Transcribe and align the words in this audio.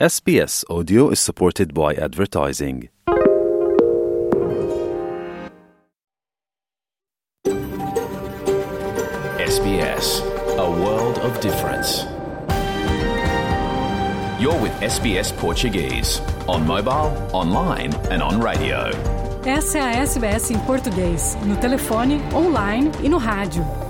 SBS 0.00 0.64
Audio 0.68 1.08
is 1.10 1.20
supported 1.20 1.72
by 1.72 1.94
advertising. 1.94 2.88
SBS, 9.38 10.20
a 10.58 10.68
world 10.68 11.18
of 11.20 11.40
difference. 11.40 12.06
You're 14.42 14.60
with 14.60 14.72
SBS 14.80 15.30
Portuguese, 15.38 16.20
on 16.48 16.66
mobile, 16.66 17.16
online, 17.32 17.94
and 18.10 18.20
on 18.20 18.40
radio. 18.40 18.90
Essa 19.46 19.78
é 19.78 19.82
a 19.82 20.04
SBS 20.04 20.50
em 20.50 20.58
português, 20.66 21.36
no 21.46 21.56
telefone, 21.58 22.20
online 22.34 22.90
e 23.00 23.08
no 23.08 23.18
rádio. 23.18 23.83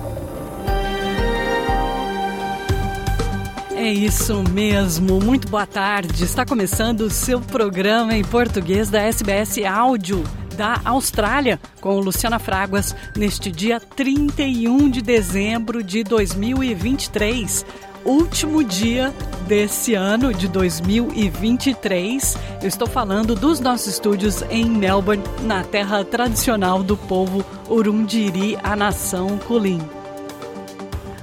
É 3.85 3.93
isso 3.93 4.43
mesmo, 4.51 5.21
muito 5.21 5.47
boa 5.47 5.67
tarde. 5.67 6.25
Está 6.25 6.47
começando 6.47 7.03
o 7.03 7.11
seu 7.11 7.39
programa 7.39 8.17
em 8.17 8.25
português 8.25 8.89
da 8.89 9.03
SBS 9.03 9.63
Áudio 9.63 10.25
da 10.57 10.81
Austrália, 10.87 11.61
com 11.83 12.01
Luciana 12.01 12.39
Fraguas, 12.39 12.97
neste 13.15 13.53
dia 13.53 13.79
31 13.79 14.89
de 14.89 15.03
dezembro 15.03 15.83
de 15.83 16.03
2023 16.03 17.67
último 18.07 18.65
dia 18.65 19.13
desse 19.47 19.93
ano 19.93 20.33
de 20.33 20.49
2023. 20.49 22.39
Eu 22.63 22.69
estou 22.69 22.89
falando 22.89 23.35
dos 23.35 23.61
nossos 23.61 23.89
estúdios 23.89 24.41
em 24.49 24.65
Melbourne, 24.65 25.23
na 25.43 25.63
terra 25.63 26.03
tradicional 26.05 26.83
do 26.83 26.97
povo 26.97 27.45
Urundiri, 27.69 28.57
a 28.63 28.75
nação 28.75 29.39
Kulin. 29.47 30.04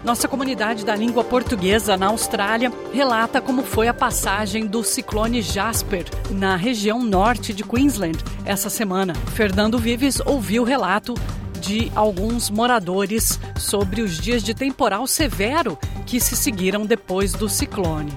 Nossa 0.04 0.28
comunidade 0.28 0.84
da 0.84 0.96
língua 0.96 1.24
portuguesa 1.24 1.96
na 1.96 2.08
Austrália 2.08 2.72
relata 2.92 3.40
como 3.40 3.62
foi 3.62 3.88
a 3.88 3.94
passagem 3.94 4.66
do 4.66 4.84
ciclone 4.84 5.44
Jasper 5.44 6.06
na 6.32 6.56
região 6.56 7.04
norte 7.04 7.54
de 7.54 7.64
Queensland 7.64 8.18
essa 8.44 8.68
semana. 8.68 9.14
Fernando 9.36 9.78
Vives 9.78 10.20
ouviu 10.26 10.64
o 10.64 10.66
relato 10.66 11.14
de 11.60 11.92
alguns 11.96 12.50
moradores 12.50 13.40
sobre 13.56 14.02
os 14.02 14.18
dias 14.18 14.42
de 14.42 14.56
temporal 14.56 15.06
severo 15.06 15.78
que 16.08 16.20
se 16.20 16.36
seguiram 16.36 16.84
depois 16.84 17.34
do 17.34 17.48
ciclone. 17.48 18.12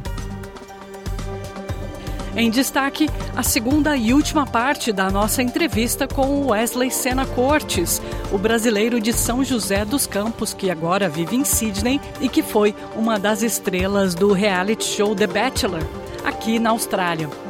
Em 2.37 2.51
destaque, 2.51 3.09
a 3.37 3.45
segunda 3.45 3.97
e 3.97 4.13
última 4.13 4.45
parte 4.45 4.93
da 4.93 5.09
nossa 5.09 5.41
entrevista 5.41 6.09
com 6.09 6.49
Wesley 6.49 6.91
Sena 6.91 7.25
Cortes, 7.25 8.03
o 8.33 8.39
brasileiro 8.39 9.01
de 9.01 9.13
São 9.13 9.45
José 9.45 9.85
dos 9.85 10.05
Campos, 10.05 10.53
que 10.53 10.69
agora 10.69 11.09
vive 11.09 11.37
em 11.37 11.45
Sydney 11.45 12.01
e 12.21 12.29
que 12.29 12.43
foi 12.43 12.75
uma 12.97 13.21
das 13.21 13.43
estrelas 13.43 14.17
do 14.17 14.33
reality 14.33 14.85
show 14.85 15.15
The 15.15 15.29
Bachelor, 15.29 15.83
aqui 16.25 16.59
na 16.59 16.71
Austrália. 16.71 17.44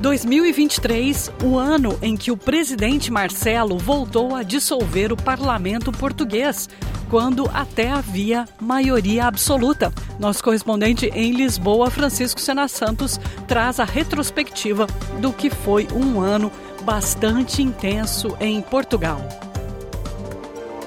2023, 0.00 1.30
o 1.44 1.58
ano 1.58 1.98
em 2.00 2.16
que 2.16 2.30
o 2.30 2.36
presidente 2.36 3.12
Marcelo 3.12 3.76
voltou 3.76 4.34
a 4.34 4.42
dissolver 4.42 5.12
o 5.12 5.16
parlamento 5.16 5.92
português, 5.92 6.70
quando 7.10 7.50
até 7.52 7.90
havia 7.90 8.46
maioria 8.58 9.26
absoluta. 9.26 9.92
Nosso 10.18 10.42
correspondente 10.42 11.06
em 11.14 11.32
Lisboa, 11.32 11.90
Francisco 11.90 12.40
Sena 12.40 12.66
Santos, 12.66 13.20
traz 13.46 13.78
a 13.78 13.84
retrospectiva 13.84 14.86
do 15.20 15.34
que 15.34 15.50
foi 15.50 15.86
um 15.94 16.18
ano 16.18 16.50
bastante 16.82 17.62
intenso 17.62 18.34
em 18.40 18.62
Portugal. 18.62 19.20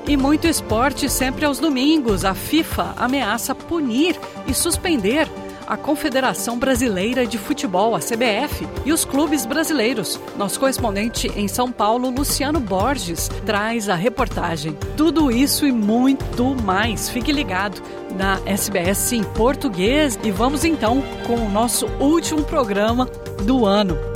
E 0.08 0.18
muito 0.18 0.48
esporte 0.48 1.10
sempre 1.10 1.46
aos 1.46 1.60
domingos. 1.60 2.26
A 2.26 2.34
FIFA 2.34 2.96
ameaça 2.98 3.54
punir 3.54 4.20
e 4.48 4.54
suspender 4.54 5.30
a 5.68 5.78
Confederação 5.78 6.58
Brasileira 6.58 7.26
de 7.26 7.38
Futebol, 7.38 7.96
a 7.96 8.00
CBF, 8.00 8.68
e 8.86 8.92
os 8.92 9.06
clubes 9.06 9.46
brasileiros. 9.46 10.20
Nosso 10.38 10.60
correspondente 10.60 11.28
em 11.36 11.48
São 11.48 11.72
Paulo, 11.72 12.10
Luciano 12.10 12.60
Borges, 12.60 13.30
traz 13.46 13.90
a 13.90 13.96
reportagem. 13.96 14.78
Tudo 14.96 15.32
isso 15.32 15.66
e 15.66 15.72
muito 15.72 16.56
mais. 16.64 17.10
Fique 17.10 17.32
ligado 17.32 17.82
na 18.16 18.40
SBS 18.46 19.14
em 19.14 19.24
português 19.24 20.20
e 20.24 20.32
vamos 20.32 20.64
então 20.64 21.02
com 21.26 21.36
o 21.36 21.50
nosso 21.50 21.88
último 22.00 22.44
programa 22.44 23.06
do 23.44 23.66
ano. 23.66 24.13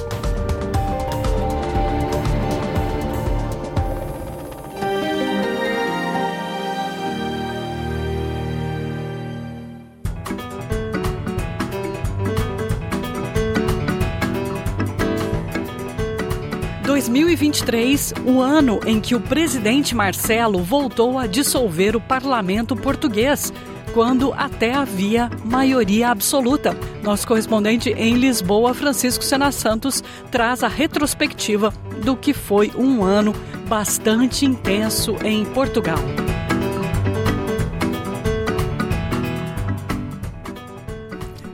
2023, 17.48 18.14
o 18.26 18.42
ano 18.42 18.80
em 18.86 19.00
que 19.00 19.16
o 19.16 19.22
presidente 19.22 19.96
Marcelo 19.96 20.60
voltou 20.60 21.18
a 21.18 21.28
dissolver 21.28 21.96
o 21.96 22.02
parlamento 22.02 22.76
português, 22.76 23.54
quando 23.94 24.34
até 24.34 24.74
havia 24.74 25.30
maioria 25.46 26.10
absoluta. 26.10 26.78
Nosso 27.02 27.28
correspondente 27.28 27.90
em 27.92 28.16
Lisboa, 28.16 28.74
Francisco 28.74 29.24
Sena 29.24 29.52
Santos, 29.52 30.04
traz 30.30 30.62
a 30.64 30.68
retrospectiva 30.68 31.74
do 32.04 32.16
que 32.16 32.34
foi 32.34 32.72
um 32.78 33.04
ano 33.04 33.34
bastante 33.68 34.46
intenso 34.46 35.16
em 35.24 35.46
Portugal. 35.46 36.00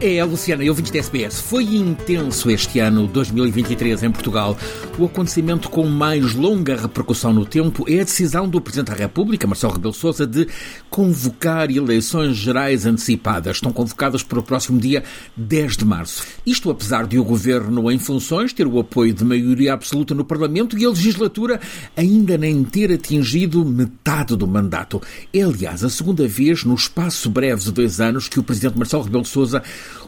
É, 0.06 0.22
Luciana, 0.22 0.66
eu 0.66 0.74
vim 0.74 0.84
de 0.84 0.98
SBS. 0.98 1.40
Foi 1.40 1.64
intenso 1.64 2.52
este 2.52 2.78
ano 2.80 3.08
2023 3.08 4.04
em 4.04 4.12
Portugal. 4.12 4.58
O 5.00 5.06
acontecimento 5.06 5.70
com 5.70 5.88
mais 5.88 6.34
longa 6.34 6.76
repercussão 6.76 7.32
no 7.32 7.46
tempo 7.46 7.86
é 7.88 8.02
a 8.02 8.04
decisão 8.04 8.46
do 8.46 8.60
Presidente 8.60 8.90
da 8.90 8.98
República, 8.98 9.48
Marcelo 9.48 9.72
Rebelo 9.72 9.94
Sousa, 9.94 10.28
de 10.28 10.46
convocar 10.90 11.72
eleições 11.72 12.36
gerais 12.36 12.86
antecipadas. 12.86 13.56
Estão 13.56 13.72
convocadas 13.72 14.22
para 14.22 14.40
o 14.40 14.44
próximo 14.44 14.78
dia 14.78 15.06
10 15.38 15.78
de 15.78 15.86
março. 15.86 16.26
Isto 16.46 16.70
apesar 16.70 17.08
de 17.08 17.18
o 17.18 17.24
Governo 17.24 17.90
em 17.90 17.98
funções 17.98 18.52
ter 18.52 18.68
o 18.68 18.82
apoio 18.82 19.14
de 19.14 19.24
maioria 19.24 19.72
absoluta 19.72 20.14
no 20.14 20.26
Parlamento 20.26 20.78
e 20.78 20.84
a 20.84 20.90
legislatura 20.90 21.62
ainda 21.96 22.38
nem 22.38 22.62
ter 22.66 22.92
atingido 22.92 23.64
metade 23.64 24.36
do 24.36 24.46
mandato. 24.46 25.02
É, 25.34 25.44
aliás, 25.44 25.82
a 25.82 25.90
segunda 25.90 26.28
vez 26.28 26.66
no 26.66 26.76
espaço 26.76 27.30
breve 27.30 27.62
de 27.62 27.72
dois 27.72 28.02
anos 28.02 28.28
que 28.28 28.38
o 28.38 28.44
Presidente 28.44 28.78
Marcelo 28.78 29.04
Rebelo 29.04 29.24
Sousa 29.24 29.64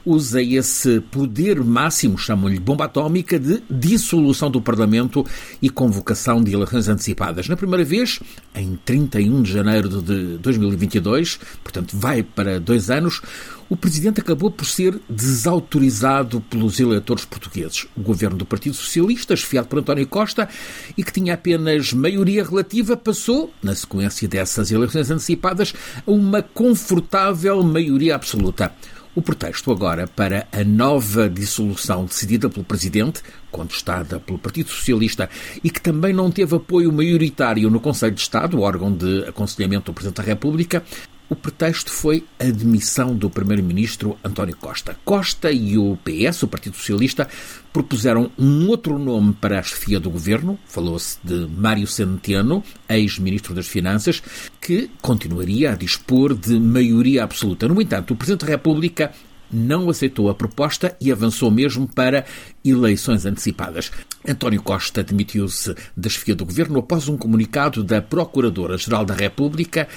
usa 0.05 0.41
esse 0.41 0.99
poder 0.99 1.63
máximo, 1.63 2.17
chamam-lhe 2.17 2.59
bomba 2.59 2.85
atómica, 2.85 3.39
de 3.39 3.61
dissolução 3.69 4.51
do 4.51 4.61
Parlamento 4.61 5.25
e 5.61 5.69
convocação 5.69 6.43
de 6.43 6.53
eleições 6.53 6.88
antecipadas. 6.88 7.49
Na 7.49 7.57
primeira 7.57 7.83
vez, 7.83 8.19
em 8.53 8.77
31 8.85 9.41
de 9.41 9.51
janeiro 9.51 10.01
de 10.01 10.38
2022, 10.38 11.39
portanto 11.63 11.97
vai 11.97 12.21
para 12.21 12.59
dois 12.59 12.89
anos, 12.89 13.21
o 13.67 13.75
presidente 13.75 14.21
acabou 14.21 14.51
por 14.51 14.66
ser 14.66 14.99
desautorizado 15.09 16.39
pelos 16.41 16.79
eleitores 16.79 17.25
portugueses. 17.25 17.87
O 17.97 18.01
governo 18.01 18.37
do 18.37 18.45
Partido 18.45 18.75
Socialista, 18.75 19.33
esfiado 19.33 19.67
por 19.67 19.79
António 19.79 20.05
Costa 20.07 20.47
e 20.95 21.03
que 21.03 21.11
tinha 21.11 21.33
apenas 21.33 21.91
maioria 21.91 22.43
relativa, 22.43 22.95
passou, 22.95 23.51
na 23.63 23.73
sequência 23.73 24.27
dessas 24.27 24.72
eleições 24.72 25.09
antecipadas, 25.09 25.73
a 26.05 26.11
uma 26.11 26.43
confortável 26.43 27.63
maioria 27.63 28.13
absoluta. 28.16 28.72
O 29.15 29.21
pretexto 29.21 29.71
agora 29.71 30.07
para 30.07 30.45
a 30.51 30.61
nova 30.61 31.29
dissolução 31.29 32.03
decidida 32.03 32.49
pelo 32.49 32.65
Presidente, 32.65 33.21
contestada 33.49 34.19
pelo 34.19 34.37
Partido 34.37 34.69
Socialista 34.69 35.29
e 35.63 35.69
que 35.69 35.81
também 35.81 36.11
não 36.13 36.29
teve 36.29 36.53
apoio 36.53 36.91
maioritário 36.91 37.69
no 37.69 37.79
Conselho 37.79 38.13
de 38.13 38.19
Estado, 38.19 38.59
órgão 38.59 38.91
de 38.91 39.23
aconselhamento 39.23 39.85
do 39.85 39.93
Presidente 39.93 40.17
da 40.17 40.23
República, 40.23 40.83
o 41.29 41.35
pretexto 41.35 41.91
foi 41.91 42.23
a 42.39 42.45
demissão 42.45 43.15
do 43.15 43.29
primeiro-ministro 43.29 44.17
António 44.23 44.55
Costa. 44.55 44.95
Costa 45.03 45.51
e 45.51 45.77
o 45.77 45.97
PS, 45.97 46.43
o 46.43 46.47
Partido 46.47 46.75
Socialista, 46.75 47.27
propuseram 47.73 48.31
um 48.37 48.67
outro 48.67 48.97
nome 48.99 49.33
para 49.33 49.59
a 49.59 49.63
chefia 49.63 49.99
do 49.99 50.09
governo. 50.09 50.59
Falou-se 50.66 51.17
de 51.23 51.47
Mário 51.47 51.87
Centeno, 51.87 52.63
ex-ministro 52.87 53.53
das 53.53 53.67
Finanças, 53.67 54.22
que 54.61 54.89
continuaria 55.01 55.72
a 55.72 55.75
dispor 55.75 56.35
de 56.35 56.59
maioria 56.59 57.23
absoluta. 57.23 57.67
No 57.67 57.81
entanto, 57.81 58.13
o 58.13 58.16
Presidente 58.16 58.45
da 58.45 58.51
República 58.51 59.11
não 59.51 59.89
aceitou 59.89 60.29
a 60.29 60.35
proposta 60.35 60.95
e 60.99 61.11
avançou 61.11 61.49
mesmo 61.49 61.87
para 61.87 62.25
eleições 62.66 63.26
antecipadas. 63.26 63.91
António 64.28 64.62
Costa 64.62 65.03
demitiu-se 65.03 65.76
da 65.96 66.09
chefia 66.09 66.35
do 66.35 66.46
governo 66.46 66.79
após 66.79 67.08
um 67.08 67.17
comunicado 67.17 67.84
da 67.84 68.02
Procuradora-Geral 68.02 69.06
da 69.06 69.14
República 69.14 69.88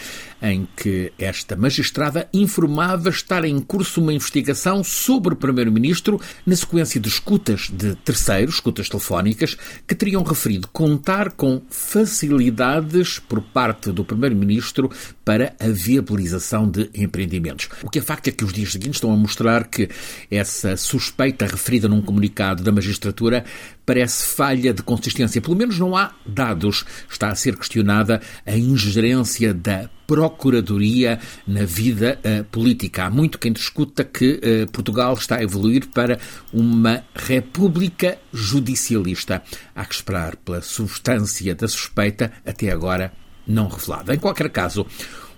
em 0.41 0.69
que 0.77 1.13
esta 1.19 1.57
magistrada 1.57 2.29
informava 2.33 3.09
estar 3.09 3.45
em 3.45 3.59
curso 3.61 4.01
uma 4.01 4.13
investigação 4.13 4.85
sobre 4.85 5.35
o 5.35 5.37
Primeiro-Ministro 5.37 6.21
na 6.47 6.55
sequência 6.55 7.01
de 7.01 7.09
escutas 7.09 7.69
de 7.73 7.95
terceiros, 7.97 8.57
escutas 8.57 8.89
telefónicas, 8.89 9.57
que 9.87 9.95
teriam 9.95 10.23
referido 10.23 10.69
contar 10.69 11.33
com 11.33 11.63
facilidades 11.69 13.19
por 13.19 13.41
parte 13.41 13.91
do 13.91 14.05
Primeiro-Ministro 14.05 14.91
para 15.25 15.55
a 15.59 15.69
viabilização 15.69 16.69
de 16.69 16.89
empreendimentos. 16.95 17.69
O 17.83 17.91
que 17.91 17.99
é 17.99 18.03
facto 18.03 18.29
é 18.29 18.33
que 18.33 18.45
os 18.45 18.53
dias 18.53 18.73
seguintes 18.73 18.97
estão 18.97 19.13
a 19.13 19.17
mostrar 19.17 19.65
que 19.65 19.89
essa 20.31 20.77
suspeita 20.77 21.47
referida 21.47 21.89
num 21.89 22.01
comunicado 22.01 22.58
da 22.63 22.73
magistratura 22.73 23.45
parece 23.85 24.35
falha 24.35 24.73
de 24.73 24.83
consistência. 24.83 25.41
Pelo 25.41 25.57
menos 25.57 25.79
não 25.79 25.97
há 25.97 26.13
dados. 26.27 26.85
Está 27.11 27.29
a 27.29 27.35
ser 27.35 27.57
questionada 27.57 28.21
a 28.47 28.57
ingerência 28.57 29.53
da 29.55 29.89
Procuradoria 30.07 31.21
na 31.47 31.67
vida 31.67 32.19
uh, 32.25 32.43
política. 32.45 33.05
Há 33.05 33.11
muito 33.11 33.39
quem 33.39 33.53
discuta 33.53 34.03
que 34.03 34.41
uh, 34.41 34.73
Portugal 34.73 35.13
está 35.13 35.37
a 35.37 35.43
evoluir 35.43 35.87
para 35.89 36.19
uma 36.51 37.05
república 37.15 38.17
judicialista. 38.33 39.43
Há 39.75 39.85
que 39.85 39.95
esperar 39.95 40.37
pela 40.37 40.63
substância 40.63 41.55
da 41.55 41.69
suspeita, 41.69 42.33
até 42.47 42.71
agora 42.71 43.13
não 43.47 43.69
revelada. 43.69 44.15
Em 44.15 44.19
qualquer 44.19 44.49
caso, 44.49 44.87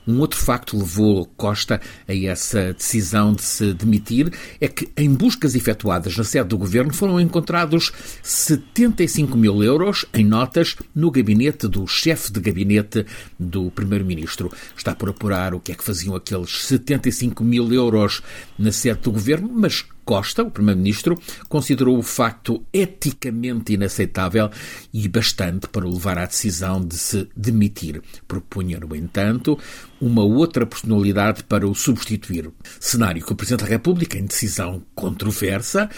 um 0.06 0.18
outro 0.20 0.38
facto 0.38 0.76
levou 0.76 1.26
Costa 1.36 1.80
a 2.08 2.14
essa 2.14 2.72
decisão 2.72 3.32
de 3.32 3.42
se 3.42 3.72
demitir 3.74 4.32
é 4.60 4.68
que, 4.68 4.88
em 4.96 5.12
buscas 5.12 5.54
efetuadas 5.54 6.16
na 6.16 6.24
sede 6.24 6.48
do 6.48 6.58
governo, 6.58 6.92
foram 6.92 7.20
encontrados 7.20 7.92
75 8.22 9.36
mil 9.36 9.62
euros 9.62 10.04
em 10.12 10.24
notas 10.24 10.76
no 10.94 11.10
gabinete 11.10 11.68
do 11.68 11.86
chefe 11.86 12.32
de 12.32 12.40
gabinete 12.40 13.06
do 13.38 13.70
primeiro-ministro. 13.70 14.50
Está 14.76 14.94
por 14.94 15.08
apurar 15.08 15.54
o 15.54 15.60
que 15.60 15.72
é 15.72 15.74
que 15.74 15.84
faziam 15.84 16.14
aqueles 16.14 16.64
75 16.64 17.44
mil 17.44 17.72
euros 17.72 18.22
na 18.58 18.72
sede 18.72 19.00
do 19.00 19.12
governo, 19.12 19.50
mas 19.52 19.84
Costa, 20.04 20.42
o 20.42 20.50
Primeiro-Ministro, 20.50 21.18
considerou 21.48 21.98
o 21.98 22.02
facto 22.02 22.64
eticamente 22.72 23.72
inaceitável 23.72 24.50
e 24.92 25.08
bastante 25.08 25.68
para 25.68 25.88
levar 25.88 26.18
à 26.18 26.26
decisão 26.26 26.80
de 26.80 26.96
se 26.96 27.28
demitir. 27.36 28.02
Propunha, 28.26 28.80
no 28.80 28.94
entanto, 28.94 29.58
uma 30.00 30.22
outra 30.22 30.66
personalidade 30.66 31.44
para 31.44 31.66
o 31.66 31.74
substituir. 31.74 32.50
Cenário 32.78 33.24
que 33.24 33.32
o 33.32 33.36
Presidente 33.36 33.64
da 33.64 33.70
República, 33.70 34.18
em 34.18 34.24
decisão 34.24 34.82
controversa, 34.94 35.88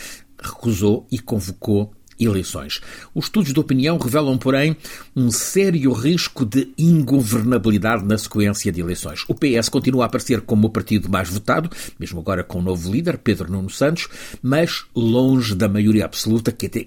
recusou 0.42 1.06
e 1.10 1.18
convocou 1.18 1.92
eleições. 2.24 2.80
Os 3.14 3.26
estudos 3.26 3.52
de 3.52 3.60
opinião 3.60 3.98
revelam, 3.98 4.38
porém, 4.38 4.76
um 5.14 5.30
sério 5.30 5.92
risco 5.92 6.44
de 6.44 6.72
ingovernabilidade 6.76 8.04
na 8.04 8.18
sequência 8.18 8.72
de 8.72 8.80
eleições. 8.80 9.24
O 9.28 9.34
PS 9.34 9.68
continua 9.68 10.04
a 10.04 10.06
aparecer 10.06 10.40
como 10.42 10.66
o 10.66 10.70
partido 10.70 11.08
mais 11.08 11.28
votado, 11.28 11.70
mesmo 11.98 12.20
agora 12.20 12.44
com 12.44 12.58
o 12.58 12.62
novo 12.62 12.92
líder, 12.92 13.18
Pedro 13.18 13.50
Nuno 13.50 13.70
Santos, 13.70 14.08
mas 14.42 14.84
longe 14.94 15.54
da 15.54 15.68
maioria 15.68 16.04
absoluta 16.04 16.52
que 16.52 16.66
até 16.66 16.86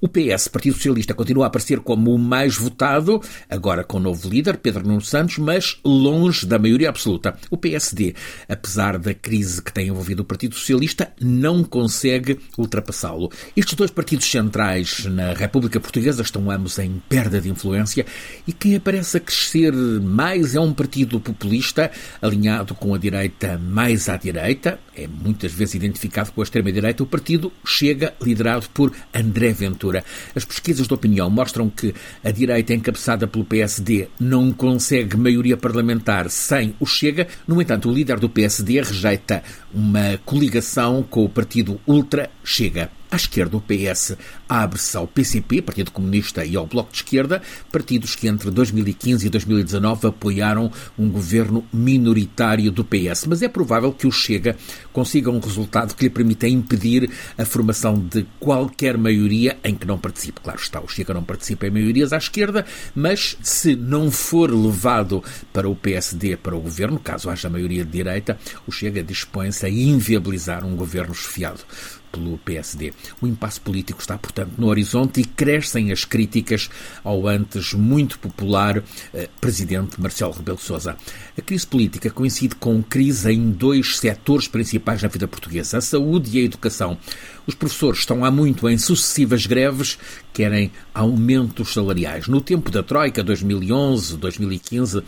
o 0.00 0.08
PS, 0.08 0.48
Partido 0.48 0.74
Socialista, 0.74 1.12
continua 1.12 1.44
a 1.44 1.48
aparecer 1.48 1.80
como 1.80 2.14
o 2.14 2.18
mais 2.18 2.56
votado, 2.56 3.20
agora 3.50 3.82
com 3.82 3.96
o 3.96 4.00
novo 4.00 4.28
líder, 4.28 4.58
Pedro 4.58 4.86
Nuno 4.86 5.00
Santos, 5.00 5.38
mas 5.38 5.78
longe 5.84 6.46
da 6.46 6.58
maioria 6.58 6.88
absoluta. 6.88 7.36
O 7.50 7.56
PSD, 7.56 8.14
apesar 8.48 8.96
da 8.98 9.12
crise 9.12 9.60
que 9.60 9.72
tem 9.72 9.88
envolvido 9.88 10.22
o 10.22 10.24
Partido 10.24 10.54
Socialista, 10.54 11.12
não 11.20 11.64
consegue 11.64 12.38
ultrapassá-lo. 12.56 13.30
Estes 13.56 13.74
dois 13.74 13.90
partidos 13.90 14.30
centrais 14.30 15.04
na 15.06 15.32
República 15.32 15.80
Portuguesa 15.80 16.22
estão 16.22 16.48
ambos 16.50 16.78
em 16.78 17.02
perda 17.08 17.40
de 17.40 17.50
influência 17.50 18.06
e 18.46 18.52
quem 18.52 18.76
aparece 18.76 19.16
a 19.16 19.20
crescer 19.20 19.72
mais 19.72 20.54
é 20.54 20.60
um 20.60 20.72
partido 20.72 21.18
populista, 21.18 21.90
alinhado 22.22 22.74
com 22.74 22.94
a 22.94 22.98
direita 22.98 23.58
mais 23.58 24.08
à 24.08 24.16
direita, 24.16 24.78
é 24.94 25.08
muitas 25.08 25.52
vezes 25.52 25.74
identificado 25.74 26.30
com 26.32 26.40
a 26.40 26.44
extrema-direita, 26.44 27.02
o 27.02 27.06
partido 27.06 27.52
chega 27.64 28.14
liderado 28.20 28.68
por 28.70 28.92
André 29.12 29.52
Ventura 29.52 29.87
as 30.34 30.44
pesquisas 30.44 30.86
de 30.86 30.94
opinião 30.94 31.30
mostram 31.30 31.68
que 31.68 31.94
a 32.22 32.30
direita 32.30 32.74
encabeçada 32.74 33.26
pelo 33.26 33.44
PSD 33.44 34.08
não 34.18 34.52
consegue 34.52 35.16
maioria 35.16 35.56
parlamentar 35.56 36.30
sem 36.30 36.74
o 36.80 36.86
Chega. 36.86 37.26
No 37.46 37.60
entanto, 37.60 37.88
o 37.88 37.92
líder 37.92 38.18
do 38.18 38.28
PSD 38.28 38.80
rejeita 38.80 39.42
uma 39.72 40.18
coligação 40.24 41.02
com 41.02 41.24
o 41.24 41.28
partido 41.28 41.80
Ultra 41.86 42.30
Chega. 42.44 42.97
À 43.10 43.16
esquerda, 43.16 43.56
o 43.56 43.60
PS 43.60 44.16
abre-se 44.46 44.94
ao 44.94 45.06
PCP, 45.06 45.62
Partido 45.62 45.90
Comunista, 45.90 46.44
e 46.44 46.54
ao 46.54 46.66
Bloco 46.66 46.90
de 46.92 46.98
Esquerda, 46.98 47.40
partidos 47.72 48.14
que 48.14 48.28
entre 48.28 48.50
2015 48.50 49.26
e 49.26 49.30
2019 49.30 50.08
apoiaram 50.08 50.70
um 50.98 51.08
governo 51.08 51.64
minoritário 51.72 52.70
do 52.70 52.84
PS. 52.84 53.24
Mas 53.26 53.40
é 53.40 53.48
provável 53.48 53.92
que 53.92 54.06
o 54.06 54.12
Chega 54.12 54.56
consiga 54.92 55.30
um 55.30 55.40
resultado 55.40 55.94
que 55.94 56.04
lhe 56.04 56.10
permita 56.10 56.46
impedir 56.46 57.10
a 57.38 57.46
formação 57.46 57.98
de 57.98 58.26
qualquer 58.38 58.98
maioria 58.98 59.58
em 59.64 59.74
que 59.74 59.86
não 59.86 59.98
participe. 59.98 60.42
Claro 60.42 60.60
está, 60.60 60.78
o 60.78 60.88
Chega 60.88 61.14
não 61.14 61.24
participa 61.24 61.66
em 61.66 61.70
maiorias 61.70 62.12
à 62.12 62.18
esquerda, 62.18 62.66
mas 62.94 63.38
se 63.42 63.74
não 63.74 64.10
for 64.10 64.50
levado 64.50 65.24
para 65.50 65.68
o 65.68 65.74
PSD, 65.74 66.36
para 66.36 66.54
o 66.54 66.60
governo, 66.60 66.98
caso 66.98 67.30
haja 67.30 67.48
maioria 67.48 67.86
de 67.86 67.90
direita, 67.90 68.38
o 68.66 68.72
Chega 68.72 69.02
dispõe-se 69.02 69.64
a 69.64 69.70
inviabilizar 69.70 70.62
um 70.62 70.76
governo 70.76 71.12
esfiado 71.12 71.60
pelo 72.10 72.38
PSD. 72.38 72.92
O 73.20 73.26
impasse 73.26 73.60
político 73.60 74.00
está, 74.00 74.18
portanto, 74.18 74.52
no 74.58 74.68
horizonte 74.68 75.20
e 75.20 75.24
crescem 75.24 75.92
as 75.92 76.04
críticas 76.04 76.70
ao 77.04 77.26
antes 77.26 77.74
muito 77.74 78.18
popular 78.18 78.82
eh, 79.14 79.28
presidente 79.40 80.00
Marcelo 80.00 80.32
Rebelo 80.32 80.58
Sousa. 80.58 80.96
A 81.36 81.40
crise 81.40 81.66
política 81.66 82.10
coincide 82.10 82.54
com 82.54 82.82
crise 82.82 83.32
em 83.32 83.50
dois 83.50 83.98
setores 83.98 84.48
principais 84.48 85.02
na 85.02 85.08
vida 85.08 85.28
portuguesa, 85.28 85.78
a 85.78 85.80
saúde 85.80 86.36
e 86.36 86.40
a 86.40 86.44
educação. 86.44 86.98
Os 87.46 87.54
professores 87.54 88.00
estão 88.00 88.24
há 88.24 88.30
muito 88.30 88.68
em 88.68 88.76
sucessivas 88.76 89.46
greves, 89.46 89.98
querem 90.32 90.70
aumentos 90.94 91.72
salariais. 91.72 92.28
No 92.28 92.40
tempo 92.40 92.70
da 92.70 92.82
Troika, 92.82 93.22
2011, 93.22 94.16
2015, 94.16 95.02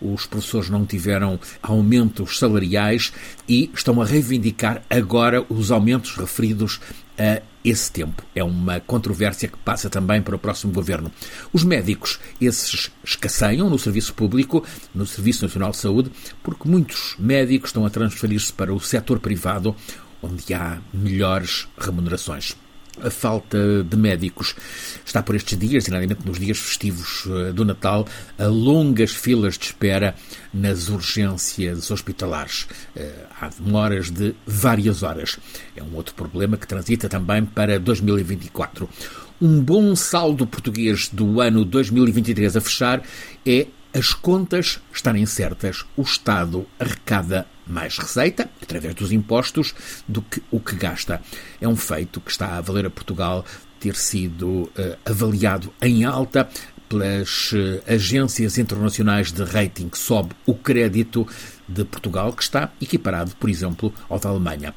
os 0.00 0.26
professores 0.26 0.70
não 0.70 0.84
tiveram 0.84 1.38
aumentos 1.62 2.38
salariais 2.38 3.12
e 3.48 3.70
estão 3.74 4.00
a 4.00 4.04
reivindicar 4.04 4.82
agora 4.88 5.44
os 5.48 5.70
aumentos 5.70 6.16
referidos 6.16 6.80
a 7.18 7.40
esse 7.64 7.90
tempo. 7.90 8.22
É 8.34 8.44
uma 8.44 8.78
controvérsia 8.78 9.48
que 9.48 9.56
passa 9.58 9.90
também 9.90 10.22
para 10.22 10.36
o 10.36 10.38
próximo 10.38 10.72
governo. 10.72 11.10
Os 11.52 11.64
médicos, 11.64 12.20
esses 12.40 12.92
escasseiam 13.02 13.68
no 13.68 13.78
serviço 13.78 14.14
público, 14.14 14.64
no 14.94 15.06
Serviço 15.06 15.44
Nacional 15.44 15.70
de 15.70 15.78
Saúde, 15.78 16.12
porque 16.42 16.68
muitos 16.68 17.16
médicos 17.18 17.70
estão 17.70 17.84
a 17.84 17.90
transferir-se 17.90 18.52
para 18.52 18.72
o 18.72 18.80
setor 18.80 19.18
privado, 19.18 19.74
onde 20.22 20.54
há 20.54 20.78
melhores 20.92 21.66
remunerações 21.78 22.56
a 23.02 23.10
falta 23.10 23.82
de 23.82 23.96
médicos 23.96 24.54
está 25.04 25.22
por 25.22 25.34
estes 25.34 25.58
dias, 25.58 25.84
sinceramente 25.84 26.26
nos 26.26 26.38
dias 26.38 26.58
festivos 26.58 27.24
eh, 27.26 27.52
do 27.52 27.64
Natal, 27.64 28.06
a 28.38 28.46
longas 28.46 29.12
filas 29.12 29.58
de 29.58 29.66
espera 29.66 30.14
nas 30.52 30.88
urgências 30.88 31.90
hospitalares. 31.90 32.66
Eh, 32.94 33.12
há 33.40 33.48
demoras 33.48 34.10
de 34.10 34.34
várias 34.46 35.02
horas. 35.02 35.38
É 35.76 35.82
um 35.82 35.94
outro 35.94 36.14
problema 36.14 36.56
que 36.56 36.66
transita 36.66 37.08
também 37.08 37.44
para 37.44 37.78
2024. 37.78 38.88
Um 39.40 39.60
bom 39.60 39.94
saldo 39.94 40.46
português 40.46 41.08
do 41.12 41.40
ano 41.40 41.64
2023 41.64 42.56
a 42.56 42.60
fechar 42.60 43.02
é 43.44 43.66
as 43.92 44.12
contas 44.12 44.78
estarem 44.92 45.24
certas, 45.24 45.84
o 45.96 46.02
Estado 46.02 46.66
arrecada 46.78 47.46
mais 47.66 47.98
receita, 47.98 48.48
através 48.62 48.94
dos 48.94 49.12
impostos, 49.12 49.74
do 50.06 50.22
que 50.22 50.42
o 50.50 50.60
que 50.60 50.76
gasta. 50.76 51.20
É 51.60 51.66
um 51.66 51.76
feito 51.76 52.20
que 52.20 52.30
está 52.30 52.56
a 52.56 52.60
valer 52.60 52.86
a 52.86 52.90
Portugal 52.90 53.44
ter 53.80 53.94
sido 53.94 54.48
uh, 54.48 54.70
avaliado 55.04 55.72
em 55.82 56.04
alta 56.04 56.48
pelas 56.88 57.52
uh, 57.52 57.82
agências 57.86 58.58
internacionais 58.58 59.32
de 59.32 59.42
rating. 59.42 59.90
Sobe 59.94 60.34
o 60.46 60.54
crédito 60.54 61.26
de 61.68 61.84
Portugal, 61.84 62.32
que 62.32 62.42
está 62.42 62.72
equiparado, 62.80 63.34
por 63.36 63.50
exemplo, 63.50 63.92
ao 64.08 64.18
da 64.18 64.28
Alemanha. 64.28 64.74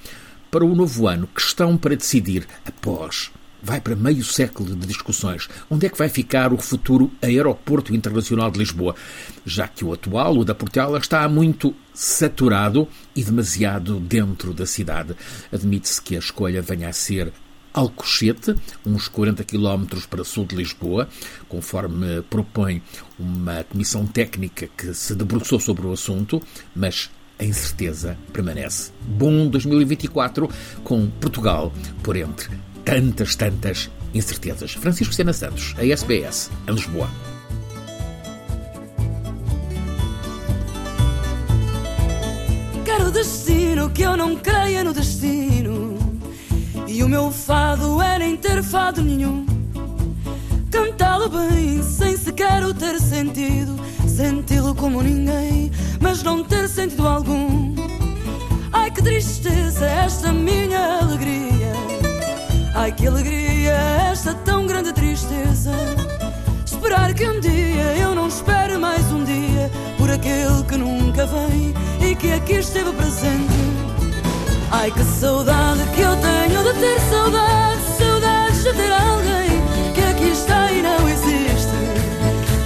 Para 0.51 0.65
o 0.65 0.75
novo 0.75 1.07
ano, 1.07 1.27
questão 1.27 1.77
para 1.77 1.95
decidir 1.95 2.47
após 2.65 3.31
vai 3.61 3.79
para 3.81 3.95
meio 3.95 4.23
século 4.23 4.75
de 4.75 4.87
discussões. 4.87 5.47
Onde 5.69 5.85
é 5.85 5.89
que 5.89 5.97
vai 5.97 6.09
ficar 6.09 6.53
o 6.53 6.57
futuro 6.57 7.11
Aeroporto 7.21 7.93
Internacional 7.93 8.49
de 8.51 8.59
Lisboa? 8.59 8.95
Já 9.45 9.67
que 9.67 9.83
o 9.85 9.93
atual, 9.93 10.37
o 10.37 10.45
da 10.45 10.55
Portela, 10.55 10.97
está 10.97 11.27
muito 11.27 11.75
saturado 11.93 12.87
e 13.15 13.23
demasiado 13.23 13.99
dentro 13.99 14.53
da 14.53 14.65
cidade. 14.65 15.15
Admite-se 15.51 16.01
que 16.01 16.15
a 16.15 16.19
escolha 16.19 16.61
venha 16.61 16.89
a 16.89 16.93
ser 16.93 17.31
Alcochete, 17.71 18.55
uns 18.85 19.07
40 19.07 19.43
km 19.43 19.85
para 20.09 20.23
sul 20.23 20.45
de 20.45 20.55
Lisboa, 20.55 21.07
conforme 21.47 22.21
propõe 22.23 22.81
uma 23.17 23.63
comissão 23.63 24.07
técnica 24.07 24.67
que 24.75 24.93
se 24.93 25.13
debruçou 25.13 25.59
sobre 25.59 25.85
o 25.85 25.91
assunto, 25.91 26.41
mas 26.75 27.11
a 27.37 27.45
incerteza 27.45 28.17
permanece. 28.33 28.91
Bom 29.01 29.47
2024 29.47 30.49
com 30.83 31.09
Portugal 31.09 31.71
por 32.03 32.17
entre 32.17 32.68
tantas, 32.89 33.35
tantas 33.35 33.91
incertezas. 34.15 34.73
Francisco 34.73 35.13
Sena 35.13 35.31
Santos, 35.31 35.75
a 35.77 35.85
SBS, 35.85 36.49
em 36.67 36.73
Lisboa. 36.73 37.07
Quero 42.83 43.11
destino 43.11 43.91
que 43.91 44.01
eu 44.01 44.17
não 44.17 44.35
creia 44.35 44.83
no 44.83 44.91
destino. 44.91 45.99
E 46.87 47.03
o 47.03 47.07
meu 47.07 47.29
fado 47.29 48.01
é 48.01 48.17
nem 48.17 48.35
ter 48.35 48.63
fado 48.63 49.03
nenhum. 49.03 49.45
Cantá-lo 50.71 51.29
bem, 51.29 51.83
sem 51.83 52.17
sequer 52.17 52.65
o 52.65 52.73
ter 52.73 52.99
sentido. 52.99 53.79
Senti-lo 54.07 54.73
como 54.73 55.03
ninguém, 55.03 55.71
mas 56.01 56.23
não 56.23 56.43
ter 56.43 56.67
sentido 56.67 57.07
algum. 57.07 57.75
que 58.95 59.03
tristeza 59.03 59.85
esta 59.85 60.33
minha 60.33 60.97
alegria. 60.97 61.98
Ai, 62.75 62.91
que 62.91 63.07
alegria 63.07 63.73
esta 64.11 64.33
tão 64.45 64.65
grande 64.65 64.93
tristeza. 64.93 65.71
Esperar 66.65 67.13
que 67.13 67.27
um 67.27 67.39
dia 67.39 67.97
eu 67.97 68.15
não 68.15 68.27
espere 68.27 68.77
mais 68.77 69.11
um 69.11 69.23
dia 69.23 69.69
por 69.97 70.09
aquele 70.09 70.63
que 70.67 70.77
nunca 70.77 71.25
vem 71.25 71.73
e 72.01 72.15
que 72.15 72.31
aqui 72.31 72.53
esteve 72.53 72.91
presente. 72.93 73.53
Ai, 74.71 74.91
que 74.91 75.03
saudade 75.03 75.81
que 75.95 76.01
eu 76.01 76.15
tenho 76.17 76.63
de 76.63 76.79
ter 76.79 76.99
saudade, 77.09 77.81
saudades 77.97 78.63
de 78.63 78.73
ter 78.73 78.91
alguém 78.91 79.93
que 79.93 80.01
aqui 80.01 80.29
está 80.31 80.71
e 80.71 80.81
não 80.81 81.09
existe. 81.09 81.69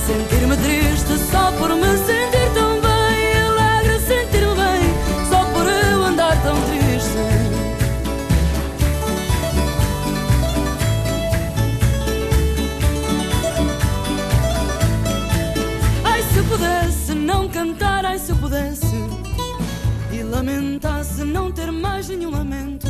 Sentir-me 0.06 0.58
triste 0.58 1.32
só 1.32 1.52
por 1.54 1.70
me 1.76 1.98
sentir 1.98 2.23
pudesse 18.44 18.86
e 20.12 20.22
lamentasse 20.22 21.24
não 21.24 21.50
ter 21.50 21.72
mais 21.72 22.10
nenhum 22.10 22.30
lamento. 22.30 22.88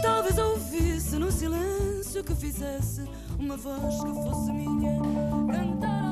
Talvez 0.00 0.38
ouvisse 0.38 1.16
no 1.16 1.30
silêncio 1.30 2.24
que 2.24 2.34
fizesse 2.34 3.04
uma 3.38 3.58
voz 3.58 4.02
que 4.02 4.12
fosse 4.14 4.50
minha, 4.50 4.98
cantar 5.52 6.09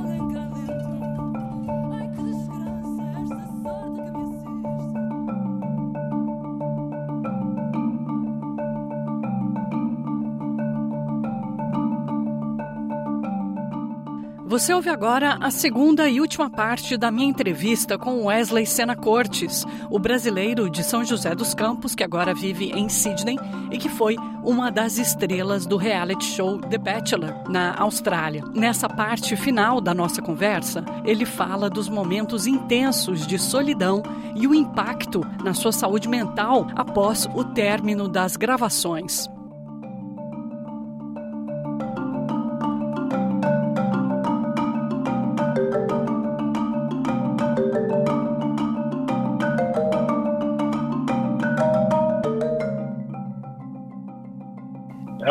Você 14.58 14.74
ouve 14.74 14.90
agora 14.90 15.38
a 15.40 15.52
segunda 15.52 16.08
e 16.08 16.20
última 16.20 16.50
parte 16.50 16.96
da 16.96 17.12
minha 17.12 17.28
entrevista 17.28 17.96
com 17.96 18.24
Wesley 18.24 18.66
Sena 18.66 18.96
Cortes, 18.96 19.64
o 19.88 20.00
brasileiro 20.00 20.68
de 20.68 20.82
São 20.82 21.04
José 21.04 21.32
dos 21.32 21.54
Campos, 21.54 21.94
que 21.94 22.02
agora 22.02 22.34
vive 22.34 22.72
em 22.72 22.88
Sydney 22.88 23.38
e 23.70 23.78
que 23.78 23.88
foi 23.88 24.16
uma 24.42 24.68
das 24.68 24.98
estrelas 24.98 25.64
do 25.64 25.76
reality 25.76 26.24
show 26.24 26.58
The 26.58 26.76
Bachelor, 26.76 27.48
na 27.48 27.76
Austrália. 27.78 28.42
Nessa 28.52 28.88
parte 28.88 29.36
final 29.36 29.80
da 29.80 29.94
nossa 29.94 30.20
conversa, 30.20 30.84
ele 31.04 31.24
fala 31.24 31.70
dos 31.70 31.88
momentos 31.88 32.48
intensos 32.48 33.28
de 33.28 33.38
solidão 33.38 34.02
e 34.34 34.48
o 34.48 34.52
impacto 34.52 35.24
na 35.44 35.54
sua 35.54 35.70
saúde 35.70 36.08
mental 36.08 36.66
após 36.74 37.28
o 37.32 37.44
término 37.44 38.08
das 38.08 38.34
gravações. 38.34 39.30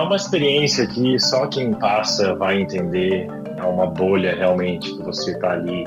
Uma 0.08 0.16
experiência 0.16 0.88
que 0.88 1.20
só 1.20 1.48
quem 1.48 1.74
passa 1.74 2.34
vai 2.36 2.62
entender. 2.62 3.28
É 3.58 3.64
uma 3.64 3.88
bolha 3.88 4.36
realmente 4.36 4.96
que 4.96 5.04
você 5.04 5.32
está 5.32 5.52
ali 5.52 5.84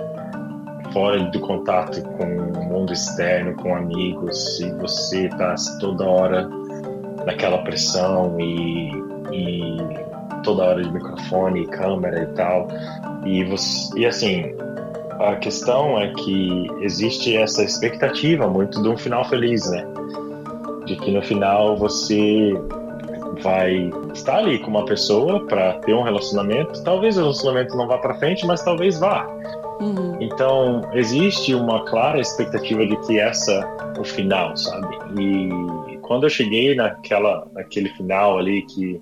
fora 0.93 1.23
do 1.25 1.41
contato 1.41 2.03
com 2.03 2.25
o 2.25 2.65
mundo 2.65 2.93
externo, 2.93 3.55
com 3.57 3.75
amigos, 3.75 4.61
e 4.61 4.71
você 4.73 5.27
está 5.27 5.55
toda 5.81 6.05
hora 6.05 6.49
naquela 7.25 7.59
pressão 7.59 8.39
e, 8.39 8.91
e 9.33 9.77
toda 10.43 10.65
hora 10.65 10.83
de 10.83 10.93
microfone, 10.93 11.67
câmera 11.69 12.23
e 12.23 12.27
tal. 12.35 12.69
E, 13.25 13.45
você, 13.45 13.99
e 13.99 14.07
assim, 14.07 14.55
a 15.19 15.37
questão 15.37 15.99
é 15.99 16.13
que 16.13 16.67
existe 16.81 17.37
essa 17.37 17.63
expectativa 17.63 18.49
muito 18.49 18.83
de 18.83 18.89
um 18.89 18.97
final 18.97 19.25
feliz, 19.25 19.71
né? 19.71 19.87
De 20.85 20.97
que 20.97 21.11
no 21.11 21.23
final 21.23 21.77
você 21.77 22.53
vai 23.43 23.91
estar 24.13 24.39
ali 24.39 24.59
com 24.59 24.71
uma 24.71 24.85
pessoa 24.85 25.47
para 25.47 25.75
ter 25.81 25.95
um 25.95 26.03
relacionamento. 26.03 26.83
Talvez 26.85 27.17
o 27.17 27.23
relacionamento 27.23 27.77
não 27.77 27.87
vá 27.87 27.99
para 27.99 28.15
frente, 28.15 28.47
mas 28.47 28.63
talvez 28.63 28.99
vá. 28.99 29.27
Uhum. 29.81 30.17
Então 30.21 30.83
existe 30.93 31.55
uma 31.55 31.85
clara 31.85 32.21
expectativa 32.21 32.87
de 32.87 32.97
que 33.07 33.19
essa 33.19 33.67
o 33.99 34.05
final, 34.05 34.57
sabe? 34.57 34.99
E 35.19 35.97
quando 36.03 36.25
eu 36.25 36.31
cheguei 36.31 36.75
naquela 36.75 37.47
naquele 37.53 37.89
final 37.91 38.39
ali 38.39 38.63
que 38.63 39.01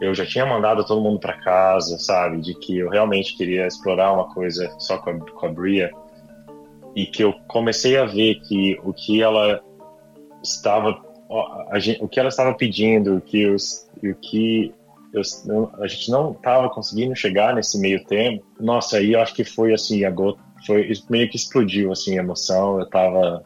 eu 0.00 0.14
já 0.14 0.24
tinha 0.24 0.46
mandado 0.46 0.84
todo 0.84 1.00
mundo 1.00 1.18
para 1.18 1.34
casa, 1.34 1.98
sabe? 1.98 2.40
De 2.40 2.54
que 2.54 2.78
eu 2.78 2.88
realmente 2.88 3.36
queria 3.36 3.66
explorar 3.66 4.12
uma 4.12 4.32
coisa 4.32 4.70
só 4.78 4.96
com 4.98 5.10
a, 5.10 5.18
com 5.18 5.46
a 5.46 5.52
Bria 5.52 5.90
e 6.96 7.06
que 7.06 7.22
eu 7.22 7.34
comecei 7.46 7.96
a 7.96 8.04
ver 8.04 8.36
que 8.40 8.80
o 8.82 8.92
que 8.92 9.22
ela 9.22 9.60
estava 10.42 10.94
a 11.70 11.78
gente, 11.78 12.02
o 12.02 12.08
que 12.08 12.18
ela 12.18 12.28
estava 12.28 12.52
pedindo, 12.54 13.20
que 13.20 13.46
os, 13.46 13.88
o 14.02 14.14
que 14.14 14.74
eu, 15.12 15.70
a 15.80 15.86
gente 15.86 16.10
não 16.10 16.32
estava 16.32 16.68
conseguindo 16.68 17.14
chegar 17.16 17.54
nesse 17.54 17.78
meio 17.80 18.04
termo. 18.04 18.42
Nossa, 18.58 18.98
aí 18.98 19.12
eu 19.12 19.20
acho 19.20 19.34
que 19.34 19.44
foi 19.44 19.72
assim, 19.72 20.04
a 20.04 20.10
gota, 20.10 20.40
foi 20.66 20.90
meio 21.08 21.28
que 21.28 21.36
explodiu 21.36 21.92
assim 21.92 22.18
a 22.18 22.22
emoção. 22.22 22.78
Eu 22.78 22.84
estava 22.84 23.44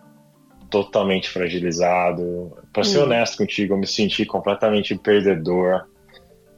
totalmente 0.71 1.29
fragilizado. 1.31 2.53
Para 2.73 2.85
ser 2.85 2.99
Hum. 2.99 3.05
honesto 3.05 3.39
contigo, 3.39 3.75
eu 3.75 3.79
me 3.79 3.87
senti 3.87 4.25
completamente 4.27 4.95
perdedor, 4.97 5.87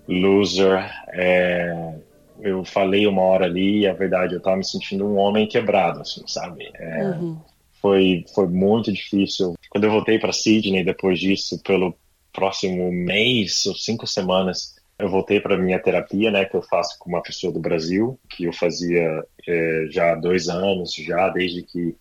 loser. 0.08 0.90
É, 1.08 1.94
eu 2.40 2.64
falei 2.64 3.06
uma 3.06 3.22
hora 3.22 3.46
ali 3.46 3.80
e 3.80 3.86
a 3.86 3.92
verdade 3.92 4.34
eu 4.34 4.38
estava 4.38 4.56
me 4.56 4.64
sentindo 4.64 5.06
um 5.06 5.16
homem 5.16 5.46
quebrado, 5.46 6.00
assim, 6.00 6.22
sabe? 6.26 6.70
É, 6.74 7.04
Uhum. 7.04 7.38
Foi, 7.86 8.24
foi 8.34 8.48
muito 8.48 8.92
difícil. 8.92 9.54
Quando 9.70 9.84
eu 9.84 9.90
voltei 9.90 10.18
para 10.18 10.32
Sydney 10.32 10.84
depois 10.84 11.20
disso, 11.20 11.62
pelo 11.62 11.94
próximo 12.32 12.90
mês 12.90 13.64
ou 13.66 13.74
cinco 13.74 14.06
semanas, 14.06 14.74
eu 14.98 15.08
voltei 15.08 15.40
para 15.40 15.56
minha 15.56 15.78
terapia, 15.78 16.30
né, 16.30 16.44
que 16.44 16.56
eu 16.56 16.62
faço 16.62 16.98
com 16.98 17.08
uma 17.08 17.22
pessoa 17.22 17.52
do 17.52 17.60
Brasil, 17.60 18.18
que 18.28 18.44
eu 18.44 18.52
fazia 18.52 19.22
eh, 19.46 19.86
já 19.90 20.12
há 20.12 20.14
dois 20.16 20.48
anos, 20.48 20.94
já 20.94 21.28
desde 21.28 21.62
que 21.62 21.94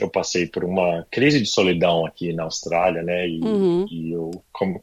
eu 0.00 0.08
passei 0.10 0.46
por 0.46 0.64
uma 0.64 1.06
crise 1.10 1.40
de 1.40 1.46
solidão 1.46 2.04
aqui 2.06 2.32
na 2.32 2.44
Austrália, 2.44 3.02
né, 3.02 3.26
e, 3.28 3.40
Uhum. 3.40 3.86
e 3.90 4.12
eu 4.12 4.30
como, 4.52 4.82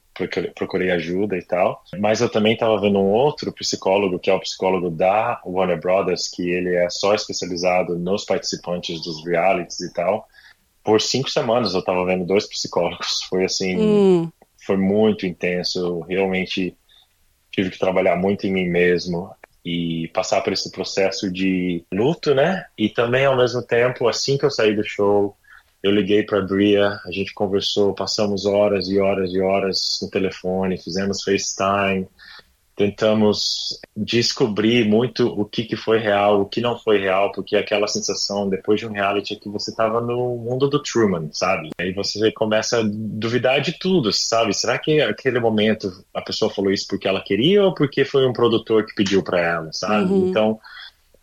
procurei, 0.56 0.92
ajuda 0.92 1.38
e 1.38 1.44
tal. 1.44 1.84
Mas 2.00 2.22
eu 2.22 2.30
também 2.30 2.54
estava 2.54 2.80
vendo 2.80 3.00
um 3.00 3.12
outro 3.12 3.52
psicólogo, 3.52 4.20
que 4.20 4.30
é 4.30 4.34
o 4.34 4.40
psicólogo 4.40 4.90
da 4.90 5.42
Warner 5.46 5.80
Brothers, 5.80 6.28
que 6.28 6.50
ele 6.50 6.76
é 6.76 6.90
só 6.90 7.14
especializado 7.14 7.98
nos 7.98 8.26
participantes 8.26 9.02
dos 9.02 9.26
realities 9.26 9.80
e 9.82 9.94
tal. 9.94 10.28
Por 10.84 11.02
cinco 11.02 11.30
semanas 11.30 11.74
eu 11.74 11.82
estava 11.82 12.06
vendo 12.06 12.26
dois 12.26 12.46
psicólogos. 12.48 13.24
Foi 13.30 13.44
assim, 13.46 13.78
Hum. 13.78 14.30
foi 14.66 14.78
muito 14.78 15.26
intenso. 15.26 15.80
Eu 15.80 16.00
realmente 16.02 16.76
tive 17.52 17.70
que 17.70 17.80
trabalhar 17.80 18.16
muito 18.16 18.46
em 18.48 18.52
mim 18.52 18.68
mesmo 18.68 19.30
e 19.66 20.08
passar 20.14 20.42
por 20.42 20.54
esse 20.54 20.72
processo 20.72 21.30
de 21.32 21.84
luto, 21.94 22.34
né? 22.34 22.66
E 22.78 22.88
também 22.88 23.26
ao 23.26 23.36
mesmo 23.36 23.62
tempo, 23.62 24.08
assim 24.08 24.38
que 24.38 24.46
eu 24.46 24.52
saí 24.52 24.74
do 24.76 24.84
show, 24.84 25.36
eu 25.84 25.91
liguei 25.91 26.24
para 26.24 26.41
Bria, 26.41 27.00
a 27.05 27.12
gente 27.12 27.34
conversou, 27.34 27.93
passamos 27.93 28.46
horas 28.46 28.88
e 28.89 29.00
horas 29.00 29.31
e 29.31 29.39
horas 29.39 30.00
no 30.01 30.10
telefone, 30.10 30.77
fizemos 30.77 31.24
FaceTime, 31.24 32.07
tentamos 32.77 33.79
descobrir 33.96 34.88
muito 34.88 35.27
o 35.27 35.43
que, 35.43 35.63
que 35.63 35.75
foi 35.75 35.98
real, 35.98 36.41
o 36.41 36.46
que 36.46 36.62
não 36.62 36.77
foi 36.77 37.00
real, 37.00 37.31
porque 37.31 37.55
aquela 37.55 37.88
sensação 37.88 38.48
depois 38.48 38.79
de 38.79 38.86
um 38.86 38.91
reality 38.91 39.34
é 39.34 39.39
que 39.39 39.50
você 39.50 39.72
estava 39.72 40.00
no 40.00 40.38
mundo 40.38 40.69
do 40.69 40.81
Truman, 40.81 41.29
sabe? 41.31 41.72
Aí 41.79 41.91
você 41.91 42.31
começa 42.31 42.79
a 42.79 42.84
duvidar 42.86 43.62
de 43.62 43.79
tudo, 43.79 44.13
sabe? 44.13 44.53
Será 44.53 44.77
que 44.77 45.01
aquele 45.01 45.39
momento 45.39 45.91
a 46.13 46.22
pessoa 46.22 46.53
falou 46.53 46.72
isso 46.72 46.86
porque 46.88 47.07
ela 47.07 47.24
queria 47.24 47.63
ou 47.63 47.74
porque 47.74 48.05
foi 48.05 48.27
um 48.27 48.34
produtor 48.34 48.86
que 48.86 48.93
pediu 48.93 49.24
para 49.24 49.41
ela, 49.41 49.69
sabe? 49.74 50.12
Uhum. 50.13 50.29
Então 50.29 50.60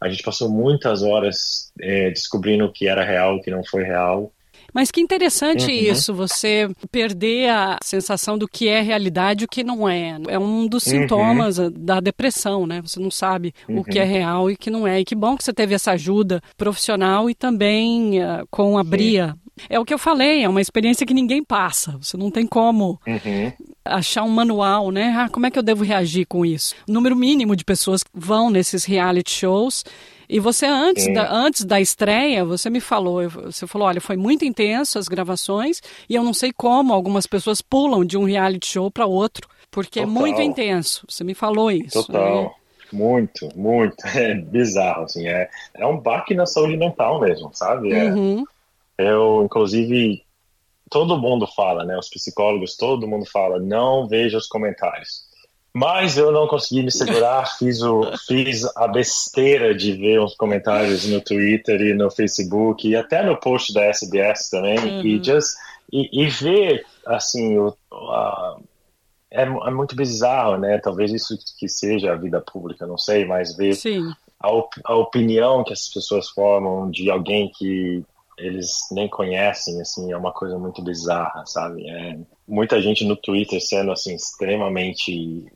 a 0.00 0.08
gente 0.08 0.24
passou 0.24 0.50
muitas 0.50 1.04
horas 1.04 1.72
eh, 1.80 2.10
descobrindo 2.10 2.64
o 2.64 2.72
que 2.72 2.88
era 2.88 3.04
real, 3.04 3.36
o 3.36 3.40
que 3.40 3.50
não 3.52 3.64
foi 3.64 3.84
real. 3.84 4.32
Mas 4.74 4.90
que 4.90 5.00
interessante 5.00 5.66
Uhum. 5.66 5.70
isso, 5.70 6.12
você 6.12 6.68
perder 6.90 7.48
a 7.50 7.78
sensação 7.82 8.36
do 8.36 8.48
que 8.48 8.66
é 8.68 8.80
realidade 8.82 9.44
e 9.44 9.46
o 9.46 9.48
que 9.48 9.62
não 9.62 9.88
é. 9.88 10.18
É 10.28 10.38
um 10.38 10.66
dos 10.66 10.84
Uhum. 10.86 11.02
sintomas 11.02 11.56
da 11.72 12.00
depressão, 12.00 12.66
né? 12.66 12.82
Você 12.82 12.98
não 12.98 13.10
sabe 13.10 13.54
o 13.68 13.84
que 13.84 13.98
é 14.00 14.04
real 14.04 14.50
e 14.50 14.54
o 14.54 14.58
que 14.58 14.70
não 14.70 14.86
é. 14.86 14.98
E 15.00 15.04
que 15.04 15.14
bom 15.14 15.36
que 15.36 15.44
você 15.44 15.52
teve 15.52 15.74
essa 15.74 15.92
ajuda 15.92 16.42
profissional 16.56 17.30
e 17.30 17.34
também 17.34 18.20
ah, 18.20 18.44
com 18.50 18.76
a 18.76 18.82
Bria. 18.84 19.36
É 19.68 19.78
o 19.78 19.84
que 19.84 19.94
eu 19.94 19.98
falei, 19.98 20.42
é 20.42 20.48
uma 20.48 20.60
experiência 20.60 21.06
que 21.06 21.14
ninguém 21.14 21.42
passa. 21.42 21.96
Você 22.00 22.16
não 22.16 22.30
tem 22.30 22.46
como 22.46 23.00
Uhum. 23.06 23.52
achar 23.84 24.22
um 24.24 24.28
manual, 24.28 24.90
né? 24.90 25.14
Ah, 25.16 25.28
como 25.28 25.46
é 25.46 25.50
que 25.50 25.58
eu 25.58 25.62
devo 25.62 25.84
reagir 25.84 26.26
com 26.26 26.44
isso? 26.44 26.74
O 26.88 26.92
número 26.92 27.14
mínimo 27.14 27.54
de 27.54 27.64
pessoas 27.64 28.02
vão 28.12 28.50
nesses 28.50 28.84
reality 28.84 29.30
shows. 29.30 29.84
E 30.28 30.40
você, 30.40 30.66
antes 30.66 31.12
da, 31.12 31.30
antes 31.30 31.64
da 31.64 31.80
estreia, 31.80 32.44
você 32.44 32.70
me 32.70 32.80
falou, 32.80 33.28
você 33.28 33.66
falou, 33.66 33.86
olha, 33.88 34.00
foi 34.00 34.16
muito 34.16 34.44
intenso 34.44 34.98
as 34.98 35.06
gravações 35.06 35.80
e 36.08 36.14
eu 36.14 36.24
não 36.24 36.32
sei 36.32 36.50
como 36.50 36.92
algumas 36.92 37.26
pessoas 37.26 37.60
pulam 37.60 38.04
de 38.04 38.16
um 38.16 38.24
reality 38.24 38.66
show 38.66 38.90
para 38.90 39.06
outro, 39.06 39.46
porque 39.70 40.00
Total. 40.00 40.16
é 40.16 40.18
muito 40.20 40.40
intenso. 40.40 41.04
Você 41.08 41.22
me 41.22 41.34
falou 41.34 41.70
isso. 41.70 42.04
Total. 42.06 42.42
Né? 42.44 42.50
Muito, 42.92 43.48
muito. 43.54 43.96
É 44.16 44.34
bizarro, 44.34 45.04
assim. 45.04 45.26
É, 45.26 45.48
é 45.74 45.86
um 45.86 45.98
baque 45.98 46.32
na 46.34 46.46
saúde 46.46 46.76
mental 46.76 47.20
mesmo, 47.20 47.50
sabe? 47.52 47.92
É, 47.92 48.04
uhum. 48.04 48.44
Eu, 48.98 49.42
inclusive, 49.44 50.22
todo 50.90 51.18
mundo 51.18 51.46
fala, 51.46 51.84
né? 51.84 51.98
Os 51.98 52.08
psicólogos, 52.08 52.76
todo 52.76 53.08
mundo 53.08 53.26
fala, 53.26 53.58
não 53.58 54.06
veja 54.06 54.38
os 54.38 54.46
comentários. 54.46 55.24
Mas 55.72 56.16
eu 56.16 56.30
não 56.30 56.46
consegui 56.46 56.84
me 56.84 56.92
segurar, 56.92 57.46
fiz, 57.58 57.82
o, 57.82 58.12
fiz 58.28 58.64
a 58.76 58.86
besteira 58.86 59.74
de 59.74 59.92
ver 59.92 60.20
uns 60.20 60.36
comentários 60.36 61.04
no 61.06 61.20
Twitter 61.20 61.80
e 61.80 61.94
no 61.94 62.10
Facebook 62.10 62.88
e 62.88 62.94
até 62.94 63.24
no 63.24 63.36
post 63.36 63.74
da 63.74 63.84
SBS 63.86 64.50
também 64.50 64.78
uhum. 64.78 65.02
e, 65.02 65.22
just, 65.22 65.56
e, 65.92 66.22
e 66.22 66.28
ver, 66.28 66.86
assim, 67.04 67.58
o, 67.58 67.76
a, 67.90 68.56
é, 69.32 69.42
é, 69.42 69.70
muito 69.70 69.96
bizarro, 69.96 70.58
né? 70.58 70.78
Talvez 70.78 71.12
isso 71.12 71.36
que 71.58 71.68
seja 71.68 72.12
a 72.12 72.16
vida 72.16 72.40
pública, 72.40 72.86
não 72.86 72.96
sei, 72.96 73.24
mas 73.24 73.56
ver 73.56 73.76
a, 74.40 74.48
a 74.84 74.94
opinião 74.94 75.64
que 75.64 75.72
as 75.72 75.88
pessoas 75.88 76.28
formam 76.28 76.88
de 76.88 77.10
alguém 77.10 77.50
que 77.50 78.04
eles 78.38 78.86
nem 78.92 79.08
conhecem, 79.08 79.80
assim, 79.80 80.12
é 80.12 80.16
uma 80.16 80.32
coisa 80.32 80.58
muito 80.58 80.82
bizarra, 80.82 81.44
sabe? 81.46 81.88
É, 81.88 82.18
muita 82.46 82.80
gente 82.80 83.04
no 83.04 83.16
Twitter 83.16 83.60
sendo, 83.60 83.92
assim, 83.92 84.14
extremamente 84.14 85.46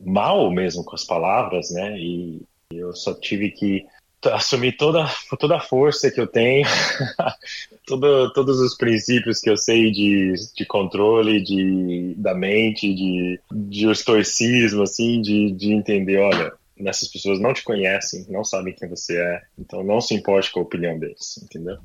mal 0.00 0.50
mesmo 0.50 0.84
com 0.84 0.94
as 0.94 1.04
palavras, 1.04 1.70
né? 1.70 1.98
E 1.98 2.42
eu 2.72 2.94
só 2.94 3.14
tive 3.14 3.50
que 3.50 3.86
assumir 4.28 4.76
toda, 4.76 5.06
toda 5.38 5.56
a 5.56 5.60
força 5.60 6.10
que 6.10 6.20
eu 6.20 6.26
tenho, 6.26 6.66
todo, 7.86 8.32
todos 8.32 8.60
os 8.60 8.76
princípios 8.76 9.40
que 9.40 9.48
eu 9.48 9.56
sei 9.56 9.90
de, 9.90 10.34
de 10.54 10.66
controle 10.66 11.42
de, 11.42 12.14
da 12.16 12.34
mente, 12.34 12.92
de, 12.94 13.40
de 13.50 13.90
estoicismo, 13.90 14.82
assim, 14.82 15.22
de, 15.22 15.52
de 15.52 15.72
entender, 15.72 16.18
olha, 16.18 16.52
essas 16.86 17.08
pessoas 17.08 17.40
não 17.40 17.52
te 17.52 17.62
conhecem, 17.62 18.26
não 18.28 18.44
sabem 18.44 18.74
quem 18.74 18.88
você 18.88 19.18
é, 19.18 19.42
então 19.58 19.82
não 19.82 20.00
se 20.00 20.14
importe 20.14 20.50
com 20.50 20.60
a 20.60 20.64
opinião 20.64 20.98
deles, 20.98 21.40
entendeu? 21.42 21.78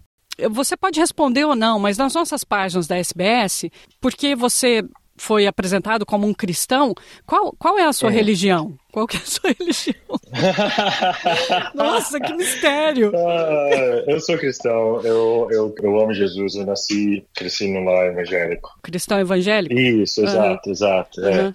Você 0.52 0.76
pode 0.76 1.00
responder 1.00 1.46
ou 1.46 1.56
não, 1.56 1.80
mas 1.80 1.98
nas 1.98 2.14
nossas 2.14 2.44
páginas 2.44 2.88
da 2.88 2.98
SBS, 2.98 3.66
porque 4.02 4.36
você 4.36 4.84
foi 5.18 5.48
apresentado 5.48 6.06
como 6.06 6.28
um 6.28 6.34
cristão, 6.34 6.94
qual, 7.26 7.54
qual 7.58 7.80
é 7.80 7.86
a 7.86 7.94
sua 7.94 8.10
é. 8.10 8.14
religião? 8.14 8.78
Qual 8.92 9.08
que 9.08 9.18
é 9.18 9.20
a 9.20 9.26
sua 9.26 9.56
religião? 9.58 9.96
Nossa, 11.74 12.20
que 12.20 12.34
mistério! 12.34 13.12
Uh, 13.12 14.04
eu 14.10 14.20
sou 14.20 14.38
cristão, 14.38 15.02
eu, 15.04 15.48
eu, 15.52 15.76
eu 15.82 16.00
amo 16.00 16.14
Jesus, 16.14 16.56
eu 16.56 16.66
nasci, 16.66 17.26
cresci 17.34 17.68
num 17.68 17.86
lar 17.86 18.08
evangélico. 18.08 18.78
Cristão 18.82 19.20
evangélico? 19.20 19.74
Isso, 19.74 20.22
exato, 20.22 20.68
uhum. 20.70 20.74
exato. 20.74 21.22
Uhum. 21.22 21.52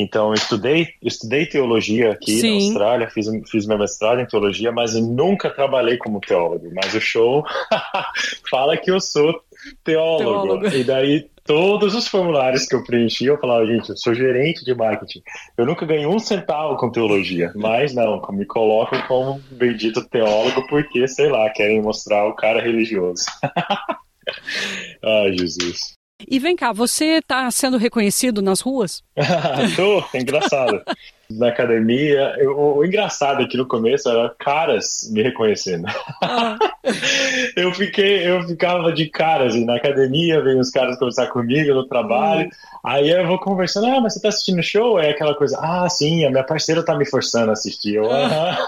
Então, 0.00 0.32
estudei, 0.32 0.90
estudei 1.02 1.44
teologia 1.44 2.12
aqui 2.12 2.38
Sim. 2.38 2.50
na 2.50 2.54
Austrália, 2.66 3.10
fiz, 3.10 3.26
fiz 3.50 3.66
meu 3.66 3.76
mestrado 3.76 4.20
em 4.20 4.26
teologia, 4.26 4.70
mas 4.70 4.94
nunca 4.94 5.50
trabalhei 5.50 5.96
como 5.96 6.20
teólogo. 6.20 6.70
Mas 6.72 6.94
o 6.94 7.00
show 7.00 7.44
fala 8.48 8.76
que 8.76 8.92
eu 8.92 9.00
sou 9.00 9.42
teólogo. 9.82 10.60
teólogo. 10.60 10.68
E 10.68 10.84
daí 10.84 11.28
todos 11.44 11.96
os 11.96 12.06
formulários 12.06 12.64
que 12.66 12.76
eu 12.76 12.84
preenchi, 12.84 13.24
eu 13.24 13.38
falava, 13.38 13.66
gente, 13.66 13.90
eu 13.90 13.96
sou 13.96 14.14
gerente 14.14 14.64
de 14.64 14.72
marketing. 14.72 15.20
Eu 15.56 15.66
nunca 15.66 15.84
ganhei 15.84 16.06
um 16.06 16.20
centavo 16.20 16.76
com 16.76 16.92
teologia, 16.92 17.50
mas 17.56 17.92
não, 17.92 18.22
me 18.30 18.46
colocam 18.46 19.02
como 19.08 19.40
bendito 19.50 20.08
teólogo 20.08 20.64
porque, 20.68 21.08
sei 21.08 21.28
lá, 21.28 21.50
querem 21.50 21.82
mostrar 21.82 22.24
o 22.28 22.36
cara 22.36 22.62
religioso. 22.62 23.24
Ai, 25.02 25.36
Jesus. 25.36 25.97
E 26.26 26.38
vem 26.40 26.56
cá, 26.56 26.72
você 26.72 27.18
está 27.18 27.48
sendo 27.50 27.76
reconhecido 27.76 28.42
nas 28.42 28.60
ruas? 28.60 29.04
Tô, 29.76 30.02
é 30.12 30.20
engraçado. 30.20 30.82
Na 31.30 31.48
academia, 31.48 32.34
eu, 32.38 32.58
o 32.58 32.84
engraçado 32.84 33.42
aqui 33.42 33.56
no 33.56 33.66
começo 33.68 34.08
era 34.08 34.34
caras 34.38 35.08
me 35.12 35.22
reconhecendo. 35.22 35.86
Ah. 36.22 36.58
eu 37.54 37.72
fiquei, 37.72 38.26
eu 38.26 38.42
ficava 38.48 38.92
de 38.92 39.08
caras 39.10 39.54
assim, 39.54 39.64
na 39.64 39.76
academia, 39.76 40.42
vem 40.42 40.58
os 40.58 40.70
caras 40.70 40.98
conversar 40.98 41.28
comigo 41.28 41.72
no 41.72 41.86
trabalho. 41.86 42.46
Hum. 42.46 42.50
Aí 42.82 43.10
eu 43.10 43.26
vou 43.26 43.38
conversando, 43.38 43.86
ah, 43.86 44.00
mas 44.00 44.14
você 44.14 44.22
tá 44.22 44.28
assistindo 44.28 44.58
o 44.58 44.62
show? 44.62 44.98
É 44.98 45.10
aquela 45.10 45.34
coisa, 45.34 45.58
ah, 45.60 45.88
sim, 45.88 46.24
a 46.24 46.30
minha 46.30 46.44
parceira 46.44 46.82
tá 46.82 46.96
me 46.96 47.06
forçando 47.06 47.50
a 47.50 47.52
assistir. 47.52 47.96
Eu, 47.96 48.10
ah. 48.10 48.58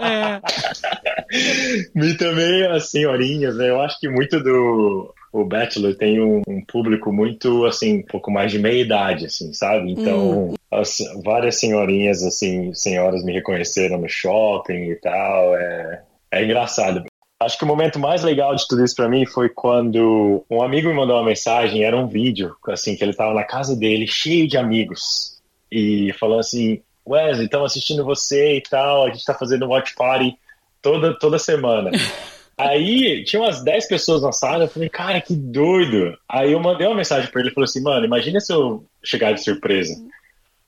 é. 0.00 1.15
e 1.30 2.14
também 2.14 2.66
as 2.66 2.90
senhorinhas, 2.90 3.56
né? 3.56 3.70
Eu 3.70 3.80
acho 3.80 3.98
que 3.98 4.08
muito 4.08 4.42
do 4.42 5.14
o 5.36 5.44
Bachelor 5.44 5.94
tem 5.94 6.20
um, 6.20 6.40
um, 6.48 6.64
público 6.64 7.12
muito, 7.12 7.66
assim, 7.66 7.98
um 7.98 8.06
pouco 8.06 8.30
mais 8.30 8.50
de 8.50 8.58
meia 8.58 8.80
idade, 8.80 9.26
assim, 9.26 9.52
sabe? 9.52 9.92
Então, 9.92 10.48
hum. 10.48 10.54
as, 10.70 10.98
várias 11.22 11.60
senhorinhas, 11.60 12.22
assim, 12.22 12.72
senhoras 12.72 13.22
me 13.22 13.32
reconheceram 13.32 13.98
no 13.98 14.08
shopping 14.08 14.90
e 14.90 14.96
tal, 14.96 15.54
é, 15.56 16.02
é 16.30 16.42
engraçado. 16.44 17.04
Acho 17.38 17.58
que 17.58 17.64
o 17.64 17.68
momento 17.68 17.98
mais 17.98 18.22
legal 18.22 18.54
de 18.54 18.66
tudo 18.66 18.82
isso 18.82 18.96
para 18.96 19.10
mim 19.10 19.26
foi 19.26 19.50
quando 19.50 20.42
um 20.50 20.62
amigo 20.62 20.88
me 20.88 20.94
mandou 20.94 21.16
uma 21.16 21.26
mensagem, 21.26 21.84
era 21.84 21.96
um 21.96 22.08
vídeo, 22.08 22.56
assim, 22.68 22.96
que 22.96 23.04
ele 23.04 23.12
tava 23.12 23.34
na 23.34 23.44
casa 23.44 23.76
dele, 23.76 24.06
cheio 24.06 24.48
de 24.48 24.56
amigos, 24.56 25.38
e 25.70 26.14
falou 26.14 26.38
assim, 26.38 26.80
Wesley, 27.06 27.44
estamos 27.44 27.72
assistindo 27.72 28.06
você 28.06 28.56
e 28.56 28.62
tal, 28.62 29.04
a 29.04 29.10
gente 29.10 29.24
tá 29.24 29.34
fazendo 29.34 29.66
watch 29.66 29.94
party 29.94 30.34
toda, 30.82 31.18
toda 31.18 31.38
semana. 31.38 31.90
Aí 32.58 33.22
tinha 33.24 33.42
umas 33.42 33.62
10 33.62 33.86
pessoas 33.86 34.22
na 34.22 34.32
sala, 34.32 34.64
eu 34.64 34.68
falei, 34.68 34.88
cara, 34.88 35.20
que 35.20 35.34
doido. 35.34 36.16
Aí 36.26 36.52
eu 36.52 36.60
mandei 36.60 36.86
uma 36.86 36.96
mensagem 36.96 37.30
pra 37.30 37.42
ele, 37.42 37.50
falou 37.50 37.66
assim, 37.66 37.82
mano, 37.82 38.06
imagina 38.06 38.40
se 38.40 38.50
eu 38.50 38.82
chegar 39.04 39.32
de 39.32 39.44
surpresa. 39.44 39.94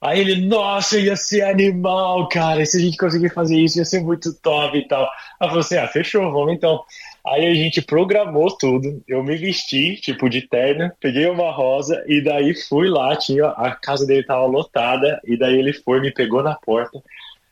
Aí 0.01 0.21
ele, 0.21 0.47
nossa, 0.47 0.99
ia 0.99 1.17
ser 1.17 1.43
animal, 1.43 2.29
cara, 2.29 2.65
se 2.65 2.77
a 2.77 2.81
gente 2.81 2.97
conseguir 2.97 3.31
fazer 3.31 3.59
isso, 3.59 3.79
ia 3.79 3.85
ser 3.85 4.01
muito 4.01 4.33
top 4.41 4.77
e 4.77 4.87
tal. 4.87 5.05
Aí 5.41 5.47
eu 5.47 5.49
falei 5.49 5.61
assim, 5.61 5.77
ah, 5.77 5.89
fechou, 5.89 6.31
vamos 6.31 6.53
então. 6.53 6.85
Aí 7.27 7.47
a 7.47 7.55
gente 7.55 7.83
programou 7.83 8.57
tudo, 8.57 9.03
eu 9.09 9.25
me 9.25 9.37
vesti, 9.37 9.97
tipo, 9.97 10.31
de 10.31 10.43
terno, 10.43 10.91
peguei 11.01 11.27
uma 11.27 11.51
rosa 11.51 12.03
e 12.07 12.23
daí 12.23 12.55
fui 12.55 12.89
lá, 12.89 13.17
tinha, 13.17 13.47
a 13.49 13.75
casa 13.75 14.07
dele 14.07 14.23
tava 14.23 14.47
lotada, 14.47 15.21
e 15.25 15.37
daí 15.37 15.59
ele 15.59 15.73
foi, 15.73 16.01
me 16.01 16.13
pegou 16.13 16.43
na 16.43 16.55
porta, 16.55 17.03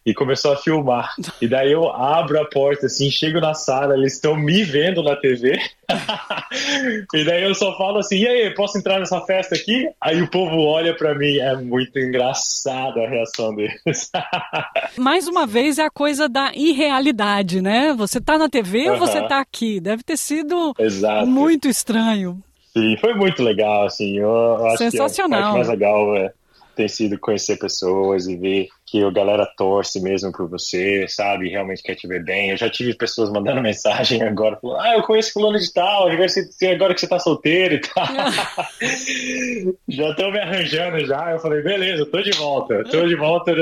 e 0.07 0.14
começou 0.14 0.53
a 0.53 0.57
filmar. 0.57 1.12
E 1.42 1.49
daí 1.49 1.73
eu 1.73 1.90
abro 1.90 2.40
a 2.40 2.47
porta, 2.47 2.87
assim, 2.87 3.11
chego 3.11 3.40
na 3.40 3.53
sala, 3.53 3.95
eles 3.95 4.14
estão 4.14 4.37
me 4.37 4.62
vendo 4.62 5.03
na 5.03 5.16
TV. 5.16 5.59
e 7.14 7.25
daí 7.25 7.42
eu 7.42 7.55
só 7.55 7.77
falo 7.77 7.99
assim: 7.99 8.19
e 8.19 8.27
aí, 8.27 8.55
posso 8.55 8.79
entrar 8.79 8.99
nessa 8.99 9.21
festa 9.21 9.55
aqui? 9.55 9.88
Aí 10.01 10.23
o 10.23 10.31
povo 10.31 10.57
olha 10.62 10.97
para 10.97 11.14
mim, 11.14 11.38
é 11.38 11.55
muito 11.57 11.99
engraçada 11.99 13.03
a 13.03 13.09
reação 13.09 13.55
deles. 13.55 14.11
Mais 14.97 15.29
uma 15.29 15.47
vez 15.47 15.79
é 15.79 15.85
a 15.85 15.90
coisa 15.90 16.29
da 16.29 16.53
irrealidade, 16.55 17.61
né? 17.61 17.92
Você 17.92 18.21
tá 18.21 18.38
na 18.38 18.49
TV 18.49 18.90
ou 18.90 18.99
você 18.99 19.21
tá 19.23 19.40
aqui? 19.40 19.79
Deve 19.79 20.03
ter 20.03 20.16
sido 20.16 20.75
Exato. 20.79 21.27
muito 21.27 21.69
estranho. 21.69 22.42
Sim, 22.73 22.97
foi 22.99 23.14
muito 23.14 23.42
legal, 23.42 23.87
assim. 23.87 24.19
Eu, 24.19 24.29
eu 24.29 24.66
acho 24.66 24.79
Sensacional. 24.79 25.38
que 25.38 25.47
a 25.47 25.53
parte 25.53 25.57
mais 25.57 25.69
legal 25.69 26.16
é, 26.16 26.33
tem 26.75 26.88
sido 26.88 27.19
conhecer 27.19 27.59
pessoas 27.59 28.27
e 28.27 28.37
ver 28.37 28.69
que 28.87 29.03
a 29.03 29.11
galera 29.11 29.44
torce 29.57 30.01
mesmo 30.01 30.31
por 30.31 30.49
você, 30.49 31.07
sabe? 31.09 31.49
Realmente 31.49 31.83
quer 31.83 31.96
te 31.96 32.07
ver 32.07 32.22
bem. 32.22 32.51
Eu 32.51 32.57
já 32.57 32.70
tive 32.70 32.94
pessoas 32.94 33.31
mandando 33.31 33.61
mensagem 33.62 34.22
agora, 34.22 34.57
falando, 34.62 34.81
ah, 34.81 34.94
eu 34.94 35.03
conheço 35.03 35.33
fulano 35.33 35.59
de 35.59 35.72
tal, 35.72 36.09
agora, 36.09 36.94
que 36.94 37.01
você 37.01 37.09
tá 37.09 37.18
solteiro 37.18 37.75
e 37.75 37.81
tal. 37.81 38.07
já 39.88 40.11
estão 40.11 40.31
me 40.31 40.38
arranjando 40.38 41.05
já. 41.05 41.33
Eu 41.33 41.40
falei, 41.40 41.62
beleza, 41.62 42.07
tô 42.07 42.22
de 42.22 42.31
volta. 42.33 42.85
Tô 42.85 43.05
de 43.07 43.16
volta, 43.16 43.53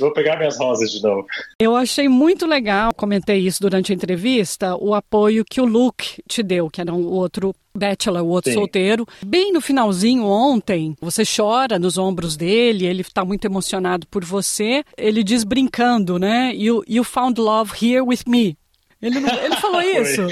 vou 0.00 0.12
pegar 0.12 0.36
minhas 0.36 0.58
rosas 0.58 0.90
de 0.90 1.00
novo. 1.00 1.24
Eu 1.60 1.76
achei 1.76 2.08
muito 2.08 2.44
legal, 2.44 2.92
comentei 2.92 3.38
isso 3.38 3.62
durante 3.62 3.92
a 3.92 3.94
entrevista, 3.94 4.76
o 4.76 4.94
apoio 4.94 5.44
que 5.44 5.60
o 5.60 5.64
Luke 5.64 6.22
te 6.28 6.42
deu, 6.42 6.68
que 6.68 6.80
era 6.80 6.92
um 6.92 7.06
outro 7.06 7.54
Bachelor, 7.76 8.22
o 8.22 8.28
outro 8.28 8.50
Sim. 8.50 8.58
solteiro. 8.58 9.06
Bem 9.24 9.52
no 9.52 9.60
finalzinho 9.60 10.24
ontem, 10.24 10.96
você 11.00 11.22
chora 11.24 11.78
nos 11.78 11.98
ombros 11.98 12.36
dele, 12.36 12.86
ele 12.86 13.02
está 13.02 13.24
muito 13.24 13.44
emocionado 13.44 14.06
por 14.06 14.24
você. 14.24 14.55
Ele 14.96 15.22
diz 15.22 15.44
brincando, 15.44 16.18
né? 16.18 16.52
You, 16.54 16.82
you 16.88 17.04
found 17.04 17.40
love 17.40 17.72
here 17.80 18.02
with 18.02 18.20
me. 18.26 18.56
Ele, 19.00 19.20
não, 19.20 19.34
ele 19.42 19.56
falou 19.56 19.82
isso? 19.84 20.22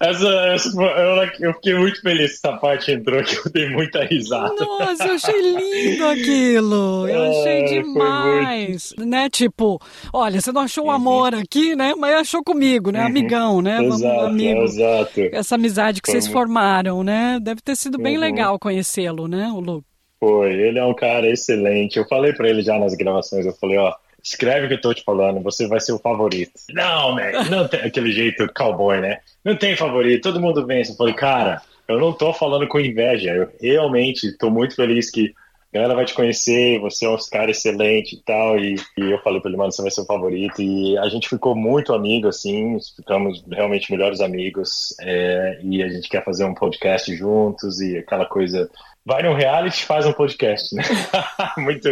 essa, 0.00 0.28
essa, 0.54 0.68
eu, 0.80 1.30
eu, 1.40 1.52
fiquei 1.54 1.74
muito 1.74 2.00
feliz 2.00 2.40
que 2.40 2.46
essa 2.46 2.56
parte 2.58 2.92
entrou, 2.92 3.22
que 3.24 3.36
eu 3.36 3.50
dei 3.52 3.68
muita 3.70 4.04
risada. 4.04 4.54
Nossa, 4.54 5.04
eu 5.04 5.14
achei 5.14 5.40
lindo 5.40 6.06
aquilo. 6.06 7.08
Eu 7.08 7.30
achei 7.30 7.64
demais. 7.64 8.94
Muito... 8.96 9.10
Né? 9.10 9.28
Tipo, 9.28 9.80
olha, 10.12 10.40
você 10.40 10.52
não 10.52 10.62
achou 10.62 10.84
o 10.84 10.86
uhum. 10.88 10.94
amor 10.94 11.34
aqui, 11.34 11.74
né? 11.74 11.92
Mas 11.98 12.14
achou 12.14 12.44
comigo, 12.44 12.92
né? 12.92 13.00
Uhum. 13.00 13.06
Amigão, 13.06 13.60
né? 13.60 13.84
Exato, 13.84 14.20
amigo. 14.26 14.62
exato. 14.62 15.20
Essa 15.32 15.56
amizade 15.56 16.00
que 16.00 16.06
foi 16.06 16.20
vocês 16.20 16.26
muito... 16.26 16.38
formaram, 16.38 17.02
né? 17.02 17.40
Deve 17.42 17.60
ter 17.60 17.74
sido 17.74 17.98
bem 17.98 18.14
uhum. 18.14 18.20
legal 18.20 18.58
conhecê-lo, 18.60 19.26
né, 19.26 19.50
o 19.52 19.58
Lu? 19.58 19.84
Foi, 20.22 20.52
ele 20.52 20.78
é 20.78 20.84
um 20.84 20.94
cara 20.94 21.28
excelente. 21.28 21.98
Eu 21.98 22.06
falei 22.06 22.32
para 22.32 22.48
ele 22.48 22.62
já 22.62 22.78
nas 22.78 22.94
gravações, 22.94 23.44
eu 23.44 23.52
falei, 23.54 23.76
ó, 23.76 23.92
escreve 24.22 24.66
o 24.66 24.68
que 24.68 24.74
eu 24.74 24.80
tô 24.80 24.94
te 24.94 25.02
falando, 25.02 25.42
você 25.42 25.66
vai 25.66 25.80
ser 25.80 25.90
o 25.90 25.98
favorito. 25.98 26.52
Não, 26.70 27.16
man, 27.16 27.32
não 27.50 27.66
tem 27.66 27.80
aquele 27.80 28.12
jeito 28.12 28.46
cowboy, 28.54 29.00
né? 29.00 29.18
Não 29.44 29.56
tem 29.56 29.74
favorito, 29.74 30.22
todo 30.22 30.40
mundo 30.40 30.64
vence. 30.64 30.92
Eu 30.92 30.96
falei, 30.96 31.12
cara, 31.12 31.60
eu 31.88 31.98
não 31.98 32.12
tô 32.12 32.32
falando 32.32 32.68
com 32.68 32.78
inveja, 32.78 33.32
eu 33.32 33.48
realmente 33.60 34.30
tô 34.38 34.48
muito 34.48 34.76
feliz 34.76 35.10
que 35.10 35.34
a 35.74 35.78
galera 35.78 35.96
vai 35.96 36.04
te 36.04 36.14
conhecer, 36.14 36.78
você 36.78 37.04
é 37.04 37.08
um 37.08 37.16
cara 37.28 37.50
excelente 37.50 38.14
e 38.14 38.22
tal, 38.22 38.56
e, 38.60 38.76
e 38.98 39.10
eu 39.10 39.18
falei 39.22 39.40
pra 39.40 39.48
ele, 39.48 39.58
mano, 39.58 39.72
você 39.72 39.82
vai 39.82 39.90
ser 39.90 40.02
o 40.02 40.06
favorito, 40.06 40.62
e 40.62 40.96
a 40.98 41.08
gente 41.08 41.28
ficou 41.28 41.56
muito 41.56 41.94
amigo, 41.94 42.28
assim, 42.28 42.76
ficamos 42.94 43.42
realmente 43.50 43.90
melhores 43.90 44.20
amigos, 44.20 44.94
é, 45.00 45.58
e 45.64 45.82
a 45.82 45.88
gente 45.88 46.08
quer 46.08 46.22
fazer 46.22 46.44
um 46.44 46.54
podcast 46.54 47.12
juntos, 47.16 47.80
e 47.80 47.96
aquela 47.96 48.26
coisa 48.26 48.70
vai 49.04 49.22
no 49.22 49.34
reality 49.34 49.82
e 49.82 49.86
faz 49.86 50.06
um 50.06 50.12
podcast, 50.12 50.74
né? 50.74 50.82
muito, 51.58 51.88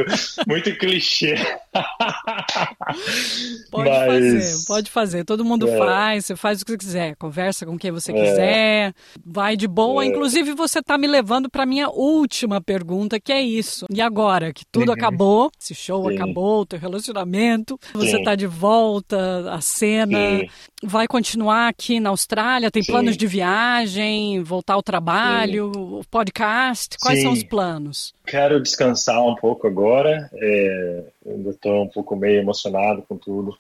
muito 0.47 0.77
clichê. 0.79 1.35
pode 3.71 3.91
Mas... 3.91 4.07
fazer, 4.07 4.67
pode 4.67 4.91
fazer. 4.91 5.25
Todo 5.25 5.45
mundo 5.45 5.69
é. 5.69 5.77
faz, 5.77 6.27
você 6.27 6.37
faz 6.37 6.63
o 6.63 6.65
que 6.65 6.73
você 6.73 6.79
quiser, 6.79 7.17
conversa 7.17 7.67
com 7.67 7.77
quem 7.77 7.91
você 7.91 8.13
é. 8.13 8.15
quiser, 8.15 8.95
vai 9.25 9.57
de 9.57 9.67
boa. 9.67 10.05
É. 10.05 10.07
Inclusive, 10.07 10.55
você 10.55 10.79
está 10.79 10.97
me 10.97 11.07
levando 11.07 11.51
para 11.51 11.67
minha 11.67 11.89
última 11.91 12.61
pergunta, 12.61 13.19
que 13.19 13.33
é 13.33 13.43
isso. 13.43 13.87
E 13.91 14.01
agora 14.01 14.53
que 14.53 14.65
tudo 14.65 14.89
uhum. 14.89 14.95
acabou, 14.95 15.51
esse 15.61 15.75
show 15.75 16.09
Sim. 16.09 16.15
acabou, 16.15 16.61
o 16.61 16.67
teu 16.67 16.79
relacionamento, 16.79 17.79
você 17.93 18.19
está 18.19 18.35
de 18.37 18.47
volta 18.47 19.53
à 19.53 19.61
cena, 19.61 20.19
Sim. 20.19 20.49
vai 20.83 21.09
continuar 21.09 21.69
aqui 21.69 21.99
na 21.99 22.11
Austrália, 22.11 22.71
tem 22.71 22.83
Sim. 22.83 22.93
planos 22.93 23.17
de 23.17 23.27
viagem, 23.27 24.43
voltar 24.43 24.75
ao 24.75 24.83
trabalho, 24.83 25.73
o 25.75 26.03
podcast, 26.11 27.00
Quais 27.01 27.19
Sim. 27.19 27.25
são 27.25 27.33
os 27.33 27.43
planos? 27.43 28.15
Quero 28.27 28.61
descansar 28.61 29.21
um 29.25 29.35
pouco 29.35 29.67
agora. 29.67 30.31
É, 30.35 31.05
ainda 31.27 31.51
estou 31.51 31.83
um 31.83 31.89
pouco 31.89 32.15
meio 32.15 32.41
emocionado 32.41 33.03
com 33.09 33.17
tudo. 33.17 33.57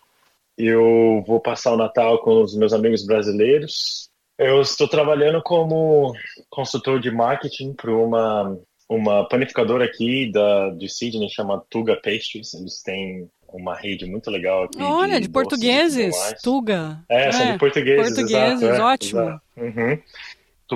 Eu 0.56 1.24
vou 1.26 1.40
passar 1.40 1.72
o 1.72 1.76
Natal 1.76 2.18
com 2.18 2.42
os 2.42 2.54
meus 2.54 2.72
amigos 2.72 3.04
brasileiros. 3.04 4.10
Eu 4.38 4.60
estou 4.60 4.86
trabalhando 4.88 5.42
como 5.42 6.14
consultor 6.50 7.00
de 7.00 7.10
marketing 7.10 7.72
para 7.72 7.94
uma 7.94 8.58
uma 8.88 9.24
panificadora 9.28 9.84
aqui 9.84 10.32
da 10.32 10.70
de 10.70 10.88
Sydney 10.88 11.30
chama 11.30 11.62
Tuga 11.70 11.94
Pastries. 11.94 12.52
Eles 12.54 12.82
têm 12.82 13.30
uma 13.48 13.74
rede 13.76 14.04
muito 14.04 14.28
legal 14.30 14.64
aqui. 14.64 14.82
Olha, 14.82 15.20
de, 15.20 15.26
de 15.26 15.28
portugueses, 15.28 16.14
Tuga. 16.42 17.00
É, 17.08 17.28
é, 17.28 17.32
são 17.32 17.52
de 17.52 17.58
portugueses. 17.58 18.14
Portugueses, 18.14 18.62
exato, 18.62 18.80
é, 18.80 18.84
ótimo. 18.84 19.20
Estou 19.20 19.64
uhum. 19.64 19.98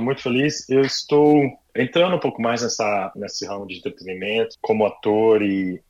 Muito 0.00 0.22
feliz. 0.22 0.68
Eu 0.68 0.82
estou 0.82 1.34
entrando 1.74 2.16
um 2.16 2.20
pouco 2.20 2.40
mais 2.40 2.62
nessa, 2.62 3.12
nesse 3.16 3.46
ramo 3.46 3.66
de 3.66 3.78
entretenimento, 3.78 4.56
como 4.60 4.86
ator 4.86 5.42
e, 5.42 5.82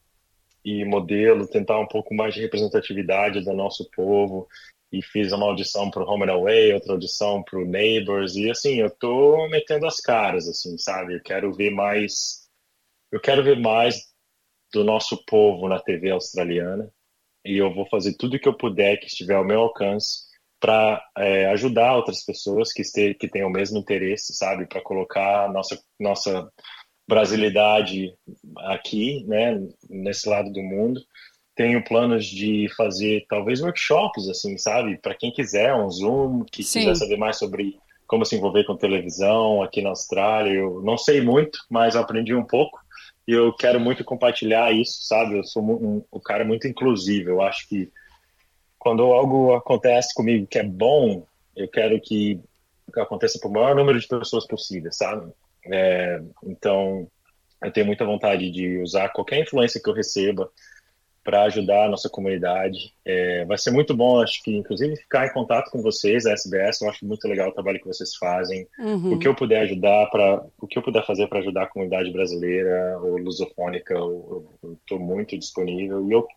e 0.65 0.85
modelo, 0.85 1.47
tentar 1.47 1.79
um 1.79 1.87
pouco 1.87 2.15
mais 2.15 2.35
de 2.35 2.41
representatividade 2.41 3.43
do 3.43 3.53
nosso 3.53 3.89
povo. 3.91 4.49
E 4.93 5.03
fiz 5.03 5.33
uma 5.33 5.47
audição 5.47 5.91
para 5.91 6.05
o 6.05 6.09
Home 6.09 6.25
and 6.25 6.33
Away, 6.33 6.73
outra 6.73 6.93
audição 6.93 7.43
para 7.43 7.59
o 7.59 7.65
Neighbors. 7.65 8.37
E 8.37 8.51
assim, 8.51 8.81
eu 8.81 8.91
tô 8.91 9.49
metendo 9.49 9.87
as 9.87 10.01
caras, 10.01 10.49
assim, 10.49 10.79
sabe? 10.79 11.15
Eu 11.15 11.23
quero 11.23 11.53
ver 11.53 11.71
mais. 11.71 12.49
Eu 13.11 13.21
quero 13.21 13.43
ver 13.43 13.59
mais 13.59 14.13
do 14.73 14.85
nosso 14.85 15.25
povo 15.25 15.69
na 15.69 15.81
TV 15.81 16.11
australiana. 16.11 16.91
E 17.45 17.57
eu 17.57 17.75
vou 17.75 17.87
fazer 17.87 18.15
tudo 18.15 18.39
que 18.39 18.49
eu 18.49 18.57
puder 18.57 18.99
que 18.99 19.07
estiver 19.07 19.35
ao 19.35 19.45
meu 19.45 19.61
alcance 19.61 20.24
para 20.65 21.05
é, 21.19 21.45
ajudar 21.51 21.95
outras 21.95 22.25
pessoas 22.25 22.73
que, 22.73 22.81
este, 22.81 23.13
que 23.13 23.29
tenham 23.29 23.51
o 23.51 23.53
mesmo 23.53 23.77
interesse, 23.77 24.33
sabe? 24.33 24.65
Para 24.65 24.81
colocar 24.81 25.53
nossa, 25.53 25.79
nossa 26.01 26.51
brasilidade 27.07 28.15
aqui, 28.61 29.23
né? 29.27 29.61
Nesse 29.91 30.27
lado 30.27 30.51
do 30.51 30.63
mundo. 30.63 31.03
Tenho 31.55 31.85
planos 31.85 32.25
de 32.25 32.67
fazer 32.79 33.27
talvez 33.29 33.61
workshops, 33.61 34.27
assim, 34.27 34.57
sabe? 34.57 34.97
Para 34.97 35.15
quem 35.15 35.31
quiser, 35.31 35.75
um 35.75 35.91
Zoom, 35.91 36.47
que 36.51 36.63
Sim. 36.63 36.79
quiser 36.79 36.95
saber 36.95 37.19
mais 37.19 37.37
sobre 37.37 37.77
como 38.07 38.25
se 38.25 38.35
envolver 38.35 38.65
com 38.65 38.75
televisão 38.75 39.63
aqui 39.63 39.83
na 39.83 39.91
Austrália. 39.91 40.51
Eu 40.51 40.81
não 40.83 40.97
sei 40.97 41.21
muito, 41.21 41.59
mas 41.71 41.95
aprendi 41.95 42.35
um 42.35 42.43
pouco 42.43 42.81
e 43.29 43.33
eu 43.33 43.53
quero 43.53 43.79
muito 43.79 44.03
compartilhar 44.03 44.73
isso, 44.73 45.03
sabe? 45.03 45.37
Eu 45.37 45.45
sou 45.45 45.63
um, 45.63 46.03
um 46.11 46.21
cara 46.21 46.43
muito 46.43 46.67
inclusivo. 46.67 47.29
Eu 47.29 47.43
acho 47.43 47.69
que 47.69 47.93
quando 48.85 49.03
algo 49.15 49.55
acontece 49.55 50.13
comigo 50.15 50.47
que 50.47 50.59
é 50.59 50.63
bom, 50.63 51.27
eu 51.57 51.67
quero 51.67 51.99
que, 51.99 52.39
aconteça 52.95 53.39
para 53.41 53.49
o 53.49 53.53
maior 53.53 53.75
número 53.75 53.99
de 53.99 54.07
pessoas 54.07 54.47
possível, 54.47 54.93
sabe? 54.93 55.33
É, 55.67 56.21
então, 56.45 57.09
eu 57.63 57.73
tenho 57.73 57.87
muita 57.87 58.05
vontade 58.05 58.51
de 58.51 58.79
usar 58.79 59.09
qualquer 59.09 59.41
influência 59.41 59.81
que 59.83 59.89
eu 59.89 59.95
receba 59.95 60.49
para 61.25 61.45
ajudar 61.45 61.87
a 61.87 61.89
nossa 61.89 62.11
comunidade. 62.11 62.93
É, 63.05 63.47
vai 63.47 63.57
ser 63.57 63.71
muito 63.71 63.97
bom, 63.97 64.21
acho 64.21 64.43
que, 64.43 64.55
inclusive, 64.55 64.97
ficar 64.97 65.27
em 65.27 65.33
contato 65.33 65.71
com 65.71 65.81
vocês, 65.81 66.27
a 66.27 66.33
SBS. 66.33 66.83
Eu 66.83 66.91
acho 66.91 67.07
muito 67.07 67.27
legal 67.27 67.49
o 67.49 67.53
trabalho 67.53 67.81
que 67.81 67.87
vocês 67.87 68.15
fazem. 68.15 68.69
Uhum. 68.79 69.15
O 69.15 69.19
que 69.19 69.27
eu 69.27 69.35
puder 69.35 69.63
ajudar 69.63 70.11
para, 70.11 70.45
o 70.61 70.67
que 70.67 70.79
eu 70.79 70.83
puder 70.83 71.05
fazer 71.07 71.27
para 71.27 71.39
ajudar 71.39 71.63
a 71.63 71.69
comunidade 71.69 72.13
brasileira 72.13 72.99
ou 73.01 73.17
lusofônica, 73.17 73.95
eu 73.95 74.47
estou 74.83 75.01
muito 75.01 75.39
disponível. 75.39 76.07
E 76.07 76.13
eu 76.13 76.29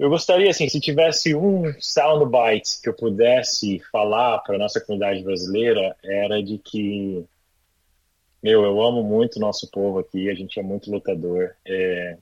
eu 0.00 0.08
gostaria, 0.08 0.48
assim, 0.48 0.66
se 0.66 0.80
tivesse 0.80 1.34
um 1.34 1.74
soundbite 1.78 2.80
que 2.82 2.88
eu 2.88 2.94
pudesse 2.94 3.80
falar 3.92 4.38
para 4.38 4.56
nossa 4.56 4.80
comunidade 4.80 5.22
brasileira, 5.22 5.94
era 6.02 6.42
de 6.42 6.56
que, 6.56 7.22
meu, 8.42 8.64
eu 8.64 8.80
amo 8.80 9.02
muito 9.02 9.36
o 9.36 9.40
nosso 9.40 9.70
povo 9.70 9.98
aqui, 9.98 10.30
a 10.30 10.34
gente 10.34 10.58
é 10.58 10.62
muito 10.62 10.90
lutador. 10.90 11.50
É... 11.66 12.16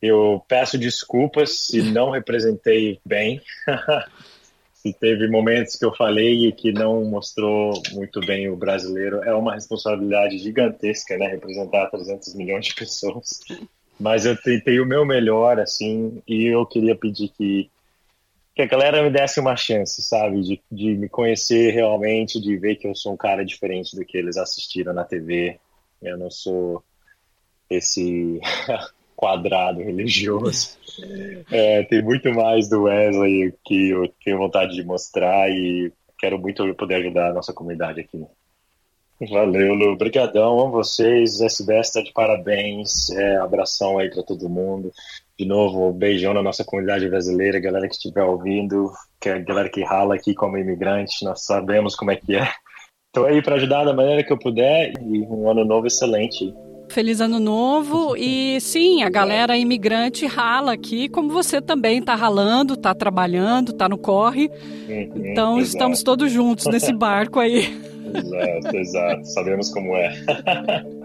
Eu 0.00 0.40
peço 0.46 0.78
desculpas 0.78 1.66
se 1.66 1.82
não 1.82 2.10
representei 2.10 3.00
bem, 3.04 3.42
se 4.72 4.92
teve 4.92 5.26
momentos 5.26 5.74
que 5.74 5.84
eu 5.84 5.96
falei 5.96 6.46
e 6.46 6.52
que 6.52 6.70
não 6.70 7.04
mostrou 7.06 7.72
muito 7.90 8.20
bem 8.20 8.48
o 8.48 8.56
brasileiro. 8.56 9.20
É 9.24 9.34
uma 9.34 9.54
responsabilidade 9.54 10.38
gigantesca, 10.38 11.18
né, 11.18 11.26
representar 11.26 11.90
300 11.90 12.36
milhões 12.36 12.66
de 12.66 12.74
pessoas. 12.76 13.40
Mas 13.98 14.26
eu 14.26 14.36
tentei 14.36 14.78
o 14.80 14.86
meu 14.86 15.04
melhor, 15.04 15.58
assim, 15.58 16.22
e 16.26 16.44
eu 16.44 16.66
queria 16.66 16.94
pedir 16.94 17.28
que, 17.28 17.70
que 18.54 18.62
a 18.62 18.66
galera 18.66 19.02
me 19.02 19.10
desse 19.10 19.40
uma 19.40 19.56
chance, 19.56 20.02
sabe? 20.02 20.42
De, 20.42 20.60
de 20.70 20.94
me 20.94 21.08
conhecer 21.08 21.72
realmente, 21.72 22.40
de 22.40 22.56
ver 22.56 22.76
que 22.76 22.86
eu 22.86 22.94
sou 22.94 23.14
um 23.14 23.16
cara 23.16 23.44
diferente 23.44 23.96
do 23.96 24.04
que 24.04 24.18
eles 24.18 24.36
assistiram 24.36 24.92
na 24.92 25.04
TV. 25.04 25.58
Eu 26.02 26.18
não 26.18 26.30
sou 26.30 26.84
esse 27.70 28.38
quadrado 29.16 29.80
religioso. 29.80 30.76
É, 31.50 31.82
tem 31.84 32.02
muito 32.02 32.32
mais 32.32 32.68
do 32.68 32.82
Wesley 32.82 33.54
que 33.64 33.90
eu 33.90 34.12
tenho 34.22 34.38
vontade 34.38 34.74
de 34.74 34.84
mostrar 34.84 35.50
e 35.50 35.90
quero 36.18 36.38
muito 36.38 36.74
poder 36.74 36.96
ajudar 36.96 37.30
a 37.30 37.34
nossa 37.34 37.52
comunidade 37.52 38.00
aqui. 38.00 38.24
Valeu, 39.20 39.74
Lu. 39.74 39.92
Obrigadão. 39.92 40.60
Amo 40.60 40.72
vocês. 40.72 41.40
SBS 41.40 41.88
está 41.88 42.02
de 42.02 42.12
parabéns. 42.12 43.08
É, 43.10 43.36
abração 43.36 43.98
aí 43.98 44.10
para 44.10 44.22
todo 44.22 44.48
mundo. 44.48 44.92
De 45.38 45.46
novo, 45.46 45.88
um 45.88 45.92
beijão 45.92 46.34
na 46.34 46.42
nossa 46.42 46.64
comunidade 46.64 47.08
brasileira, 47.08 47.60
galera 47.60 47.88
que 47.88 47.94
estiver 47.94 48.22
ouvindo, 48.22 48.90
que 49.20 49.28
é 49.28 49.34
a 49.34 49.38
galera 49.38 49.68
que 49.68 49.82
rala 49.82 50.14
aqui 50.14 50.34
como 50.34 50.56
imigrante, 50.56 51.24
nós 51.24 51.44
sabemos 51.44 51.94
como 51.94 52.10
é 52.10 52.16
que 52.16 52.36
é. 52.36 52.48
Estou 53.08 53.26
aí 53.26 53.42
para 53.42 53.56
ajudar 53.56 53.84
da 53.84 53.94
maneira 53.94 54.22
que 54.22 54.32
eu 54.32 54.38
puder 54.38 54.92
e 55.00 55.20
um 55.22 55.50
ano 55.50 55.64
novo 55.64 55.86
excelente. 55.86 56.54
Feliz 56.90 57.20
ano 57.20 57.40
novo 57.40 58.16
e 58.16 58.58
sim, 58.60 59.02
a 59.02 59.10
galera 59.10 59.56
imigrante 59.56 60.24
rala 60.24 60.72
aqui, 60.72 61.08
como 61.08 61.30
você 61.30 61.60
também 61.60 61.98
está 61.98 62.14
ralando, 62.14 62.74
está 62.74 62.94
trabalhando, 62.94 63.72
está 63.72 63.88
no 63.88 63.98
corre. 63.98 64.50
Uhum, 64.88 65.10
então 65.16 65.58
exato. 65.58 65.76
estamos 65.76 66.02
todos 66.02 66.30
juntos 66.30 66.66
nesse 66.66 66.92
barco 66.96 67.40
aí. 67.40 67.95
Exato, 68.16 68.76
exato. 68.76 69.24
Sabemos 69.24 69.70
como 69.70 69.96
é. 69.96 70.12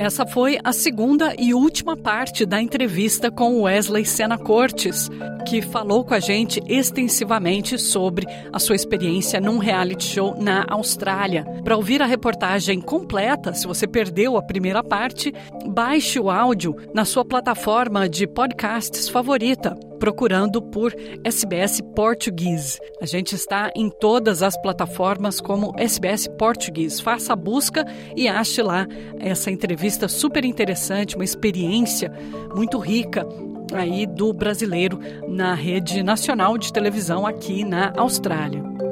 Essa 0.00 0.24
foi 0.24 0.58
a 0.64 0.72
segunda 0.72 1.34
e 1.38 1.52
última 1.52 1.94
parte 1.94 2.46
da 2.46 2.58
entrevista 2.58 3.30
com 3.30 3.60
Wesley 3.60 4.06
Sena 4.06 4.38
Cortes, 4.38 5.10
que 5.46 5.60
falou 5.60 6.02
com 6.02 6.14
a 6.14 6.18
gente 6.18 6.58
extensivamente 6.66 7.76
sobre 7.76 8.26
a 8.50 8.58
sua 8.58 8.76
experiência 8.76 9.38
num 9.42 9.58
reality 9.58 10.04
show 10.04 10.34
na 10.40 10.64
Austrália. 10.70 11.44
Para 11.62 11.76
ouvir 11.76 12.00
a 12.00 12.06
reportagem 12.06 12.80
completa, 12.80 13.52
se 13.52 13.66
você 13.66 13.86
perdeu 13.86 14.38
a 14.38 14.42
primeira 14.42 14.82
parte, 14.82 15.34
baixe 15.66 16.18
o 16.18 16.30
áudio 16.30 16.74
na 16.94 17.04
sua 17.04 17.22
plataforma 17.22 18.08
de 18.08 18.26
podcasts 18.26 19.06
favorita 19.06 19.89
procurando 20.00 20.60
por 20.60 20.92
SBS 21.22 21.80
Português. 21.94 22.80
A 23.00 23.06
gente 23.06 23.34
está 23.36 23.70
em 23.76 23.88
todas 23.88 24.42
as 24.42 24.60
plataformas 24.60 25.40
como 25.40 25.72
SBS 25.76 26.26
Português. 26.26 26.98
Faça 26.98 27.34
a 27.34 27.36
busca 27.36 27.84
e 28.16 28.26
ache 28.26 28.62
lá 28.62 28.86
essa 29.20 29.50
entrevista 29.50 30.08
super 30.08 30.44
interessante, 30.44 31.14
uma 31.14 31.24
experiência 31.24 32.10
muito 32.56 32.78
rica 32.78 33.24
aí 33.72 34.06
do 34.06 34.32
brasileiro 34.32 34.98
na 35.28 35.54
rede 35.54 36.02
nacional 36.02 36.58
de 36.58 36.72
televisão 36.72 37.26
aqui 37.26 37.62
na 37.62 37.92
Austrália. 37.96 38.89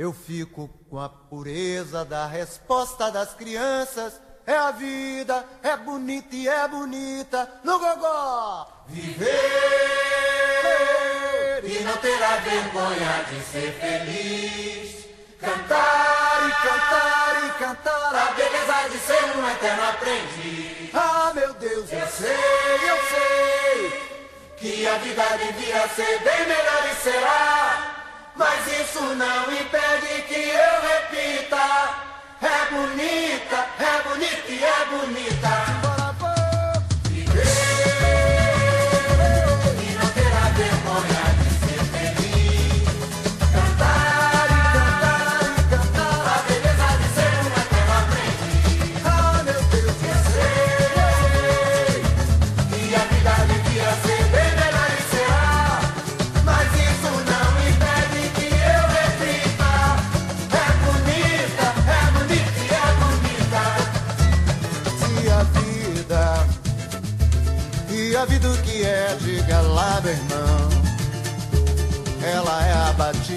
Eu 0.00 0.14
fico 0.14 0.66
com 0.88 0.98
a 0.98 1.10
pureza 1.10 2.06
da 2.06 2.26
resposta 2.26 3.10
das 3.10 3.34
crianças. 3.34 4.18
É 4.46 4.56
a 4.56 4.70
vida, 4.70 5.44
é 5.62 5.76
bonita 5.76 6.34
e 6.34 6.48
é 6.48 6.66
bonita 6.66 7.60
no 7.62 7.78
gogó. 7.78 8.66
Viver 8.88 9.28
e 11.64 11.80
não 11.84 11.94
terá 11.98 12.36
vergonha 12.36 13.26
de 13.28 13.42
ser 13.42 13.72
feliz. 13.74 15.04
Cantar 15.38 16.48
e 16.48 16.52
cantar 16.66 17.44
e 17.46 17.50
cantar 17.58 18.14
a 18.14 18.32
beleza 18.32 18.88
de 18.90 18.98
ser 19.00 19.36
um 19.36 19.50
eterno 19.50 19.86
aprendiz. 19.86 20.94
Ah, 20.94 21.32
meu 21.34 21.52
Deus, 21.52 21.92
eu 21.92 22.06
sei, 22.06 22.88
eu 22.88 22.96
sei 23.10 24.00
que 24.56 24.88
a 24.88 24.96
vida 24.96 25.24
devia 25.36 25.86
ser 25.88 26.20
bem 26.20 26.46
melhor 26.48 26.90
e 26.90 26.94
será. 27.02 27.99
Mas 28.40 28.66
isso 28.68 29.02
não 29.02 29.52
impede 29.52 30.22
que 30.22 30.48
eu 30.48 30.80
repita. 30.80 31.60
É 32.40 32.70
bonita, 32.70 33.66
é 33.78 34.02
bonita 34.08 34.48
e 34.48 34.64
é 34.64 34.84
bonita. 34.86 35.69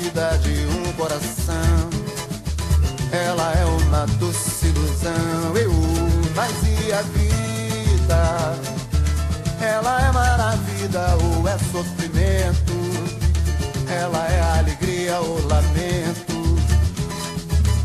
A 0.03 0.11
batida 0.11 0.37
de 0.39 0.65
um 0.65 0.93
coração. 0.93 1.89
Ela 3.11 3.53
é 3.53 3.65
uma 3.65 4.05
doce 4.17 4.67
ilusão. 4.67 5.55
Eu, 5.55 5.71
mas 6.35 6.51
e 6.63 6.91
a 6.91 7.01
vida? 7.01 8.53
Ela 9.61 10.07
é 10.07 10.11
maravilha 10.11 11.15
ou 11.21 11.47
é 11.47 11.57
sofrimento? 11.71 12.73
Ela 13.87 14.27
é 14.27 14.59
alegria 14.59 15.19
ou 15.19 15.47
lamento? 15.47 16.33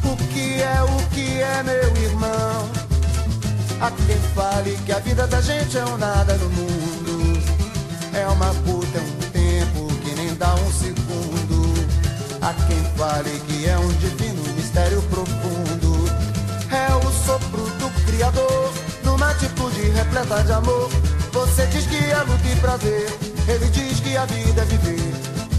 O 0.04 0.16
que 0.32 0.62
é, 0.62 0.82
o 0.82 1.08
que 1.10 1.40
é, 1.40 1.62
meu 1.62 1.96
irmão? 2.02 2.68
Há 3.80 3.90
quem 3.90 4.18
fale 4.34 4.76
que 4.84 4.92
a 4.92 4.98
vida 4.98 5.26
da 5.26 5.40
gente 5.40 5.76
é 5.76 5.84
um 5.84 5.98
nada 5.98 6.34
no 6.34 6.50
mundo. 6.50 7.42
É 8.12 8.26
uma 8.26 8.52
puta, 8.64 8.77
quem 12.68 12.84
fale 12.96 13.30
que 13.48 13.66
é 13.66 13.78
um 13.78 13.88
divino 13.94 14.42
mistério 14.54 15.02
profundo. 15.02 15.96
É 16.70 16.94
o 16.94 17.10
sopro 17.24 17.64
do 17.78 17.88
Criador, 18.06 18.72
numa 19.02 19.30
atitude 19.30 19.80
repleta 19.90 20.44
de 20.44 20.52
amor. 20.52 20.90
Você 21.32 21.66
diz 21.66 21.86
que 21.86 21.96
é 21.96 22.22
luta 22.22 22.46
e 22.46 22.56
prazer, 22.56 23.08
ele 23.48 23.66
diz 23.70 24.00
que 24.00 24.16
a 24.16 24.26
vida 24.26 24.60
é 24.60 24.64
viver. 24.66 25.12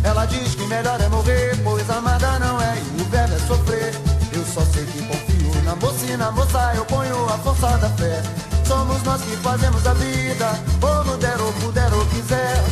Ela 0.04 0.26
diz 0.26 0.56
que 0.56 0.66
melhor 0.68 1.02
é 1.02 1.10
morrer, 1.10 1.58
pois 1.64 1.90
amada 1.90 2.40
não 2.40 2.62
é 2.62 2.78
e 2.98 3.02
o 3.02 3.06
verbo 3.06 3.36
é 3.36 3.40
sofrer. 3.40 3.94
Eu 4.32 4.46
só 4.46 4.62
sei 4.72 4.86
que 4.86 5.02
confio 5.04 5.64
na 5.64 5.76
moça 5.76 6.06
e 6.06 6.16
na 6.16 6.32
moça 6.32 6.74
eu 6.76 6.86
ponho 6.86 7.26
a 7.26 7.38
força 7.40 7.78
da 7.80 7.90
fé. 7.90 8.22
Somos 8.66 9.02
nós 9.04 9.22
que 9.22 9.36
fazemos 9.38 9.86
a 9.86 9.94
vida, 9.96 10.60
como 10.80 11.18
der 11.18 11.40
ou 11.42 11.52
puder 11.54 11.92
ou 11.92 12.06
quiser. 12.06 12.64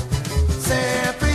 Sempre 0.62 1.27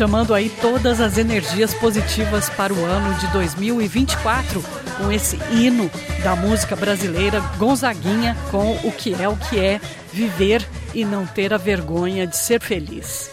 chamando 0.00 0.32
aí 0.32 0.48
todas 0.62 0.98
as 0.98 1.18
energias 1.18 1.74
positivas 1.74 2.48
para 2.48 2.72
o 2.72 2.86
ano 2.86 3.18
de 3.18 3.26
2024 3.34 4.64
com 4.96 5.12
esse 5.12 5.38
hino 5.52 5.90
da 6.24 6.34
música 6.34 6.74
brasileira 6.74 7.38
Gonzaguinha 7.58 8.34
com 8.50 8.76
o 8.76 8.90
que 8.92 9.12
é 9.12 9.28
o 9.28 9.36
que 9.36 9.60
é 9.60 9.78
viver 10.10 10.66
e 10.94 11.04
não 11.04 11.26
ter 11.26 11.52
a 11.52 11.58
vergonha 11.58 12.26
de 12.26 12.34
ser 12.34 12.62
feliz. 12.62 13.30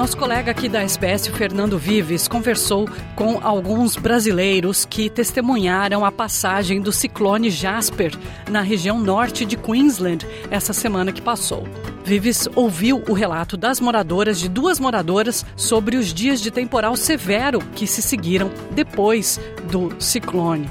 Nosso 0.00 0.16
colega 0.16 0.50
aqui 0.50 0.66
da 0.66 0.80
SBS, 0.80 1.26
Fernando 1.26 1.76
Vives, 1.76 2.26
conversou 2.26 2.88
com 3.14 3.38
alguns 3.42 3.96
brasileiros 3.96 4.86
que 4.86 5.10
testemunharam 5.10 6.06
a 6.06 6.10
passagem 6.10 6.80
do 6.80 6.90
ciclone 6.90 7.50
Jasper 7.50 8.16
na 8.50 8.62
região 8.62 8.98
norte 8.98 9.44
de 9.44 9.58
Queensland 9.58 10.26
essa 10.50 10.72
semana 10.72 11.12
que 11.12 11.20
passou. 11.20 11.68
Vives 12.02 12.48
ouviu 12.54 13.04
o 13.10 13.12
relato 13.12 13.58
das 13.58 13.78
moradoras, 13.78 14.40
de 14.40 14.48
duas 14.48 14.80
moradoras, 14.80 15.44
sobre 15.54 15.98
os 15.98 16.14
dias 16.14 16.40
de 16.40 16.50
temporal 16.50 16.96
severo 16.96 17.60
que 17.74 17.86
se 17.86 18.00
seguiram 18.00 18.50
depois 18.70 19.38
do 19.70 19.94
ciclone. 19.98 20.66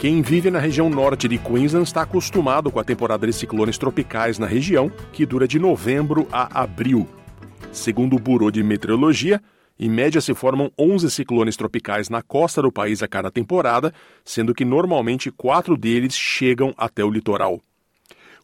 Quem 0.00 0.22
vive 0.22 0.50
na 0.50 0.58
região 0.58 0.88
norte 0.88 1.28
de 1.28 1.36
Queensland 1.36 1.86
está 1.86 2.00
acostumado 2.00 2.70
com 2.70 2.80
a 2.80 2.84
temporada 2.84 3.26
de 3.26 3.34
ciclones 3.34 3.76
tropicais 3.76 4.38
na 4.38 4.46
região, 4.46 4.90
que 5.12 5.26
dura 5.26 5.46
de 5.46 5.58
novembro 5.58 6.26
a 6.32 6.62
abril. 6.62 7.06
Segundo 7.72 8.16
o 8.16 8.18
Bureau 8.18 8.50
de 8.50 8.62
Meteorologia, 8.62 9.42
em 9.80 9.88
média 9.88 10.20
se 10.20 10.34
formam 10.34 10.70
11 10.78 11.10
ciclones 11.10 11.56
tropicais 11.56 12.10
na 12.10 12.20
costa 12.20 12.60
do 12.60 12.70
país 12.70 13.02
a 13.02 13.08
cada 13.08 13.30
temporada, 13.30 13.94
sendo 14.22 14.54
que 14.54 14.62
normalmente 14.64 15.30
quatro 15.30 15.74
deles 15.74 16.14
chegam 16.14 16.74
até 16.76 17.02
o 17.02 17.10
litoral. 17.10 17.60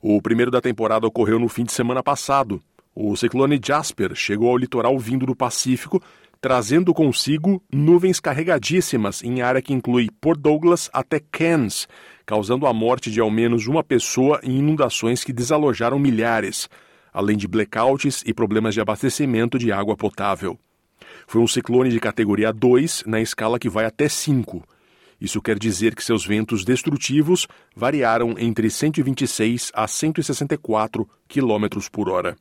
O 0.01 0.21
primeiro 0.23 0.51
da 0.51 0.63
temporada 0.63 1.07
ocorreu 1.07 1.39
no 1.39 1.47
fim 1.47 1.65
de 1.65 1.73
semana 1.73 2.03
passado. 2.03 2.61
O 2.95 3.15
ciclone 3.17 3.61
Jasper 3.63 4.15
chegou 4.15 4.49
ao 4.49 4.57
litoral 4.57 4.99
vindo 4.99 5.27
do 5.27 5.37
Pacífico, 5.37 6.03
trazendo 6.41 6.95
consigo 6.95 7.63
nuvens 7.71 8.21
carregadíssimas 8.21 9.23
em 9.23 9.43
área 9.43 9.61
que 9.61 9.75
inclui 9.75 10.09
Port 10.23 10.41
Douglas 10.41 10.89
até 10.91 11.21
Cairns, 11.21 11.87
causando 12.25 12.67
a 12.67 12.73
morte 12.73 13.11
de 13.11 13.21
ao 13.21 13.31
menos 13.31 13.67
uma 13.67 13.85
pessoa 13.85 14.41
em 14.43 14.59
inundações 14.59 15.23
que 15.23 15.35
desalojaram 15.35 15.99
milhares 15.99 16.67
além 17.13 17.37
de 17.37 17.49
blackouts 17.49 18.23
e 18.27 18.33
problemas 18.33 18.75
de 18.75 18.81
abastecimento 18.81 19.59
de 19.59 19.73
água 19.73 19.97
potável. 19.97 20.59
Foi 21.27 21.41
um 21.41 21.47
ciclone 21.47 21.91
de 21.91 22.01
categoria 22.01 22.53
2 22.53 23.05
na 23.07 23.21
escala 23.21 23.59
que 23.59 23.69
vai 23.69 23.85
até 23.85 24.09
5. 24.09 24.63
Isso 25.21 25.43
quer 25.43 25.59
dizer 25.59 25.95
que 25.95 26.05
seus 26.05 26.25
ventos 26.25 26.65
destrutivos 26.65 27.47
variaram 27.75 28.35
entre 28.39 28.71
126 28.71 29.73
a 29.75 29.87
164 29.87 31.09
km 31.29 31.67
por 31.91 32.09
hora. 32.09 32.37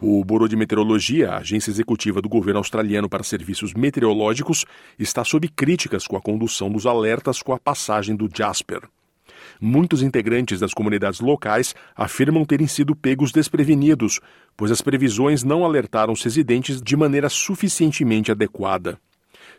O 0.00 0.24
Bureau 0.24 0.46
de 0.46 0.54
Meteorologia, 0.54 1.32
a 1.32 1.38
agência 1.38 1.72
executiva 1.72 2.22
do 2.22 2.28
governo 2.28 2.58
australiano 2.58 3.08
para 3.08 3.24
serviços 3.24 3.74
meteorológicos, 3.74 4.64
está 4.96 5.24
sob 5.24 5.48
críticas 5.48 6.06
com 6.06 6.16
a 6.16 6.20
condução 6.20 6.70
dos 6.70 6.86
alertas 6.86 7.42
com 7.42 7.52
a 7.52 7.58
passagem 7.58 8.14
do 8.14 8.30
Jasper. 8.32 8.82
Muitos 9.60 10.02
integrantes 10.02 10.60
das 10.60 10.72
comunidades 10.72 11.20
locais 11.20 11.74
afirmam 11.96 12.44
terem 12.44 12.66
sido 12.66 12.94
pegos 12.94 13.32
desprevenidos, 13.32 14.20
pois 14.56 14.70
as 14.70 14.80
previsões 14.80 15.42
não 15.42 15.64
alertaram 15.64 16.12
os 16.12 16.22
residentes 16.22 16.80
de 16.80 16.96
maneira 16.96 17.28
suficientemente 17.28 18.30
adequada. 18.30 18.98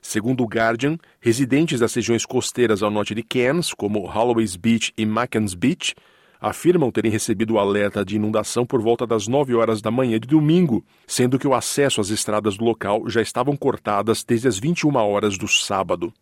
Segundo 0.02 0.44
o 0.44 0.48
Guardian, 0.48 0.98
residentes 1.20 1.80
das 1.80 1.94
regiões 1.94 2.26
costeiras 2.26 2.82
ao 2.82 2.90
norte 2.90 3.14
de 3.14 3.24
Cairns, 3.24 3.74
como 3.74 4.06
Holloways 4.06 4.56
Beach 4.56 4.94
e 4.98 5.06
Mackens 5.06 5.54
Beach, 5.54 5.94
afirmam 6.40 6.90
terem 6.90 7.12
recebido 7.12 7.56
o 7.56 7.60
alerta 7.60 8.06
de 8.06 8.16
inundação 8.16 8.66
por 8.66 8.82
volta 8.82 9.06
das 9.06 9.28
9 9.28 9.54
horas 9.56 9.82
da 9.82 9.92
manhã 9.92 10.18
de 10.20 10.28
domingo, 10.28 10.86
sendo 11.06 11.38
que 11.38 11.48
o 11.48 11.54
acesso 11.54 12.00
às 12.00 12.10
estradas 12.10 12.58
do 12.58 12.64
local 12.64 13.10
já 13.10 13.22
estavam 13.22 13.58
cortadas 13.58 14.24
desde 14.24 14.48
as 14.48 14.58
21 14.58 14.96
horas 14.96 15.38
do 15.38 15.48
sábado. 15.48 16.14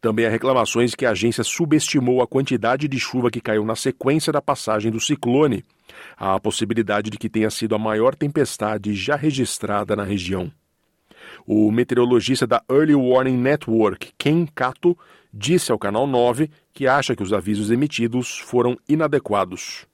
Também 0.00 0.26
há 0.26 0.30
reclamações 0.30 0.94
que 0.94 1.06
a 1.06 1.10
agência 1.10 1.44
subestimou 1.44 2.22
a 2.22 2.26
quantidade 2.26 2.88
de 2.88 2.98
chuva 2.98 3.30
que 3.30 3.40
caiu 3.40 3.64
na 3.64 3.74
sequência 3.74 4.32
da 4.32 4.40
passagem 4.40 4.90
do 4.90 5.00
ciclone. 5.00 5.64
Há 6.16 6.34
a 6.34 6.40
possibilidade 6.40 7.10
de 7.10 7.18
que 7.18 7.28
tenha 7.28 7.50
sido 7.50 7.74
a 7.74 7.78
maior 7.78 8.14
tempestade 8.14 8.94
já 8.94 9.16
registrada 9.16 9.96
na 9.96 10.04
região. 10.04 10.50
O 11.46 11.70
meteorologista 11.70 12.46
da 12.46 12.62
Early 12.70 12.94
Warning 12.94 13.36
Network, 13.36 14.12
Ken 14.18 14.46
Kato, 14.54 14.96
disse 15.32 15.72
ao 15.72 15.78
Canal 15.78 16.06
9 16.06 16.50
que 16.72 16.86
acha 16.86 17.14
que 17.16 17.22
os 17.22 17.32
avisos 17.32 17.70
emitidos 17.70 18.38
foram 18.38 18.76
inadequados. 18.88 19.86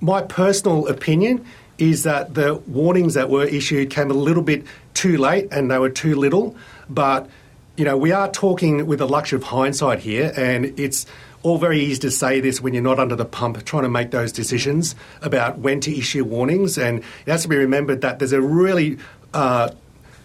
My 0.00 0.22
personal 0.22 0.88
opinion 0.88 1.40
is 1.78 2.04
that 2.04 2.32
the 2.34 2.60
warnings 2.66 3.14
that 3.14 3.28
were 3.28 3.46
issued 3.46 3.90
came 3.90 4.10
a 4.10 4.14
little 4.14 4.42
bit 4.42 4.64
too 4.94 5.18
late 5.18 5.48
and 5.50 5.68
they 5.68 5.78
were 5.78 5.92
too 5.92 6.14
little, 6.14 6.54
but 6.88 7.28
you 7.76 7.84
know, 7.84 7.96
we 7.96 8.12
are 8.12 8.30
talking 8.30 8.86
with 8.86 9.00
a 9.00 9.06
luxury 9.06 9.38
of 9.38 9.44
hindsight 9.44 10.00
here, 10.00 10.32
and 10.36 10.78
it's 10.78 11.06
all 11.42 11.58
very 11.58 11.80
easy 11.80 12.00
to 12.00 12.10
say 12.10 12.40
this 12.40 12.60
when 12.60 12.74
you're 12.74 12.82
not 12.82 12.98
under 12.98 13.16
the 13.16 13.24
pump 13.24 13.64
trying 13.64 13.84
to 13.84 13.88
make 13.88 14.10
those 14.10 14.32
decisions 14.32 14.94
about 15.22 15.58
when 15.58 15.80
to 15.80 15.96
issue 15.96 16.24
warnings. 16.24 16.76
And 16.76 16.98
it 16.98 17.30
has 17.30 17.42
to 17.42 17.48
be 17.48 17.56
remembered 17.56 18.02
that 18.02 18.18
there's 18.18 18.32
a 18.32 18.40
really 18.40 18.98
uh, 19.32 19.70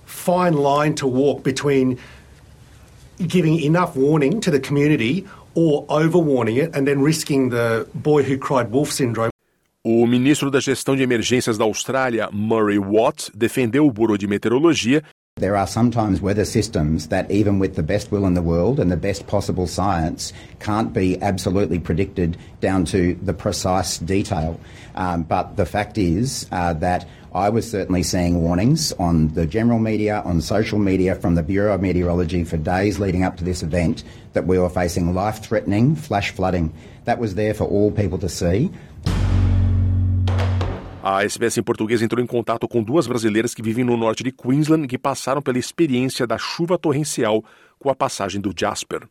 fine 0.05 0.53
line 0.53 0.95
to 0.95 1.07
walk 1.07 1.43
between 1.43 1.97
giving 3.25 3.59
enough 3.61 3.95
warning 3.95 4.41
to 4.41 4.51
the 4.51 4.59
community 4.59 5.25
or 5.53 5.85
overwarning 5.87 6.57
it 6.57 6.75
and 6.75 6.85
then 6.85 7.01
risking 7.01 7.49
the 7.49 7.87
boy 7.95 8.23
who 8.23 8.37
cried 8.37 8.71
wolf 8.71 8.91
syndrome. 8.91 9.31
O 9.87 10.07
ministro 10.07 10.49
da 10.49 10.59
Gestão 10.59 10.95
de 10.95 11.03
Emergências 11.03 11.59
da 11.59 11.63
Austrália, 11.63 12.27
Murray 12.33 12.79
Watt, 12.79 13.29
defendeu 13.35 13.85
o 13.85 13.91
Bureau 13.91 14.17
de 14.17 14.25
Meteorologia 14.27 15.03
There 15.37 15.57
are 15.57 15.67
sometimes 15.67 16.21
weather 16.21 16.45
systems 16.45 17.09
that, 17.09 17.29
even 17.29 17.59
with 17.59 17.75
the 17.75 17.83
best 17.83 18.09
will 18.09 18.25
in 18.25 18.35
the 18.35 18.41
world 18.41 18.79
and 18.79 18.89
the 18.89 18.95
best 18.95 19.27
possible 19.27 19.67
science, 19.67 20.31
can't 20.61 20.93
be 20.93 21.21
absolutely 21.21 21.77
predicted 21.77 22.37
down 22.61 22.85
to 22.85 23.15
the 23.15 23.33
precise 23.33 23.97
detail. 23.97 24.57
Um, 24.95 25.23
but 25.23 25.57
the 25.57 25.65
fact 25.65 25.97
is 25.97 26.47
uh, 26.53 26.71
that 26.75 27.05
I 27.33 27.49
was 27.49 27.69
certainly 27.69 28.01
seeing 28.01 28.43
warnings 28.43 28.93
on 28.93 29.27
the 29.33 29.45
general 29.45 29.79
media, 29.79 30.21
on 30.23 30.39
social 30.39 30.79
media, 30.79 31.15
from 31.15 31.35
the 31.35 31.43
Bureau 31.43 31.75
of 31.75 31.81
Meteorology 31.81 32.45
for 32.45 32.55
days 32.55 32.97
leading 32.97 33.25
up 33.25 33.35
to 33.35 33.43
this 33.43 33.61
event 33.61 34.05
that 34.31 34.47
we 34.47 34.57
were 34.57 34.69
facing 34.69 35.13
life 35.13 35.43
threatening 35.43 35.97
flash 35.97 36.31
flooding. 36.31 36.71
That 37.03 37.19
was 37.19 37.35
there 37.35 37.53
for 37.53 37.65
all 37.65 37.91
people 37.91 38.19
to 38.19 38.29
see. 38.29 38.71
A 41.07 41.23
SBS 41.23 41.59
em 41.59 41.61
português 41.61 42.01
entrou 42.01 42.19
em 42.19 42.25
contato 42.25 42.67
com 42.67 42.81
duas 42.81 43.05
brasileiras 43.05 43.53
que 43.53 43.61
vivem 43.61 43.85
no 43.85 43.95
norte 43.95 44.23
de 44.23 44.31
Queensland 44.31 44.85
e 44.85 44.87
que 44.87 44.97
passaram 44.97 45.39
pela 45.39 45.59
experiência 45.59 46.25
da 46.25 46.35
chuva 46.35 46.79
torrencial 46.79 47.45
com 47.77 47.91
a 47.91 47.95
passagem 47.95 48.41
do 48.41 48.51
Jasper. 48.59 49.07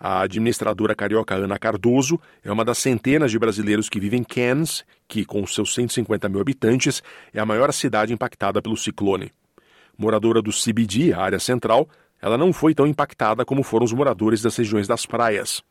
A 0.00 0.22
administradora 0.22 0.94
carioca 0.94 1.34
Ana 1.34 1.58
Cardoso 1.58 2.18
é 2.42 2.50
uma 2.50 2.64
das 2.64 2.78
centenas 2.78 3.30
de 3.30 3.38
brasileiros 3.38 3.90
que 3.90 4.00
vivem 4.00 4.20
em 4.20 4.24
Cairns, 4.24 4.86
que, 5.06 5.22
com 5.22 5.46
seus 5.46 5.74
150 5.74 6.30
mil 6.30 6.40
habitantes, 6.40 7.02
é 7.34 7.38
a 7.38 7.44
maior 7.44 7.74
cidade 7.74 8.10
impactada 8.10 8.62
pelo 8.62 8.74
ciclone. 8.74 9.30
Moradora 9.98 10.40
do 10.40 10.50
CBD, 10.50 11.12
a 11.12 11.20
área 11.20 11.38
central, 11.38 11.90
ela 12.22 12.38
não 12.38 12.54
foi 12.54 12.74
tão 12.74 12.86
impactada 12.86 13.44
como 13.44 13.62
foram 13.62 13.84
os 13.84 13.92
moradores 13.92 14.40
das 14.40 14.56
regiões 14.56 14.88
das 14.88 15.04
praias. 15.04 15.62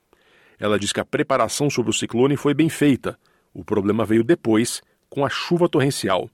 Ela 0.60 0.78
diz 0.78 0.92
que 0.92 1.00
a 1.00 1.06
preparação 1.06 1.68
sobre 1.68 1.90
o 1.90 1.96
ciclone 1.96 2.38
foi 2.38 2.54
bem 2.54 2.70
feita. 2.70 3.18
O 3.56 3.66
problema 3.66 4.06
veio 4.06 4.24
depois, 4.24 4.84
com 5.10 5.26
a 5.26 5.30
chuva 5.30 5.68
torrencial. 5.68 6.30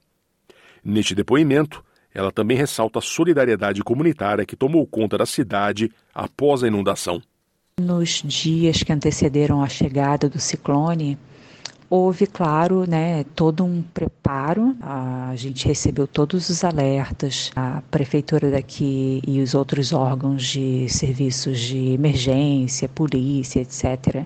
Neste 0.84 1.16
depoimento, 1.16 1.84
ela 2.14 2.32
também 2.32 2.56
ressalta 2.56 3.00
a 3.00 3.02
solidariedade 3.02 3.84
comunitária 3.84 4.46
que 4.46 4.56
tomou 4.56 4.86
conta 4.86 5.18
da 5.18 5.26
cidade 5.26 5.92
após 6.14 6.64
a 6.64 6.68
inundação. 6.68 7.22
Nos 7.80 8.22
dias 8.24 8.84
que 8.84 8.94
antecederam 8.94 9.64
a 9.64 9.68
chegada 9.68 10.30
do 10.30 10.40
ciclone, 10.40 11.18
houve, 11.90 12.28
claro, 12.28 12.88
né, 12.88 13.24
todo 13.36 13.64
um 13.64 13.82
preparo. 13.82 14.76
A 14.82 15.34
gente 15.36 15.68
recebeu 15.68 16.08
todos 16.08 16.50
os 16.50 16.64
alertas, 16.64 17.52
a 17.56 17.82
prefeitura 17.90 18.52
daqui 18.52 19.22
e 19.28 19.42
os 19.42 19.56
outros 19.56 19.92
órgãos 19.92 20.46
de 20.46 20.88
serviços 20.90 21.60
de 21.60 21.94
emergência, 21.94 22.90
polícia, 22.90 23.60
etc., 23.60 24.24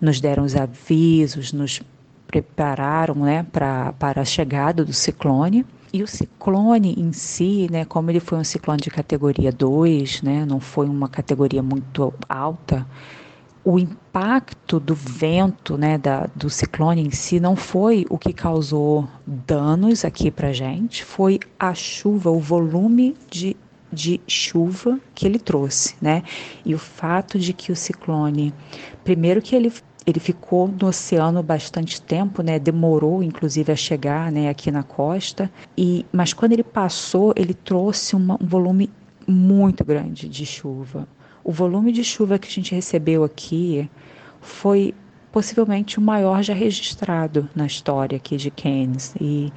nos 0.00 0.20
deram 0.20 0.44
os 0.44 0.54
avisos, 0.54 1.52
nos 1.52 1.82
prepararam 2.26 3.14
né, 3.14 3.46
pra, 3.52 3.92
para 3.92 4.20
a 4.20 4.24
chegada 4.24 4.84
do 4.84 4.92
ciclone. 4.92 5.64
E 5.92 6.02
o 6.02 6.06
ciclone 6.06 6.94
em 6.98 7.12
si, 7.12 7.68
né, 7.70 7.84
como 7.84 8.10
ele 8.10 8.20
foi 8.20 8.38
um 8.38 8.44
ciclone 8.44 8.80
de 8.80 8.90
categoria 8.90 9.52
2, 9.52 10.22
né, 10.22 10.44
não 10.44 10.60
foi 10.60 10.86
uma 10.86 11.08
categoria 11.08 11.62
muito 11.62 12.12
alta, 12.28 12.86
o 13.64 13.80
impacto 13.80 14.78
do 14.78 14.94
vento, 14.94 15.76
né, 15.76 15.98
da, 15.98 16.28
do 16.36 16.48
ciclone 16.48 17.04
em 17.04 17.10
si 17.10 17.40
não 17.40 17.56
foi 17.56 18.06
o 18.08 18.16
que 18.16 18.32
causou 18.32 19.08
danos 19.26 20.04
aqui 20.04 20.30
para 20.30 20.52
gente, 20.52 21.04
foi 21.04 21.40
a 21.58 21.74
chuva, 21.74 22.30
o 22.30 22.38
volume 22.38 23.16
de 23.28 23.56
de 23.92 24.20
chuva 24.26 25.00
que 25.14 25.26
ele 25.26 25.38
trouxe, 25.38 25.94
né? 26.02 26.22
E 26.64 26.74
o 26.74 26.78
fato 26.78 27.38
de 27.38 27.52
que 27.52 27.70
o 27.70 27.76
ciclone, 27.76 28.52
primeiro 29.04 29.40
que 29.40 29.54
ele 29.54 29.72
ele 30.06 30.20
ficou 30.20 30.68
no 30.68 30.86
oceano 30.86 31.42
bastante 31.42 32.00
tempo, 32.00 32.40
né? 32.42 32.58
Demorou, 32.58 33.22
inclusive, 33.22 33.72
a 33.72 33.76
chegar, 33.76 34.30
né? 34.30 34.48
Aqui 34.48 34.70
na 34.70 34.84
costa. 34.84 35.50
E 35.76 36.06
mas 36.12 36.32
quando 36.32 36.52
ele 36.52 36.62
passou, 36.62 37.32
ele 37.34 37.52
trouxe 37.52 38.14
uma, 38.14 38.38
um 38.40 38.46
volume 38.46 38.88
muito 39.26 39.84
grande 39.84 40.28
de 40.28 40.46
chuva. 40.46 41.08
O 41.42 41.50
volume 41.50 41.90
de 41.90 42.04
chuva 42.04 42.38
que 42.38 42.46
a 42.48 42.50
gente 42.50 42.74
recebeu 42.74 43.24
aqui 43.24 43.90
foi 44.40 44.94
possivelmente 45.32 45.98
o 45.98 46.02
maior 46.02 46.42
já 46.42 46.54
registrado 46.54 47.48
na 47.54 47.66
história 47.66 48.16
aqui 48.16 48.36
de 48.36 48.50
Keynes. 48.50 49.14
E 49.20 49.52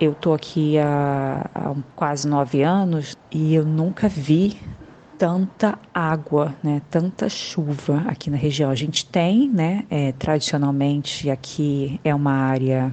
eu 0.00 0.12
estou 0.12 0.32
aqui 0.32 0.78
há, 0.78 1.48
há, 1.54 1.74
quase 1.94 2.26
nove 2.26 2.62
anos 2.62 3.16
e 3.30 3.54
eu 3.54 3.64
nunca 3.64 4.08
vi 4.08 4.58
tanta 5.22 5.78
água, 5.94 6.52
né, 6.64 6.82
tanta 6.90 7.28
chuva 7.28 8.02
aqui 8.08 8.28
na 8.28 8.36
região. 8.36 8.72
A 8.72 8.74
gente 8.74 9.06
tem, 9.06 9.48
né, 9.48 9.84
é, 9.88 10.10
tradicionalmente 10.10 11.30
aqui 11.30 12.00
é 12.02 12.12
uma 12.12 12.32
área 12.32 12.92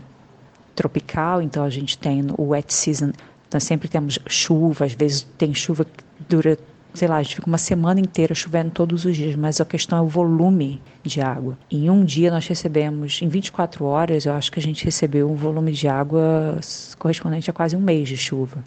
tropical, 0.75 1.41
então 1.41 1.63
a 1.63 1.71
gente 1.71 1.97
tem 1.97 2.27
o 2.37 2.49
wet 2.49 2.71
season, 2.71 3.13
nós 3.51 3.63
sempre 3.63 3.87
temos 3.87 4.19
chuva, 4.27 4.85
às 4.85 4.93
vezes 4.93 5.27
tem 5.39 5.55
chuva 5.55 5.83
que 5.85 6.03
dura 6.29 6.55
sei 6.93 7.07
lá, 7.07 7.17
a 7.17 7.23
gente 7.23 7.35
fica 7.35 7.47
uma 7.47 7.57
semana 7.57 7.99
inteira 7.99 8.35
chovendo 8.35 8.69
todos 8.71 9.05
os 9.05 9.15
dias, 9.15 9.35
mas 9.35 9.59
a 9.59 9.65
questão 9.65 9.97
é 9.97 10.01
o 10.01 10.07
volume 10.07 10.79
de 11.03 11.21
água. 11.21 11.57
Em 11.71 11.89
um 11.89 12.05
dia 12.05 12.29
nós 12.29 12.45
recebemos, 12.47 13.21
em 13.23 13.27
24 13.27 13.85
horas, 13.85 14.25
eu 14.25 14.33
acho 14.33 14.51
que 14.51 14.59
a 14.59 14.61
gente 14.61 14.85
recebeu 14.85 15.31
um 15.31 15.35
volume 15.35 15.71
de 15.71 15.87
água 15.87 16.59
correspondente 16.99 17.49
a 17.49 17.53
quase 17.53 17.75
um 17.75 17.81
mês 17.81 18.07
de 18.07 18.17
chuva. 18.17 18.63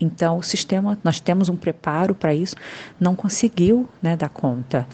Então, 0.00 0.38
o 0.38 0.42
sistema, 0.42 0.98
nós 1.04 1.20
temos 1.20 1.48
um 1.48 1.56
preparo 1.56 2.14
para 2.14 2.34
isso, 2.34 2.56
não 2.98 3.14
conseguiu 3.14 3.88
né, 4.02 4.16
dar 4.16 4.28
conta. 4.28 4.86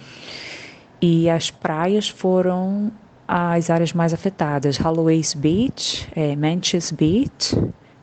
E 1.01 1.30
as 1.30 1.51
praias 1.51 2.09
foram 2.09 2.92
as 3.26 3.70
áreas 3.70 3.92
mais 3.92 4.12
afetadas: 4.12 4.76
Holloway's 4.76 5.34
Beach, 5.34 6.09
é, 6.14 6.36
Manches 6.36 6.90
Beach, 6.90 7.57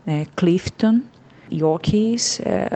é, 0.05 0.25
Clifton, 0.35 1.01
Yorkies, 1.51 2.39
é, 2.41 2.69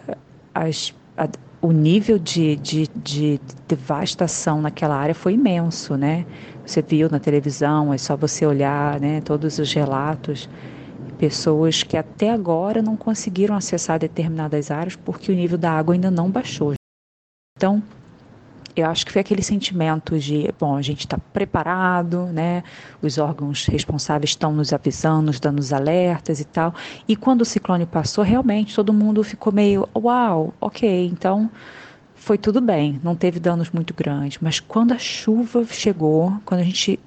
as, 0.54 0.94
a, 1.18 1.28
o 1.62 1.72
nível 1.72 2.20
de, 2.20 2.56
de, 2.58 2.88
de, 3.04 3.40
devastação 3.68 4.62
naquela 4.62 4.96
área 4.96 5.16
foi 5.16 5.34
imenso, 5.34 5.96
né? 5.96 6.26
Você 6.66 6.82
viu 6.82 7.10
na 7.10 7.20
televisão, 7.20 7.94
é 7.94 7.98
só 7.98 8.16
você 8.16 8.46
olhar, 8.46 9.00
né? 9.00 9.22
Todos 9.22 9.58
os 9.58 9.74
relatos, 9.74 10.50
pessoas 11.22 11.84
que 11.84 11.96
até 11.96 12.32
agora 12.32 12.82
não 12.82 12.98
conseguiram 12.98 13.56
acessar 13.56 14.00
determinadas 14.00 14.72
áreas 14.72 14.96
porque 14.96 15.32
o 15.32 15.36
nível 15.36 15.56
da 15.56 15.72
água 15.72 15.94
ainda 15.94 16.10
não 16.10 16.32
baixou. 16.32 16.74
Então, 17.56 17.84
eu 18.76 18.88
acho 18.90 19.06
que 19.06 19.12
foi 19.12 19.22
aquele 19.22 19.44
sentimento 19.44 20.18
de, 20.18 20.50
bom, 20.60 20.76
a 20.76 20.82
gente 20.82 21.02
está 21.02 21.20
preparado, 21.20 22.26
né? 22.34 22.64
Os 23.04 23.20
órgãos 23.20 23.68
responsáveis 23.68 24.32
estão 24.32 24.52
nos 24.52 24.74
avisando, 24.74 25.28
nos 25.28 25.40
dando 25.40 25.60
os 25.60 25.72
alertas 25.72 26.40
e 26.40 26.46
tal. 26.46 26.74
E 27.08 27.16
quando 27.16 27.42
o 27.42 27.46
ciclone 27.46 27.86
passou, 27.86 28.24
realmente 28.24 28.74
todo 28.74 28.92
mundo 28.92 29.24
ficou 29.24 29.54
meio, 29.54 29.88
uau, 29.96 30.52
ok, 30.60 31.06
então 31.06 31.52
foi 32.22 32.38
tudo 32.38 32.62
bem, 32.62 33.02
não 33.04 33.16
teve 33.16 33.40
danos 33.40 33.72
muito 33.72 33.96
grandes. 33.96 34.38
Mas 34.40 34.60
quando 34.60 34.92
a 34.92 34.98
chuva 35.00 35.66
chegou, 35.66 36.32
quando 36.46 36.62
a 36.62 36.64
gente 36.64 37.00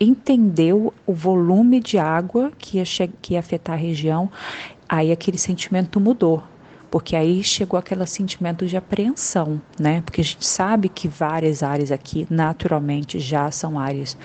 entendeu 0.00 0.94
o 1.06 1.12
volume 1.12 1.78
de 1.78 1.98
água 1.98 2.50
que 2.56 2.78
ia, 2.78 2.84
que 3.20 3.34
ia 3.34 3.40
afetar 3.40 3.76
a 3.76 3.78
região, 3.78 4.30
aí 4.88 5.12
aquele 5.12 5.36
sentimento 5.36 6.00
mudou 6.00 6.42
porque 6.90 7.14
aí 7.14 7.42
chegou 7.42 7.78
aquele 7.78 8.06
sentimento 8.06 8.64
de 8.64 8.76
apreensão, 8.76 9.60
né? 9.78 10.00
Porque 10.00 10.22
a 10.22 10.24
gente 10.24 10.46
sabe 10.46 10.88
que 10.88 11.08
várias 11.08 11.62
áreas 11.62 11.92
aqui 11.92 12.26
naturalmente 12.30 13.18
já 13.18 13.50
são 13.50 13.78
áreas 13.78 14.16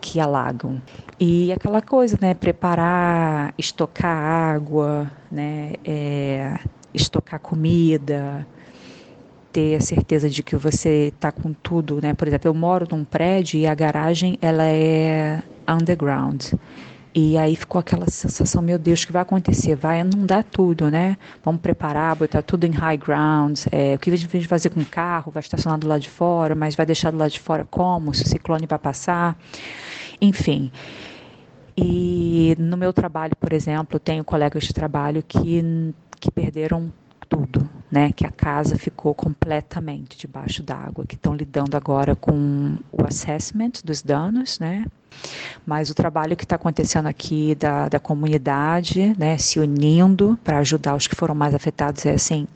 que 0.00 0.20
alagam. 0.20 0.82
E 1.18 1.50
aquela 1.52 1.80
coisa, 1.80 2.18
né? 2.20 2.34
Preparar, 2.34 3.54
estocar 3.56 4.14
água, 4.14 5.10
né? 5.30 5.74
É, 5.84 6.58
estocar 6.92 7.40
comida, 7.40 8.46
ter 9.52 9.76
a 9.76 9.80
certeza 9.80 10.28
de 10.28 10.42
que 10.42 10.56
você 10.56 11.12
está 11.14 11.32
com 11.32 11.52
tudo, 11.52 12.00
né? 12.02 12.14
Por 12.14 12.28
exemplo, 12.28 12.48
eu 12.48 12.54
moro 12.54 12.86
num 12.90 13.04
prédio 13.04 13.58
e 13.58 13.66
a 13.66 13.74
garagem 13.74 14.38
ela 14.40 14.64
é 14.64 15.42
underground. 15.66 16.52
E 17.14 17.36
aí 17.36 17.56
ficou 17.56 17.80
aquela 17.80 18.08
sensação, 18.08 18.62
meu 18.62 18.78
Deus, 18.78 19.02
o 19.02 19.06
que 19.06 19.12
vai 19.12 19.22
acontecer? 19.22 19.74
Vai 19.74 20.00
inundar 20.00 20.44
tudo, 20.44 20.90
né? 20.90 21.16
Vamos 21.42 21.60
preparar, 21.60 22.14
botar 22.14 22.42
tudo 22.42 22.64
em 22.64 22.70
high 22.70 22.96
ground. 22.96 23.60
É, 23.72 23.94
o 23.94 23.98
que 23.98 24.10
a 24.10 24.16
gente 24.16 24.28
vai 24.28 24.42
fazer 24.42 24.70
com 24.70 24.80
o 24.80 24.86
carro? 24.86 25.32
Vai 25.32 25.40
estacionar 25.40 25.78
do 25.78 25.88
lado 25.88 26.00
de 26.00 26.10
fora, 26.10 26.54
mas 26.54 26.76
vai 26.76 26.86
deixar 26.86 27.10
do 27.10 27.18
lado 27.18 27.30
de 27.30 27.40
fora 27.40 27.66
como? 27.68 28.14
Se 28.14 28.22
o 28.22 28.28
ciclone 28.28 28.66
vai 28.66 28.78
passar? 28.78 29.36
Enfim. 30.20 30.70
E 31.76 32.54
no 32.58 32.76
meu 32.76 32.92
trabalho, 32.92 33.34
por 33.36 33.52
exemplo, 33.52 33.98
tenho 33.98 34.22
colegas 34.22 34.64
de 34.64 34.74
trabalho 34.74 35.22
que, 35.26 35.94
que 36.20 36.30
perderam 36.30 36.92
tudo, 37.28 37.68
né? 37.90 38.12
Que 38.12 38.26
a 38.26 38.30
casa 38.30 38.76
ficou 38.76 39.14
completamente 39.14 40.16
debaixo 40.16 40.62
d'água, 40.62 41.04
que 41.06 41.14
estão 41.14 41.34
lidando 41.34 41.76
agora 41.76 42.16
com 42.16 42.76
o 42.90 43.04
assessment 43.06 43.72
dos 43.84 44.02
danos, 44.02 44.58
né? 44.58 44.84
Mas 45.66 45.90
o 45.90 45.94
trabalho 45.94 46.36
que 46.36 46.44
está 46.44 46.56
acontecendo 46.56 47.06
aqui 47.06 47.54
da, 47.54 47.88
da 47.88 47.98
comunidade, 47.98 49.14
né, 49.18 49.36
se 49.36 49.58
unindo 49.58 50.38
para 50.44 50.58
ajudar 50.58 50.94
os 50.94 51.06
que 51.06 51.16
foram 51.16 51.34
mais 51.34 51.54
afetados, 51.54 52.06
é 52.06 52.12
assim 52.12 52.46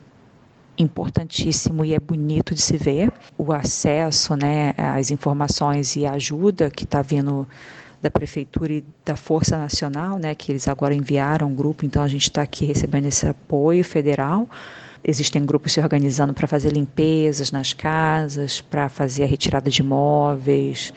importantíssimo 0.77 1.85
e 1.85 1.93
é 1.93 1.99
bonito 1.99 2.55
de 2.55 2.61
se 2.61 2.77
ver 2.77 3.11
o 3.37 3.51
acesso, 3.51 4.35
né, 4.35 4.73
às 4.77 5.11
informações 5.11 5.95
e 5.95 6.05
a 6.05 6.13
ajuda 6.13 6.71
que 6.71 6.83
está 6.83 7.01
vindo 7.01 7.47
da 8.03 8.11
prefeitura 8.11 8.73
e 8.73 8.83
da 9.05 9.15
Força 9.15 9.57
Nacional, 9.57 10.19
né, 10.19 10.35
que 10.35 10.51
eles 10.51 10.67
agora 10.67 10.93
enviaram 10.93 11.47
um 11.47 11.55
grupo, 11.55 11.85
então 11.85 12.03
a 12.03 12.07
gente 12.07 12.23
está 12.23 12.41
aqui 12.41 12.65
recebendo 12.65 13.05
esse 13.05 13.25
apoio 13.25 13.81
federal. 13.83 14.47
Existem 15.01 15.45
grupos 15.45 15.71
se 15.71 15.79
organizando 15.79 16.33
para 16.33 16.45
fazer 16.45 16.73
limpezas 16.73 17.49
nas 17.49 17.71
casas, 17.71 18.59
para 18.59 18.89
fazer 18.89 19.23
a 19.23 19.25
retirada 19.25 19.69
de 19.69 19.81
móveis, 19.81 20.93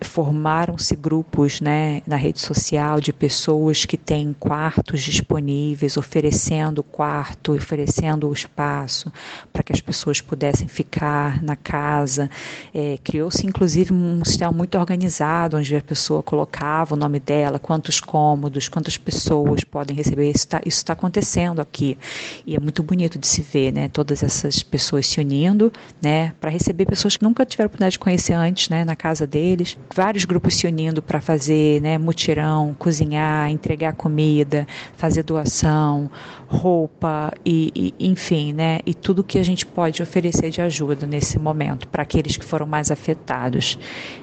formaram-se 0.00 0.94
grupos 0.94 1.60
né, 1.60 2.02
na 2.06 2.16
rede 2.16 2.40
social 2.40 3.00
de 3.00 3.12
pessoas 3.12 3.84
que 3.84 3.96
têm 3.96 4.32
quartos 4.32 5.02
disponíveis, 5.02 5.96
oferecendo 5.96 6.82
quarto, 6.82 7.54
oferecendo 7.54 8.28
o 8.28 8.32
espaço 8.32 9.12
para 9.52 9.62
que 9.62 9.72
as 9.72 9.80
pessoas 9.80 10.20
pudessem 10.20 10.68
ficar 10.68 11.42
na 11.42 11.56
casa. 11.56 12.30
É, 12.72 12.98
Criou-se 13.02 13.44
inclusive 13.46 13.92
um 13.92 14.24
sistema 14.24 14.52
muito 14.52 14.78
organizado, 14.78 15.56
onde 15.56 15.74
a 15.74 15.82
pessoa 15.82 16.22
colocava 16.22 16.94
o 16.94 16.96
nome 16.96 17.18
dela, 17.18 17.58
quantos 17.58 18.00
cômodos, 18.00 18.68
quantas 18.68 18.96
pessoas 18.96 19.64
podem 19.64 19.96
receber. 19.96 20.30
Isso 20.30 20.46
está 20.64 20.84
tá 20.84 20.92
acontecendo 20.92 21.60
aqui. 21.60 21.98
E 22.46 22.54
é 22.54 22.60
muito 22.60 22.82
bonito 22.82 23.18
de 23.18 23.26
se 23.26 23.42
ver 23.42 23.72
né, 23.72 23.88
todas 23.88 24.22
essas 24.22 24.62
pessoas 24.62 25.06
se 25.06 25.20
unindo 25.20 25.72
né, 26.00 26.32
para 26.40 26.50
receber 26.50 26.86
pessoas 26.86 27.16
que 27.16 27.24
nunca 27.24 27.44
tiveram 27.44 27.66
oportunidade 27.66 27.92
de 27.92 27.98
conhecer 27.98 28.34
antes 28.34 28.68
né, 28.68 28.84
na 28.84 28.94
casa 28.94 29.26
deles 29.26 29.76
vários 29.94 30.24
grupos 30.24 30.54
se 30.54 30.66
unindo 30.66 31.02
para 31.02 31.20
fazer 31.20 31.80
né, 31.80 31.98
mutirão, 31.98 32.74
cozinhar, 32.78 33.50
entregar 33.50 33.94
comida, 33.94 34.66
fazer 34.96 35.22
doação, 35.22 36.10
roupa 36.46 37.32
e, 37.44 37.94
e, 37.98 38.08
enfim, 38.08 38.52
né, 38.52 38.80
e 38.84 38.94
tudo 38.94 39.24
que 39.24 39.38
a 39.38 39.42
gente 39.42 39.66
pode 39.66 40.02
oferecer 40.02 40.50
de 40.50 40.60
ajuda 40.60 41.06
nesse 41.06 41.38
momento 41.38 41.88
para 41.88 42.02
aqueles 42.02 42.36
que 42.36 42.44
foram 42.44 42.66
mais 42.66 42.90
afetados. 42.90 43.78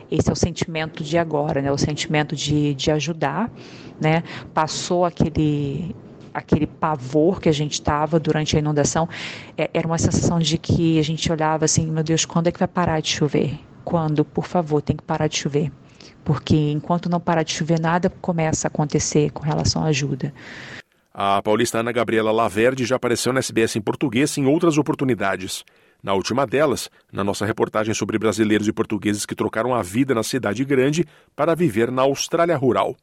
Esse 0.10 0.30
é 0.30 0.34
o 0.34 0.36
sentimento 0.36 1.04
de 1.04 1.18
agora, 1.18 1.62
né, 1.62 1.72
o 1.72 1.78
sentimento 1.78 2.36
de, 2.36 2.74
de 2.76 2.92
ajudar, 2.92 3.52
né, 4.00 4.24
passou 4.54 5.06
aquele 5.06 5.96
aquele 6.34 6.68
pavor 6.68 7.40
que 7.40 7.48
a 7.48 7.52
gente 7.54 7.76
estava 7.76 8.20
durante 8.20 8.58
a 8.58 8.60
inundação, 8.60 9.08
é, 9.58 9.70
era 9.74 9.88
uma 9.88 9.98
sensação 9.98 10.38
de 10.38 10.58
que 10.58 11.00
a 11.00 11.02
gente 11.02 11.32
olhava 11.32 11.64
assim, 11.64 11.90
meu 11.90 12.04
Deus, 12.04 12.26
quando 12.26 12.48
é 12.48 12.52
que 12.52 12.60
vai 12.60 12.68
parar 12.68 13.00
de 13.00 13.08
chover? 13.08 13.58
Quando, 13.86 14.26
por 14.26 14.46
favor, 14.46 14.82
tem 14.82 14.98
que 14.98 15.04
parar 15.04 15.28
de 15.28 15.38
chover. 15.38 15.72
Porque 16.24 16.56
enquanto 16.56 17.08
não 17.08 17.20
parar 17.20 17.44
de 17.44 17.54
chover, 17.54 17.80
nada 17.80 18.10
começa 18.10 18.68
a 18.68 18.70
acontecer 18.70 19.32
com 19.32 19.44
relação 19.44 19.84
à 19.84 19.88
ajuda. 19.88 20.34
A 21.14 21.42
paulista 21.42 21.80
Ana 21.80 21.92
Gabriela 21.92 22.32
Laverde 22.32 22.84
já 22.84 22.96
apareceu 22.96 23.32
na 23.32 23.40
SBS 23.40 23.78
em 23.78 23.82
português 23.82 24.38
em 24.38 24.46
outras 24.48 24.78
oportunidades. 24.78 25.64
Na 26.04 26.14
última 26.14 26.46
delas, 26.46 26.90
na 27.12 27.24
nossa 27.24 27.46
reportagem 27.46 27.94
sobre 27.94 28.18
brasileiros 28.18 28.68
e 28.68 28.74
portugueses 28.74 29.26
que 29.26 29.36
trocaram 29.36 29.74
a 29.74 29.82
vida 29.82 30.14
na 30.14 30.24
cidade 30.24 30.66
grande 30.66 31.06
para 31.36 31.56
viver 31.56 31.90
na 31.92 32.02
Austrália 32.02 32.58
rural. 32.58 32.96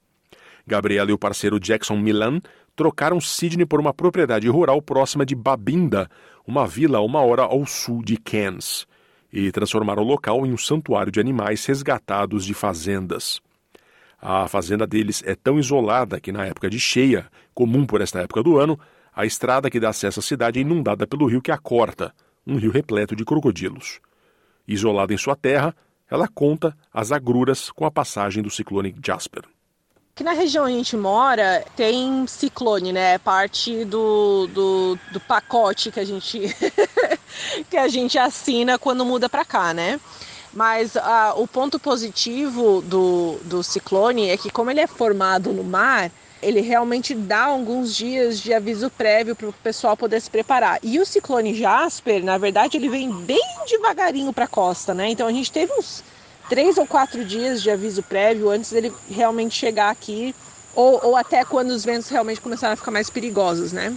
Gabriela 0.67 1.11
e 1.11 1.15
o 1.15 1.19
parceiro 1.19 1.59
Jackson 1.59 1.97
Milan 1.97 2.41
trocaram 2.77 3.21
Sydney 3.21 3.67
por 3.67 3.81
uma 3.81 3.95
propriedade 3.95 4.49
rural 4.49 4.83
próxima 4.83 5.25
de 5.25 5.35
Babinda, 5.35 6.09
uma 6.47 6.67
vila 6.67 6.99
a 6.99 7.03
uma 7.03 7.21
hora 7.23 7.43
ao 7.43 7.65
sul 7.65 8.03
de 8.03 8.17
Cairns 8.17 8.87
e 9.33 9.51
transformaram 9.51 10.03
o 10.03 10.07
local 10.07 10.47
em 10.47 10.53
um 10.53 10.59
santuário 10.59 11.11
de 11.11 11.19
animais 11.19 11.65
resgatados 11.65 12.45
de 12.45 12.53
fazendas. 12.53 13.41
A 14.21 14.47
fazenda 14.47 14.87
deles 14.87 15.23
é 15.27 15.35
tão 15.35 15.59
isolada 15.59 16.21
que, 16.21 16.31
na 16.31 16.45
época 16.45 16.69
de 16.69 16.79
cheia, 16.79 17.27
comum 17.55 17.87
por 17.87 18.01
esta 18.01 18.21
época 18.21 18.43
do 18.43 18.59
ano, 18.59 18.79
a 19.15 19.25
estrada 19.25 19.71
que 19.71 19.81
dá 19.81 19.89
acesso 19.89 20.21
à 20.21 20.23
cidade 20.23 20.59
é 20.59 20.63
inundada 20.63 21.07
pelo 21.07 21.27
rio 21.27 21.43
que 21.43 21.51
a 21.51 21.59
corta, 21.59 22.15
um 22.47 22.57
rio 22.57 22.71
repleto 22.71 23.17
de 23.17 23.25
crocodilos. 23.25 24.01
Isolada 24.69 25.13
em 25.13 25.19
sua 25.19 25.35
terra, 25.35 25.75
ela 26.09 26.29
conta 26.29 26.77
as 26.93 27.11
agruras 27.11 27.71
com 27.71 27.85
a 27.85 27.91
passagem 27.91 28.43
do 28.43 28.51
ciclone 28.51 28.95
Jasper. 29.05 29.43
Aqui 30.15 30.23
na 30.23 30.33
região 30.33 30.65
onde 30.65 30.75
a 30.75 30.77
gente 30.77 30.97
mora 30.97 31.65
tem 31.75 32.27
ciclone, 32.27 32.93
né? 32.93 33.15
É 33.15 33.19
parte 33.19 33.85
do, 33.87 34.47
do, 34.49 34.99
do 35.11 35.21
pacote 35.21 35.91
que 35.91 35.99
a 35.99 36.05
gente 36.05 36.39
que 37.71 37.77
a 37.77 37.89
gente 37.89 38.19
assina 38.19 38.79
quando 38.79 39.05
muda 39.05 39.29
para 39.29 39.45
cá, 39.45 39.73
né? 39.73 40.01
Mas 40.53 40.95
uh, 40.97 41.01
o 41.37 41.47
ponto 41.47 41.79
positivo 41.79 42.83
do, 42.83 43.39
do 43.45 43.63
ciclone 43.63 44.29
é 44.29 44.37
que 44.37 44.51
como 44.51 44.71
ele 44.71 44.81
é 44.81 44.87
formado 44.87 45.51
no 45.53 45.65
mar, 45.65 46.11
ele 46.43 46.61
realmente 46.61 47.15
dá 47.15 47.45
alguns 47.45 47.95
dias 47.95 48.39
de 48.41 48.53
aviso 48.53 48.91
prévio 48.91 49.35
para 49.35 49.49
o 49.49 49.53
pessoal 49.53 49.97
poder 49.97 50.21
se 50.21 50.29
preparar. 50.29 50.79
E 50.83 50.99
o 50.99 51.07
ciclone 51.07 51.55
Jasper, 51.55 52.23
na 52.23 52.37
verdade, 52.37 52.77
ele 52.77 52.89
vem 52.89 53.11
bem 53.11 53.41
devagarinho 53.67 54.33
para 54.33 54.45
a 54.45 54.49
costa, 54.49 54.93
né? 54.93 55.09
Então 55.09 55.27
a 55.27 55.33
gente 55.33 55.51
teve 55.51 55.73
uns 55.73 56.03
três 56.49 56.77
ou 56.77 56.87
quatro 56.87 57.25
dias 57.25 57.63
de 57.63 57.71
aviso 57.71 58.03
prévio 58.03 58.51
antes 58.51 58.71
dele 58.71 58.93
realmente 59.09 59.55
chegar 59.55 59.91
aqui, 59.91 60.35
ou, 60.75 61.01
ou 61.03 61.17
até 61.17 61.45
quando 61.45 61.71
os 61.71 61.85
ventos 61.85 62.09
realmente 62.09 62.41
começaram 62.41 62.75
a 62.75 62.77
ficar 62.77 62.91
mais 62.91 63.09
perigosos, 63.09 63.73
né? 63.73 63.97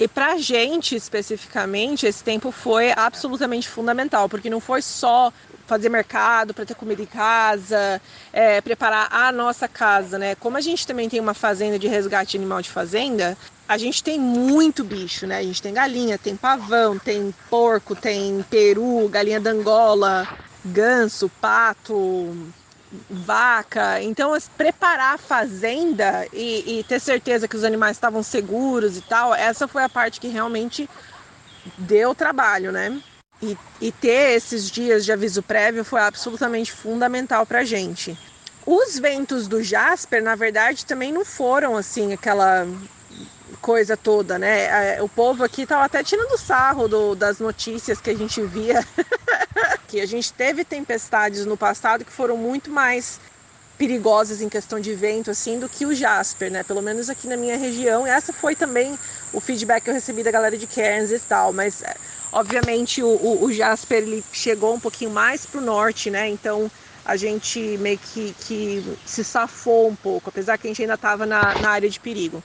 E 0.00 0.06
para 0.06 0.34
a 0.34 0.38
gente 0.38 0.94
especificamente, 0.94 2.06
esse 2.06 2.22
tempo 2.22 2.52
foi 2.52 2.92
absolutamente 2.92 3.68
fundamental, 3.68 4.28
porque 4.28 4.48
não 4.48 4.60
foi 4.60 4.80
só 4.80 5.32
fazer 5.66 5.88
mercado 5.88 6.54
para 6.54 6.64
ter 6.64 6.74
comida 6.74 7.02
em 7.02 7.06
casa, 7.06 8.00
é, 8.32 8.60
preparar 8.60 9.08
a 9.10 9.32
nossa 9.32 9.66
casa, 9.66 10.16
né? 10.16 10.36
Como 10.36 10.56
a 10.56 10.60
gente 10.60 10.86
também 10.86 11.08
tem 11.08 11.18
uma 11.18 11.34
fazenda 11.34 11.78
de 11.78 11.88
resgate 11.88 12.36
animal 12.36 12.62
de 12.62 12.70
fazenda, 12.70 13.36
a 13.68 13.76
gente 13.76 14.02
tem 14.02 14.20
muito 14.20 14.84
bicho, 14.84 15.26
né? 15.26 15.38
A 15.38 15.42
gente 15.42 15.60
tem 15.60 15.74
galinha, 15.74 16.16
tem 16.16 16.36
pavão, 16.36 16.96
tem 16.96 17.34
porco, 17.50 17.96
tem 17.96 18.42
peru, 18.48 19.08
galinha 19.08 19.40
d'Angola, 19.40 20.28
ganso, 20.64 21.28
pato, 21.40 22.52
vaca. 23.10 24.02
Então, 24.02 24.36
preparar 24.56 25.14
a 25.14 25.18
fazenda 25.18 26.26
e, 26.32 26.78
e, 26.78 26.84
ter 26.84 27.00
certeza 27.00 27.46
que 27.46 27.56
os 27.56 27.64
animais 27.64 27.96
estavam 27.96 28.22
seguros 28.22 28.96
e 28.96 29.02
tal, 29.02 29.34
essa 29.34 29.68
foi 29.68 29.82
a 29.82 29.88
parte 29.88 30.20
que 30.20 30.28
realmente 30.28 30.88
deu 31.76 32.14
trabalho, 32.14 32.72
né? 32.72 33.00
E, 33.42 33.56
e 33.80 33.92
ter 33.92 34.36
esses 34.36 34.70
dias 34.70 35.04
de 35.04 35.12
aviso 35.12 35.42
prévio 35.42 35.84
foi 35.84 36.00
absolutamente 36.00 36.72
fundamental 36.72 37.46
para 37.46 37.60
a 37.60 37.64
gente. 37.64 38.18
Os 38.66 38.98
ventos 38.98 39.46
do 39.46 39.62
Jasper, 39.62 40.22
na 40.22 40.34
verdade, 40.34 40.84
também 40.84 41.12
não 41.12 41.24
foram 41.24 41.76
assim 41.76 42.12
aquela 42.12 42.66
coisa 43.60 43.96
toda, 43.96 44.38
né? 44.38 44.96
É, 44.96 45.02
o 45.02 45.08
povo 45.08 45.44
aqui 45.44 45.62
estava 45.62 45.84
até 45.84 46.02
tirando 46.02 46.38
sarro 46.38 46.88
do, 46.88 47.14
das 47.14 47.38
notícias 47.38 48.00
que 48.00 48.10
a 48.10 48.14
gente 48.14 48.40
via 48.42 48.84
que 49.88 50.00
a 50.00 50.06
gente 50.06 50.32
teve 50.32 50.64
tempestades 50.64 51.46
no 51.46 51.56
passado 51.56 52.04
que 52.04 52.12
foram 52.12 52.36
muito 52.36 52.70
mais 52.70 53.18
perigosas 53.78 54.42
em 54.42 54.48
questão 54.48 54.78
de 54.78 54.92
vento 54.92 55.30
assim 55.30 55.58
do 55.58 55.68
que 55.68 55.86
o 55.86 55.94
Jasper, 55.94 56.50
né? 56.50 56.62
Pelo 56.62 56.82
menos 56.82 57.08
aqui 57.08 57.26
na 57.26 57.36
minha 57.36 57.56
região. 57.56 58.06
Essa 58.06 58.32
foi 58.32 58.54
também 58.54 58.98
o 59.32 59.40
feedback 59.40 59.84
que 59.84 59.90
eu 59.90 59.94
recebi 59.94 60.22
da 60.22 60.30
galera 60.30 60.58
de 60.58 60.66
Cairns 60.66 61.10
e 61.10 61.18
tal. 61.20 61.52
Mas 61.52 61.82
é, 61.82 61.96
obviamente 62.30 63.02
o, 63.02 63.08
o, 63.08 63.44
o 63.44 63.52
Jasper 63.52 63.98
ele 63.98 64.22
chegou 64.32 64.74
um 64.74 64.80
pouquinho 64.80 65.10
mais 65.10 65.46
para 65.46 65.60
o 65.60 65.64
norte, 65.64 66.10
né? 66.10 66.28
Então 66.28 66.70
a 67.04 67.16
gente 67.16 67.58
meio 67.78 67.98
que, 67.98 68.34
que 68.40 68.84
se 69.06 69.24
safou 69.24 69.88
um 69.88 69.96
pouco, 69.96 70.28
apesar 70.28 70.58
que 70.58 70.66
a 70.66 70.70
gente 70.70 70.82
ainda 70.82 70.94
estava 70.94 71.24
na, 71.24 71.54
na 71.54 71.70
área 71.70 71.88
de 71.88 71.98
perigo. 71.98 72.42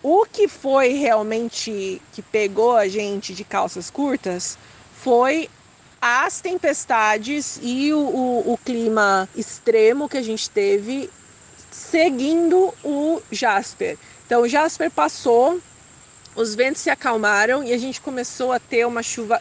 O 0.00 0.24
que 0.26 0.46
foi 0.46 0.92
realmente 0.92 2.00
que 2.12 2.22
pegou 2.22 2.76
a 2.76 2.86
gente 2.86 3.34
de 3.34 3.44
calças 3.44 3.90
curtas 3.90 4.58
foi 4.92 5.48
as 6.02 6.40
tempestades 6.40 7.60
e 7.62 7.92
o, 7.92 8.00
o, 8.00 8.52
o 8.54 8.58
clima 8.58 9.28
extremo 9.36 10.08
que 10.08 10.16
a 10.16 10.22
gente 10.22 10.50
teve 10.50 11.08
seguindo 11.70 12.74
o 12.82 13.22
Jasper. 13.30 13.96
Então, 14.26 14.42
o 14.42 14.48
Jasper 14.48 14.90
passou, 14.90 15.60
os 16.34 16.56
ventos 16.56 16.82
se 16.82 16.90
acalmaram 16.90 17.62
e 17.62 17.72
a 17.72 17.78
gente 17.78 18.00
começou 18.00 18.50
a 18.50 18.58
ter 18.58 18.84
uma 18.84 19.00
chuva 19.00 19.40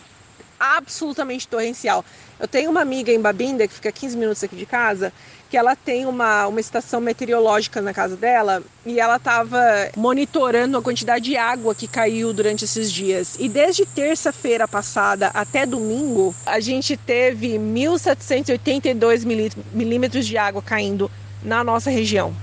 absolutamente 0.60 1.48
torrencial. 1.48 2.06
Eu 2.40 2.48
tenho 2.48 2.70
uma 2.70 2.82
amiga 2.82 3.12
em 3.12 3.20
Babinda, 3.20 3.68
que 3.68 3.74
fica 3.74 3.92
15 3.92 4.16
minutos 4.16 4.44
aqui 4.44 4.56
de 4.56 4.68
casa, 4.68 5.12
que 5.52 5.58
ela 5.58 5.76
tem 5.76 6.06
uma, 6.06 6.48
uma 6.48 6.62
estação 6.62 7.02
meteorológica 7.02 7.82
na 7.82 7.94
casa 7.94 8.16
dela 8.16 8.64
e 8.86 9.02
ela 9.02 9.18
estava 9.18 9.60
monitorando 9.98 10.78
a 10.78 10.82
quantidade 10.82 11.26
de 11.26 11.36
água 11.36 11.76
que 11.76 11.90
caiu 11.90 12.32
durante 12.32 12.64
esses 12.64 12.90
dias. 12.90 13.36
E 13.38 13.50
desde 13.50 13.86
terça-feira 13.86 14.66
passada 14.66 15.28
até 15.34 15.66
domingo, 15.66 16.34
a 16.46 16.62
gente 16.62 16.96
teve 16.96 17.58
1.782 17.58 19.26
milímetros 19.74 20.26
de 20.26 20.38
água 20.38 20.62
caindo 20.62 21.12
na 21.44 21.66
nossa 21.66 21.90
região 21.90 22.34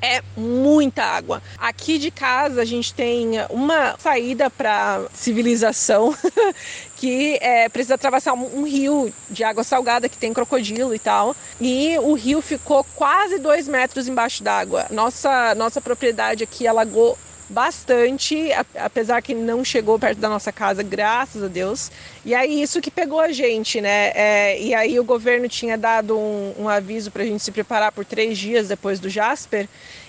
é 0.00 0.22
muita 0.36 1.02
água. 1.02 1.42
Aqui 1.58 1.98
de 1.98 2.10
casa 2.10 2.62
a 2.62 2.64
gente 2.64 2.92
tem 2.94 3.32
uma 3.50 3.96
saída 3.98 4.50
para 4.50 5.04
civilização 5.14 6.14
que 6.96 7.38
é, 7.40 7.68
precisa 7.68 7.94
atravessar 7.94 8.32
um, 8.32 8.64
rio 8.64 9.12
de 9.30 9.44
água 9.44 9.62
salgada 9.62 10.08
que 10.08 10.16
tem 10.16 10.32
crocodilo 10.32 10.94
e 10.94 10.98
tal. 10.98 11.36
E 11.60 11.98
o 11.98 12.14
rio 12.14 12.40
ficou 12.40 12.84
quase 12.94 13.38
dois 13.38 13.68
metros 13.68 14.08
embaixo 14.08 14.42
d'água. 14.42 14.86
Nossa, 14.90 15.54
nossa 15.54 15.80
propriedade 15.80 16.44
aqui 16.44 16.66
alagou 16.66 17.18
bastante, 17.48 18.48
apesar 18.74 19.22
que 19.22 19.34
não 19.34 19.64
chegou 19.64 19.98
perto 19.98 20.18
da 20.18 20.28
nossa 20.28 20.52
casa, 20.52 20.82
graças 20.82 21.42
a 21.42 21.48
Deus. 21.48 21.90
E 22.24 22.34
aí 22.34 22.60
isso 22.60 22.80
que 22.80 22.90
pegou 22.90 23.20
a 23.20 23.32
gente, 23.32 23.80
né? 23.80 24.12
É, 24.14 24.60
e 24.60 24.74
aí 24.74 24.98
o 24.98 25.04
governo 25.04 25.48
tinha 25.48 25.78
dado 25.78 26.18
um, 26.18 26.54
um 26.58 26.68
aviso 26.68 27.10
para 27.10 27.22
a 27.22 27.26
gente 27.26 27.42
se 27.42 27.52
preparar 27.52 27.92
por 27.92 28.04
três 28.04 28.36
dias 28.36 28.68
depois 28.68 28.98
do 28.98 29.08
Jasper. 29.08 29.68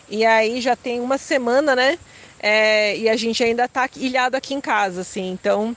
E 0.10 0.26
aí 0.26 0.62
já 0.62 0.76
tem 0.76 1.00
uma 1.00 1.18
semana, 1.18 1.76
né? 1.76 1.98
É, 2.40 2.98
e 2.98 3.10
a 3.10 3.16
gente 3.16 3.44
ainda 3.44 3.66
está 3.66 3.90
ilhado 3.96 4.38
aqui 4.38 4.54
em 4.54 4.62
casa, 4.62 5.02
assim. 5.02 5.32
Então 5.32 5.76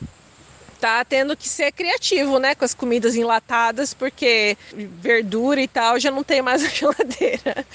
tá 0.81 1.05
tendo 1.05 1.37
que 1.37 1.49
ser 1.49 1.71
criativo, 1.73 2.39
né, 2.39 2.55
com 2.55 2.65
as 2.65 2.73
comidas 2.73 3.15
enlatadas, 3.15 3.93
porque 3.93 4.57
verdura 4.73 5.61
e 5.61 5.69
tal 5.69 6.01
já 6.01 6.11
não 6.11 6.25
tem 6.25 6.41
mais 6.41 6.63
na 6.65 6.69
geladeira. 6.71 7.67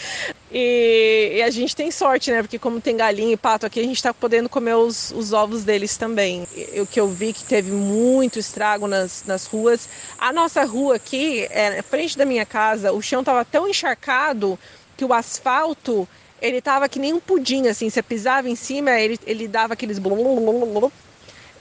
E, 0.51 1.33
e, 1.35 1.41
a 1.43 1.49
gente 1.49 1.75
tem 1.75 1.91
sorte, 1.91 2.31
né, 2.31 2.41
porque 2.41 2.57
como 2.57 2.81
tem 2.81 2.97
galinha 2.97 3.33
e 3.33 3.37
pato 3.37 3.65
aqui, 3.65 3.79
a 3.79 3.83
gente 3.83 4.01
tá 4.01 4.13
podendo 4.13 4.49
comer 4.49 4.73
os, 4.73 5.11
os 5.11 5.31
ovos 5.33 5.63
deles 5.63 5.95
também. 5.95 6.47
O 6.81 6.87
que 6.87 6.99
eu 6.99 7.07
vi 7.07 7.31
que 7.31 7.43
teve 7.43 7.71
muito 7.71 8.39
estrago 8.39 8.87
nas, 8.87 9.23
nas 9.27 9.45
ruas. 9.45 9.87
A 10.17 10.33
nossa 10.33 10.63
rua 10.65 10.95
aqui, 10.95 11.47
é, 11.51 11.81
frente 11.81 12.17
da 12.17 12.25
minha 12.25 12.45
casa, 12.45 12.91
o 12.91 13.01
chão 13.01 13.23
tava 13.23 13.45
tão 13.45 13.67
encharcado 13.67 14.57
que 14.97 15.05
o 15.05 15.13
asfalto 15.13 16.07
ele 16.41 16.61
tava 16.61 16.87
que 16.87 16.99
nem 16.99 17.13
um 17.13 17.19
pudim, 17.19 17.67
assim, 17.67 17.89
você 17.89 18.03
pisava 18.03 18.49
em 18.49 18.55
cima, 18.55 18.91
ele, 18.91 19.17
ele 19.25 19.47
dava 19.47 19.73
aqueles 19.73 19.97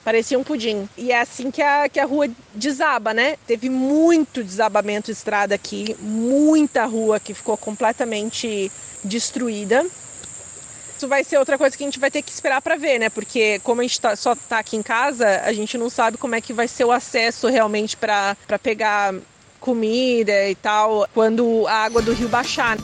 parecia 0.05 0.37
um 0.37 0.43
pudim. 0.43 0.87
E 0.95 1.11
é 1.11 1.19
assim 1.19 1.49
que 1.49 1.63
a, 1.63 1.89
que 1.89 1.99
a 1.99 2.05
rua 2.05 2.29
desaba, 2.53 3.11
né? 3.11 3.37
Teve 3.47 3.69
muito 3.69 4.43
desabamento 4.43 5.07
de 5.07 5.13
estrada 5.13 5.55
aqui, 5.55 5.97
muita 5.99 6.85
rua 6.85 7.19
que 7.19 7.33
ficou 7.33 7.57
completamente 7.57 8.71
destruída. 9.03 9.83
Isso 10.95 11.07
vai 11.07 11.23
ser 11.23 11.39
outra 11.39 11.57
coisa 11.57 11.75
que 11.75 11.83
a 11.83 11.87
gente 11.87 11.99
vai 11.99 12.11
ter 12.11 12.21
que 12.21 12.31
esperar 12.31 12.61
para 12.61 12.77
ver, 12.77 12.99
né? 12.99 13.09
Porque 13.09 13.59
como 13.63 13.81
a 13.81 13.83
gente 13.83 13.99
tá, 13.99 14.15
só 14.15 14.35
tá 14.35 14.59
aqui 14.59 14.77
em 14.77 14.83
casa, 14.83 15.41
a 15.43 15.51
gente 15.51 15.77
não 15.77 15.89
sabe 15.89 16.17
como 16.17 16.35
é 16.35 16.39
que 16.39 16.53
vai 16.53 16.67
ser 16.67 16.85
o 16.85 16.91
acesso 16.91 17.47
realmente 17.47 17.97
para 17.97 18.37
pegar 18.61 19.13
comida 19.59 20.47
e 20.47 20.53
tal 20.53 21.09
quando 21.13 21.65
a 21.67 21.73
água 21.73 22.01
do 22.01 22.13
rio 22.13 22.29
baixar. 22.29 22.77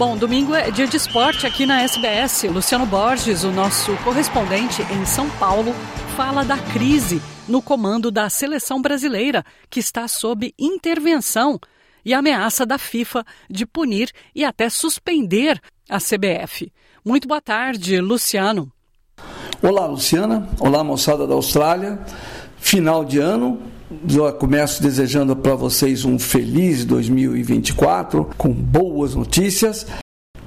Bom, 0.00 0.16
domingo 0.16 0.54
é 0.54 0.70
dia 0.70 0.86
de 0.86 0.96
esporte 0.96 1.46
aqui 1.46 1.66
na 1.66 1.82
SBS. 1.82 2.44
Luciano 2.44 2.86
Borges, 2.86 3.44
o 3.44 3.52
nosso 3.52 3.94
correspondente 3.98 4.80
em 4.80 5.04
São 5.04 5.28
Paulo, 5.32 5.74
fala 6.16 6.42
da 6.42 6.56
crise 6.56 7.20
no 7.46 7.60
comando 7.60 8.10
da 8.10 8.30
seleção 8.30 8.80
brasileira, 8.80 9.44
que 9.68 9.78
está 9.78 10.08
sob 10.08 10.54
intervenção 10.58 11.60
e 12.02 12.14
ameaça 12.14 12.64
da 12.64 12.78
FIFA 12.78 13.26
de 13.50 13.66
punir 13.66 14.10
e 14.34 14.42
até 14.42 14.70
suspender 14.70 15.60
a 15.86 15.98
CBF. 15.98 16.72
Muito 17.04 17.28
boa 17.28 17.42
tarde, 17.42 18.00
Luciano. 18.00 18.72
Olá, 19.62 19.84
Luciana. 19.84 20.48
Olá, 20.58 20.82
moçada 20.82 21.26
da 21.26 21.34
Austrália. 21.34 21.98
Final 22.56 23.04
de 23.04 23.18
ano, 23.18 23.60
já 24.06 24.30
começo 24.32 24.82
desejando 24.82 25.34
para 25.34 25.54
vocês 25.54 26.04
um 26.04 26.18
feliz 26.18 26.84
2024 26.84 28.30
com 28.36 28.52
boas 28.52 29.14
notícias. 29.14 29.86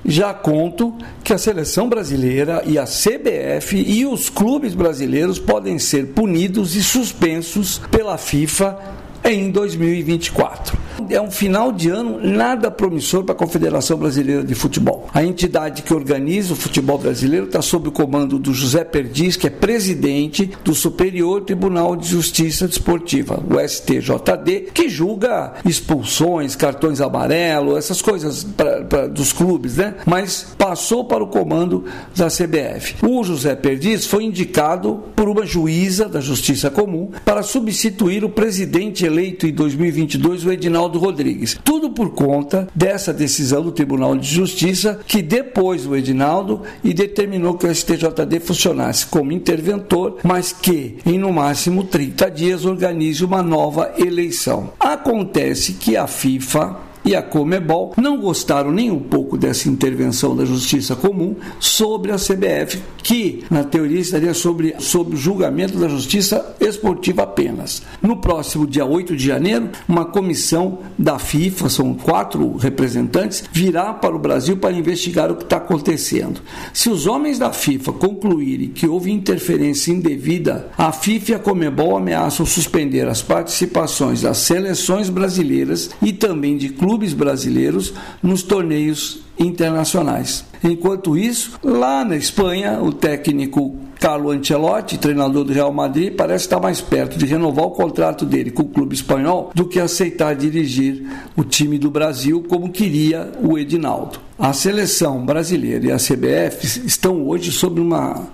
Já 0.06 0.34
conto 0.34 0.94
que 1.24 1.34
a 1.34 1.38
seleção 1.38 1.88
brasileira 1.88 2.62
e 2.66 2.78
a 2.78 2.84
CBF 2.84 3.78
e 3.78 4.06
os 4.06 4.30
clubes 4.30 4.74
brasileiros 4.74 5.40
podem 5.40 5.80
ser 5.80 6.08
punidos 6.08 6.76
e 6.76 6.84
suspensos 6.84 7.80
pela 7.90 8.18
FIFA 8.18 8.78
em 9.24 9.50
2024. 9.50 10.78
É 11.10 11.20
um 11.20 11.32
final 11.32 11.72
de 11.72 11.90
ano 11.90 12.20
nada 12.22 12.70
promissor 12.70 13.24
para 13.24 13.34
a 13.34 13.38
Confederação 13.38 13.98
Brasileira 13.98 14.44
de 14.44 14.54
Futebol. 14.54 15.08
A 15.14 15.24
entidade 15.24 15.82
que 15.82 15.94
organiza 15.94 16.54
o 16.54 16.56
futebol 16.56 16.98
brasileiro 16.98 17.46
está 17.46 17.62
sob 17.62 17.90
o 17.90 17.92
comando 17.92 18.38
do 18.38 18.54
José 18.54 18.84
Perdiz, 18.84 19.36
que 19.36 19.48
é 19.48 19.50
presidente 19.50 20.52
do 20.64 20.74
Superior 20.74 21.42
Tribunal 21.42 21.96
de 21.96 22.08
Justiça 22.08 22.68
Desportiva, 22.68 23.44
o 23.50 23.60
STJD, 23.60 24.72
que 24.74 24.90
julga 24.90 25.54
expulsões, 25.66 26.56
cartões 26.56 27.02
amarelos, 27.02 27.78
essas 27.78 28.02
coisas 28.02 28.44
pra, 28.44 28.84
pra, 28.84 29.08
dos 29.08 29.34
clubes, 29.34 29.78
né? 29.78 29.96
Mas 30.06 30.54
passou 30.58 31.06
para 31.06 31.24
o 31.24 31.28
comando 31.28 31.86
da 32.16 32.28
CBF. 32.28 32.96
O 33.06 33.24
José 33.24 33.56
Perdiz 33.56 34.06
foi 34.06 34.24
indicado 34.24 35.04
por 35.16 35.28
uma 35.28 35.46
juíza 35.46 36.08
da 36.08 36.20
Justiça 36.20 36.70
Comum 36.70 37.12
para 37.26 37.44
substituir 37.44 38.24
o 38.24 38.30
presidente 38.30 39.06
em 39.22 39.54
2022, 39.54 40.46
o 40.46 40.52
Edinaldo 40.52 41.00
Rodrigues. 41.00 41.58
Tudo 41.64 41.92
por 41.92 42.12
conta 42.12 42.68
dessa 42.74 43.14
decisão 43.14 43.62
do 43.62 43.72
Tribunal 43.72 44.18
de 44.18 44.28
Justiça 44.28 45.00
que 45.08 45.22
depois 45.22 45.86
o 45.86 45.96
Edinaldo 45.96 46.62
e 46.84 46.94
determinou 46.94 47.56
que 47.56 47.68
o 47.68 47.74
STJD 47.74 48.40
funcionasse 48.40 49.06
como 49.06 49.32
interventor, 49.32 50.18
mas 50.24 50.52
que 50.52 50.98
em 51.06 51.18
no 51.18 51.32
máximo 51.32 51.84
30 51.84 52.32
dias 52.32 52.66
organize 52.66 53.24
uma 53.24 53.42
nova 53.42 53.94
eleição. 53.98 54.72
Acontece 54.80 55.74
que 55.74 55.96
a 55.96 56.08
FIFA 56.08 56.93
e 57.06 57.16
a 57.16 57.22
Comebol 57.22 57.94
não 57.98 58.18
gostaram 58.18 58.72
nem 58.72 58.90
um 58.90 59.00
pouco 59.00 59.38
dessa 59.38 59.70
intervenção 59.70 60.36
da 60.36 60.46
Justiça 60.46 60.96
Comum 60.96 61.36
sobre 61.60 62.12
a 62.12 62.16
CBF, 62.16 62.82
que 63.02 63.44
na 63.50 63.64
teoria 63.64 64.00
estaria 64.00 64.34
sobre, 64.34 64.76
sobre 64.80 65.18
julgamento 65.18 65.78
da 65.78 65.88
Justiça 65.88 66.56
Esportiva 66.60 67.24
apenas. 67.24 67.84
No 68.02 68.18
próximo 68.18 68.66
dia 68.66 68.86
8 68.86 69.16
de 69.16 69.28
janeiro, 69.28 69.70
uma 69.88 70.06
comissão 70.06 70.80
da 70.98 71.20
FIFA, 71.20 71.70
são 71.70 71.94
quatro 71.94 72.56
representantes, 72.56 73.44
virá 73.52 73.94
para 73.94 74.16
o 74.16 74.20
Brasil 74.20 74.58
para 74.58 74.74
investigar 74.74 75.32
o 75.32 75.36
que 75.36 75.44
está 75.44 75.58
acontecendo. 75.58 76.42
Se 76.74 76.90
os 76.90 77.06
homens 77.06 77.38
da 77.38 77.52
FIFA 77.52 77.94
concluírem 77.94 78.70
que 78.70 78.88
houve 78.88 79.12
interferência 79.12 79.92
indevida, 79.92 80.72
a 80.78 80.92
FIFA 80.92 81.32
e 81.32 81.36
a 81.36 81.40
Comebol 81.40 81.98
ameaçam 81.98 82.46
suspender 82.46 83.08
as 83.08 83.22
participações 83.22 84.22
das 84.22 84.38
seleções 84.38 85.10
brasileiras 85.10 85.90
e 86.02 86.14
também 86.14 86.58
de 86.58 86.70
clubes 86.70 86.93
clubes 86.94 87.14
brasileiros 87.14 87.92
nos 88.22 88.44
torneios 88.44 89.22
internacionais. 89.40 90.46
Enquanto 90.64 91.18
isso, 91.18 91.54
lá 91.64 92.06
na 92.06 92.16
Espanha, 92.16 92.80
o 92.84 92.94
técnico 92.94 93.76
Carlo 94.00 94.30
Ancelotti, 94.30 95.00
treinador 95.00 95.44
do 95.44 95.52
Real 95.52 95.74
Madrid, 95.74 96.14
parece 96.16 96.46
estar 96.46 96.60
mais 96.60 96.82
perto 96.82 97.18
de 97.18 97.26
renovar 97.26 97.66
o 97.66 97.72
contrato 97.72 98.28
dele 98.28 98.52
com 98.52 98.62
o 98.62 98.68
clube 98.68 98.94
espanhol 98.94 99.50
do 99.56 99.66
que 99.66 99.80
aceitar 99.80 100.36
dirigir 100.36 101.04
o 101.36 101.44
time 101.44 101.80
do 101.80 101.90
Brasil 101.90 102.46
como 102.48 102.70
queria 102.70 103.32
o 103.42 103.58
Edinaldo. 103.58 104.20
A 104.38 104.54
seleção 104.54 105.26
brasileira 105.26 105.88
e 105.88 105.92
a 105.92 105.98
CBF 105.98 106.86
estão 106.86 107.28
hoje 107.28 107.52
sob 107.52 107.82
uma 107.82 108.28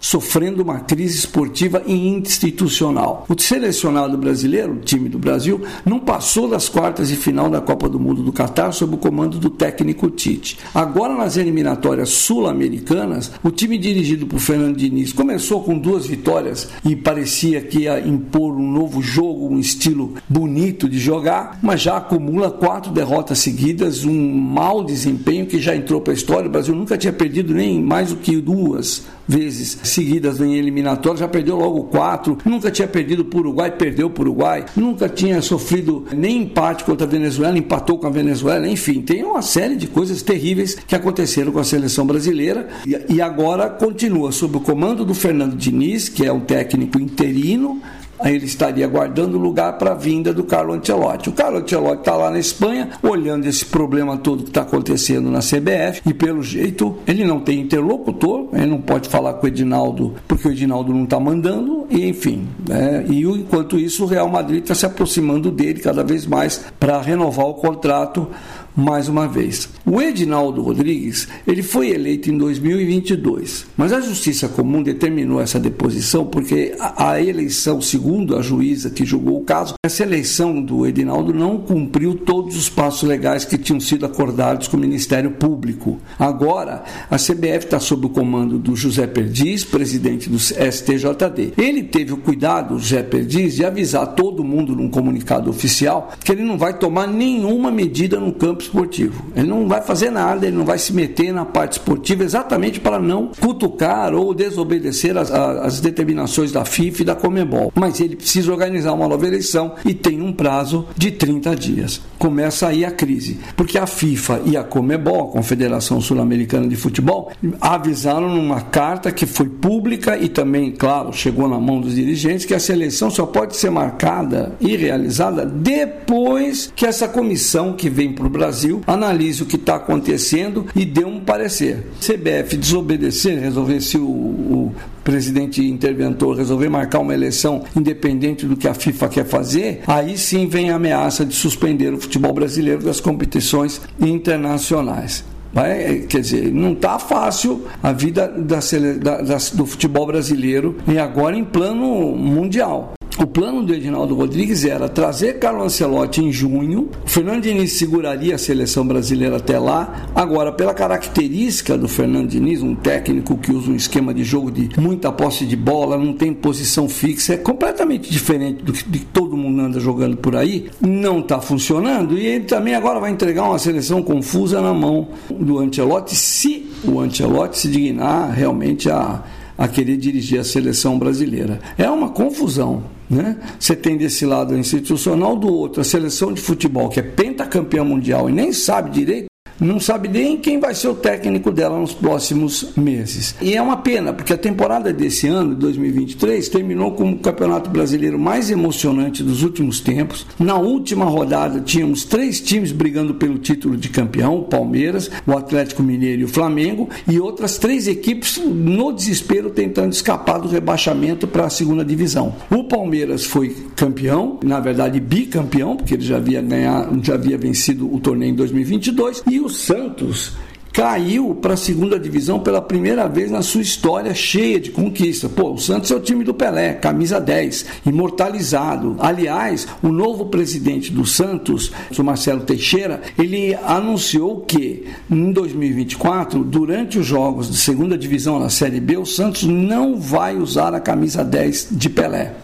sofrendo 0.00 0.62
uma 0.62 0.80
crise 0.80 1.18
esportiva 1.18 1.82
e 1.86 2.08
institucional. 2.08 3.26
O 3.28 3.38
selecionado 3.38 4.16
brasileiro, 4.16 4.72
o 4.72 4.80
time 4.80 5.08
do 5.08 5.18
Brasil, 5.18 5.60
não 5.84 6.00
passou 6.00 6.48
das 6.48 6.68
quartas 6.68 7.08
de 7.08 7.16
final 7.16 7.50
da 7.50 7.60
Copa 7.60 7.88
do 7.88 8.00
Mundo 8.00 8.22
do 8.22 8.32
Catar 8.32 8.72
sob 8.72 8.94
o 8.94 8.98
comando 8.98 9.38
do 9.38 9.50
técnico 9.50 10.08
Tite. 10.10 10.58
Agora, 10.74 11.14
nas 11.14 11.36
eliminatórias 11.36 12.08
sul-americanas, 12.08 13.30
o 13.42 13.50
time 13.50 13.76
dirigido 13.76 14.26
por 14.26 14.38
Fernando 14.38 14.76
Diniz 14.76 15.12
começou 15.12 15.62
com 15.62 15.78
duas 15.78 16.06
vitórias 16.06 16.68
e 16.84 16.96
parecia 16.96 17.60
que 17.60 17.80
ia 17.80 18.00
impor 18.00 18.54
um 18.54 18.70
novo 18.70 19.02
jogo, 19.02 19.48
um 19.48 19.58
estilo 19.58 20.14
bonito 20.28 20.88
de 20.88 20.98
jogar, 20.98 21.58
mas 21.62 21.82
já 21.82 21.98
acumula 21.98 22.50
quatro 22.50 22.90
derrotas 22.90 23.38
seguidas, 23.40 24.04
um 24.04 24.30
mau 24.32 24.82
desempenho 24.82 25.46
que 25.46 25.60
já 25.60 25.76
entrou 25.76 26.00
para 26.00 26.12
a 26.12 26.16
história. 26.16 26.48
O 26.48 26.52
Brasil 26.52 26.74
nunca 26.74 26.96
tinha 26.96 27.12
perdido 27.12 27.52
nem 27.52 27.82
mais 27.82 28.10
do 28.10 28.16
que 28.16 28.40
duas 28.40 29.04
vezes 29.28 29.78
seguidas 29.90 30.40
em 30.40 30.54
eliminatórias, 30.56 31.20
já 31.20 31.28
perdeu 31.28 31.56
logo 31.56 31.84
quatro, 31.84 32.38
nunca 32.44 32.70
tinha 32.70 32.88
perdido 32.88 33.24
para 33.24 33.38
o 33.38 33.40
Uruguai, 33.40 33.70
perdeu 33.70 34.10
para 34.10 34.22
o 34.22 34.26
Uruguai, 34.26 34.64
nunca 34.76 35.08
tinha 35.08 35.40
sofrido 35.42 36.06
nem 36.12 36.42
empate 36.42 36.84
contra 36.84 37.06
a 37.06 37.10
Venezuela, 37.10 37.58
empatou 37.58 37.98
com 37.98 38.06
a 38.06 38.10
Venezuela, 38.10 38.68
enfim, 38.68 39.00
tem 39.00 39.24
uma 39.24 39.42
série 39.42 39.76
de 39.76 39.86
coisas 39.86 40.22
terríveis 40.22 40.74
que 40.74 40.94
aconteceram 40.94 41.52
com 41.52 41.58
a 41.58 41.64
seleção 41.64 42.06
brasileira 42.06 42.68
e 43.08 43.20
agora 43.20 43.68
continua 43.68 44.32
sob 44.32 44.56
o 44.56 44.60
comando 44.60 45.04
do 45.04 45.14
Fernando 45.14 45.56
Diniz, 45.56 46.08
que 46.08 46.24
é 46.24 46.32
um 46.32 46.40
técnico 46.40 46.98
interino, 46.98 47.80
aí 48.22 48.34
ele 48.34 48.46
estaria 48.46 48.86
guardando 48.86 49.38
lugar 49.38 49.78
para 49.78 49.92
a 49.92 49.94
vinda 49.94 50.32
do 50.32 50.44
Carlo 50.44 50.74
Ancelotti. 50.74 51.28
O 51.28 51.32
Carlo 51.32 51.58
Ancelotti 51.58 52.00
está 52.00 52.14
lá 52.14 52.30
na 52.30 52.38
Espanha, 52.38 52.90
olhando 53.02 53.46
esse 53.46 53.64
problema 53.64 54.16
todo 54.16 54.44
que 54.44 54.50
está 54.50 54.62
acontecendo 54.62 55.30
na 55.30 55.40
CBF, 55.40 56.02
e 56.06 56.14
pelo 56.14 56.42
jeito 56.42 56.96
ele 57.06 57.24
não 57.24 57.40
tem 57.40 57.60
interlocutor, 57.60 58.48
ele 58.52 58.66
não 58.66 58.80
pode 58.80 59.08
falar 59.08 59.34
com 59.34 59.46
o 59.46 59.48
Edinaldo, 59.48 60.14
porque 60.26 60.48
o 60.48 60.50
Edinaldo 60.50 60.92
não 60.92 61.04
está 61.04 61.18
mandando, 61.18 61.86
e 61.90 62.08
enfim. 62.08 62.48
Né? 62.68 63.04
E 63.08 63.22
enquanto 63.22 63.78
isso, 63.78 64.04
o 64.04 64.06
Real 64.06 64.28
Madrid 64.28 64.62
está 64.62 64.74
se 64.74 64.86
aproximando 64.86 65.50
dele 65.50 65.80
cada 65.80 66.04
vez 66.04 66.26
mais 66.26 66.64
para 66.78 67.00
renovar 67.00 67.46
o 67.46 67.54
contrato 67.54 68.28
mais 68.76 69.08
uma 69.08 69.26
vez. 69.26 69.68
O 69.84 70.00
Edinaldo 70.00 70.62
Rodrigues, 70.62 71.28
ele 71.46 71.62
foi 71.62 71.90
eleito 71.90 72.30
em 72.30 72.38
2022, 72.38 73.66
mas 73.76 73.92
a 73.92 74.00
Justiça 74.00 74.48
Comum 74.48 74.82
determinou 74.82 75.40
essa 75.40 75.58
deposição 75.58 76.26
porque 76.26 76.74
a, 76.78 77.20
eleição, 77.20 77.80
segundo 77.80 78.36
a 78.36 78.42
juíza 78.42 78.90
que 78.90 79.04
julgou 79.04 79.38
o 79.38 79.44
caso, 79.44 79.74
essa 79.84 80.02
eleição 80.02 80.62
do 80.62 80.86
Edinaldo 80.86 81.32
não 81.32 81.58
cumpriu 81.58 82.14
todos 82.14 82.56
os 82.56 82.68
passos 82.68 83.08
legais 83.08 83.44
que 83.44 83.58
tinham 83.58 83.80
sido 83.80 84.06
acordados 84.06 84.68
com 84.68 84.76
o 84.76 84.80
Ministério 84.80 85.32
Público. 85.32 85.98
Agora, 86.18 86.84
a 87.10 87.16
CBF 87.16 87.64
está 87.64 87.80
sob 87.80 88.06
o 88.06 88.10
comando 88.10 88.58
do 88.58 88.76
José 88.76 89.06
Perdiz, 89.06 89.64
presidente 89.64 90.28
do 90.28 90.38
STJD. 90.38 91.54
Ele 91.56 91.82
teve 91.82 92.12
o 92.12 92.18
cuidado, 92.18 92.78
José 92.78 93.02
Perdiz, 93.02 93.56
de 93.56 93.64
avisar 93.64 94.14
todo 94.14 94.44
mundo 94.44 94.74
num 94.74 94.88
comunicado 94.88 95.50
oficial 95.50 96.12
que 96.24 96.32
ele 96.32 96.42
não 96.42 96.56
vai 96.56 96.78
tomar 96.78 97.06
nenhuma 97.06 97.70
medida 97.70 98.20
no 98.20 98.32
campo 98.32 98.59
esportivo. 98.60 99.24
Ele 99.34 99.48
não 99.48 99.68
vai 99.68 99.82
fazer 99.82 100.10
nada, 100.10 100.46
ele 100.46 100.56
não 100.56 100.64
vai 100.64 100.78
se 100.78 100.92
meter 100.92 101.32
na 101.32 101.44
parte 101.44 101.72
esportiva 101.72 102.24
exatamente 102.24 102.80
para 102.80 102.98
não 102.98 103.30
cutucar 103.40 104.14
ou 104.14 104.34
desobedecer 104.34 105.16
as, 105.16 105.30
as 105.30 105.80
determinações 105.80 106.52
da 106.52 106.64
FIFA 106.64 107.02
e 107.02 107.04
da 107.04 107.14
Comebol. 107.14 107.72
Mas 107.74 108.00
ele 108.00 108.16
precisa 108.16 108.52
organizar 108.52 108.92
uma 108.92 109.08
nova 109.08 109.26
eleição 109.26 109.74
e 109.84 109.94
tem 109.94 110.20
um 110.20 110.32
prazo 110.32 110.86
de 110.96 111.10
30 111.10 111.56
dias. 111.56 112.00
Começa 112.18 112.68
aí 112.68 112.84
a 112.84 112.90
crise, 112.90 113.38
porque 113.56 113.78
a 113.78 113.86
FIFA 113.86 114.42
e 114.44 114.56
a 114.56 114.62
Comebol, 114.62 115.28
a 115.28 115.32
Confederação 115.32 116.00
Sul-Americana 116.00 116.68
de 116.68 116.76
Futebol, 116.76 117.32
avisaram 117.60 118.28
numa 118.28 118.60
carta 118.60 119.10
que 119.10 119.26
foi 119.26 119.48
pública 119.48 120.18
e 120.18 120.28
também, 120.28 120.70
claro, 120.70 121.12
chegou 121.12 121.48
na 121.48 121.58
mão 121.58 121.80
dos 121.80 121.94
dirigentes 121.94 122.44
que 122.44 122.54
a 122.54 122.60
seleção 122.60 123.10
só 123.10 123.24
pode 123.26 123.56
ser 123.56 123.70
marcada 123.70 124.54
e 124.60 124.76
realizada 124.76 125.46
depois 125.46 126.72
que 126.74 126.86
essa 126.86 127.08
comissão 127.08 127.72
que 127.72 127.88
vem 127.88 128.12
para 128.12 128.26
o 128.26 128.30
Brasil 128.30 128.49
Brasil 128.50 128.82
analise 128.84 129.44
o 129.44 129.46
que 129.46 129.54
está 129.54 129.76
acontecendo 129.76 130.66
e 130.74 130.84
dê 130.84 131.04
um 131.04 131.20
parecer. 131.20 131.86
CBF 132.00 132.56
desobedecer, 132.56 133.38
resolver 133.38 133.80
se 133.80 133.96
o, 133.96 134.02
o 134.02 134.74
presidente 135.04 135.64
interventor 135.64 136.36
resolver 136.36 136.68
marcar 136.68 136.98
uma 136.98 137.14
eleição 137.14 137.62
independente 137.76 138.46
do 138.46 138.56
que 138.56 138.66
a 138.66 138.74
FIFA 138.74 139.08
quer 139.08 139.24
fazer, 139.24 139.82
aí 139.86 140.18
sim 140.18 140.48
vem 140.48 140.70
a 140.70 140.74
ameaça 140.74 141.24
de 141.24 141.32
suspender 141.32 141.94
o 141.94 142.00
futebol 142.00 142.32
brasileiro 142.32 142.82
das 142.82 142.98
competições 142.98 143.80
internacionais. 144.00 145.24
Vai, 145.52 146.06
quer 146.08 146.20
dizer, 146.20 146.52
não 146.52 146.72
está 146.72 146.98
fácil 146.98 147.66
a 147.80 147.92
vida 147.92 148.26
da, 148.26 148.58
da, 149.00 149.20
da, 149.22 149.36
do 149.54 149.64
futebol 149.64 150.08
brasileiro 150.08 150.76
e 150.88 150.98
agora 150.98 151.36
em 151.36 151.44
plano 151.44 152.16
mundial. 152.16 152.94
O 153.20 153.26
plano 153.26 153.62
do 153.62 153.74
Edinaldo 153.74 154.14
Rodrigues 154.14 154.64
era 154.64 154.88
trazer 154.88 155.38
Carlo 155.38 155.62
Ancelotti 155.62 156.24
em 156.24 156.32
junho, 156.32 156.88
Fernando 157.04 157.42
Diniz 157.42 157.74
seguraria 157.74 158.34
a 158.34 158.38
seleção 158.38 158.86
brasileira 158.86 159.36
até 159.36 159.58
lá. 159.58 160.06
Agora, 160.14 160.50
pela 160.50 160.72
característica 160.72 161.76
do 161.76 161.86
Fernando 161.86 162.28
Diniz, 162.28 162.62
um 162.62 162.74
técnico 162.74 163.36
que 163.36 163.52
usa 163.52 163.70
um 163.70 163.76
esquema 163.76 164.14
de 164.14 164.24
jogo 164.24 164.50
de 164.50 164.70
muita 164.80 165.12
posse 165.12 165.44
de 165.44 165.54
bola, 165.54 165.98
não 165.98 166.14
tem 166.14 166.32
posição 166.32 166.88
fixa, 166.88 167.34
é 167.34 167.36
completamente 167.36 168.10
diferente 168.10 168.62
do 168.62 168.72
que 168.72 169.00
todo 169.12 169.36
mundo 169.36 169.60
anda 169.60 169.78
jogando 169.78 170.16
por 170.16 170.34
aí, 170.34 170.70
não 170.80 171.18
está 171.18 171.42
funcionando 171.42 172.16
e 172.16 172.24
ele 172.24 172.44
também 172.44 172.74
agora 172.74 173.00
vai 173.00 173.10
entregar 173.10 173.42
uma 173.42 173.58
seleção 173.58 174.02
confusa 174.02 174.62
na 174.62 174.72
mão 174.72 175.08
do 175.28 175.58
Ancelotti, 175.58 176.16
se 176.16 176.70
o 176.82 176.98
Ancelotti 176.98 177.58
se 177.58 177.68
dignar 177.68 178.32
realmente 178.32 178.88
a, 178.90 179.22
a 179.58 179.68
querer 179.68 179.98
dirigir 179.98 180.40
a 180.40 180.44
seleção 180.44 180.98
brasileira. 180.98 181.60
É 181.76 181.90
uma 181.90 182.08
confusão. 182.08 182.98
Né? 183.10 183.36
Você 183.58 183.74
tem 183.74 183.96
desse 183.96 184.24
lado 184.24 184.56
institucional, 184.56 185.34
do 185.34 185.52
outro 185.52 185.80
a 185.80 185.84
seleção 185.84 186.32
de 186.32 186.40
futebol, 186.40 186.88
que 186.88 187.00
é 187.00 187.02
pentacampeã 187.02 187.82
mundial 187.82 188.30
e 188.30 188.32
nem 188.32 188.52
sabe 188.52 188.90
direito 188.90 189.29
não 189.60 189.78
sabe 189.78 190.08
nem 190.08 190.38
quem 190.38 190.58
vai 190.58 190.74
ser 190.74 190.88
o 190.88 190.94
técnico 190.94 191.50
dela 191.50 191.78
nos 191.78 191.92
próximos 191.92 192.70
meses. 192.76 193.34
E 193.40 193.54
é 193.54 193.60
uma 193.60 193.76
pena, 193.76 194.12
porque 194.12 194.32
a 194.32 194.38
temporada 194.38 194.92
desse 194.92 195.28
ano, 195.28 195.54
2023, 195.54 196.48
terminou 196.48 196.92
como 196.92 197.16
o 197.16 197.18
campeonato 197.18 197.68
brasileiro 197.68 198.18
mais 198.18 198.50
emocionante 198.50 199.22
dos 199.22 199.42
últimos 199.42 199.80
tempos. 199.80 200.26
Na 200.38 200.56
última 200.56 201.04
rodada, 201.04 201.60
tínhamos 201.60 202.04
três 202.04 202.40
times 202.40 202.72
brigando 202.72 203.14
pelo 203.14 203.38
título 203.38 203.76
de 203.76 203.88
campeão: 203.88 204.38
o 204.38 204.44
Palmeiras, 204.44 205.10
o 205.26 205.32
Atlético 205.32 205.82
Mineiro 205.82 206.22
e 206.22 206.24
o 206.24 206.28
Flamengo, 206.28 206.88
e 207.06 207.20
outras 207.20 207.58
três 207.58 207.86
equipes 207.86 208.38
no 208.38 208.92
desespero 208.92 209.50
tentando 209.50 209.92
escapar 209.92 210.38
do 210.38 210.48
rebaixamento 210.48 211.26
para 211.26 211.44
a 211.44 211.50
segunda 211.50 211.84
divisão. 211.84 212.34
O 212.50 212.64
Palmeiras 212.64 213.24
foi 213.24 213.54
campeão, 213.76 214.38
na 214.42 214.60
verdade 214.60 215.00
bicampeão, 215.00 215.76
porque 215.76 215.94
ele 215.94 216.02
já 216.02 216.16
havia 216.16 216.40
ganhado, 216.40 216.98
já 217.04 217.14
havia 217.14 217.36
vencido 217.36 217.92
o 217.92 218.00
torneio 218.00 218.32
em 218.32 218.34
2022, 218.34 219.22
e 219.28 219.40
o 219.40 219.49
Santos 219.50 220.32
caiu 220.72 221.34
para 221.34 221.54
a 221.54 221.56
segunda 221.56 221.98
divisão 221.98 222.40
pela 222.40 222.62
primeira 222.62 223.08
vez 223.08 223.30
na 223.30 223.42
sua 223.42 223.60
história 223.60 224.14
cheia 224.14 224.60
de 224.60 224.70
conquista. 224.70 225.28
Pô, 225.28 225.52
o 225.52 225.58
Santos 225.58 225.90
é 225.90 225.94
o 225.94 226.00
time 226.00 226.24
do 226.24 226.32
Pelé, 226.32 226.74
camisa 226.74 227.20
10, 227.20 227.66
imortalizado. 227.86 228.96
Aliás, 228.98 229.66
o 229.82 229.88
novo 229.88 230.26
presidente 230.26 230.92
do 230.92 231.04
Santos, 231.04 231.72
o 231.96 232.02
Marcelo 232.02 232.42
Teixeira, 232.42 233.02
ele 233.18 233.54
anunciou 233.64 234.40
que 234.40 234.86
em 235.10 235.32
2024, 235.32 236.44
durante 236.44 236.98
os 236.98 237.06
jogos 237.06 237.50
de 237.50 237.56
segunda 237.56 237.98
divisão 237.98 238.38
na 238.38 238.48
Série 238.48 238.80
B, 238.80 238.96
o 238.96 239.06
Santos 239.06 239.42
não 239.42 239.98
vai 239.98 240.36
usar 240.36 240.74
a 240.74 240.80
camisa 240.80 241.24
10 241.24 241.68
de 241.72 241.90
Pelé 241.90 242.34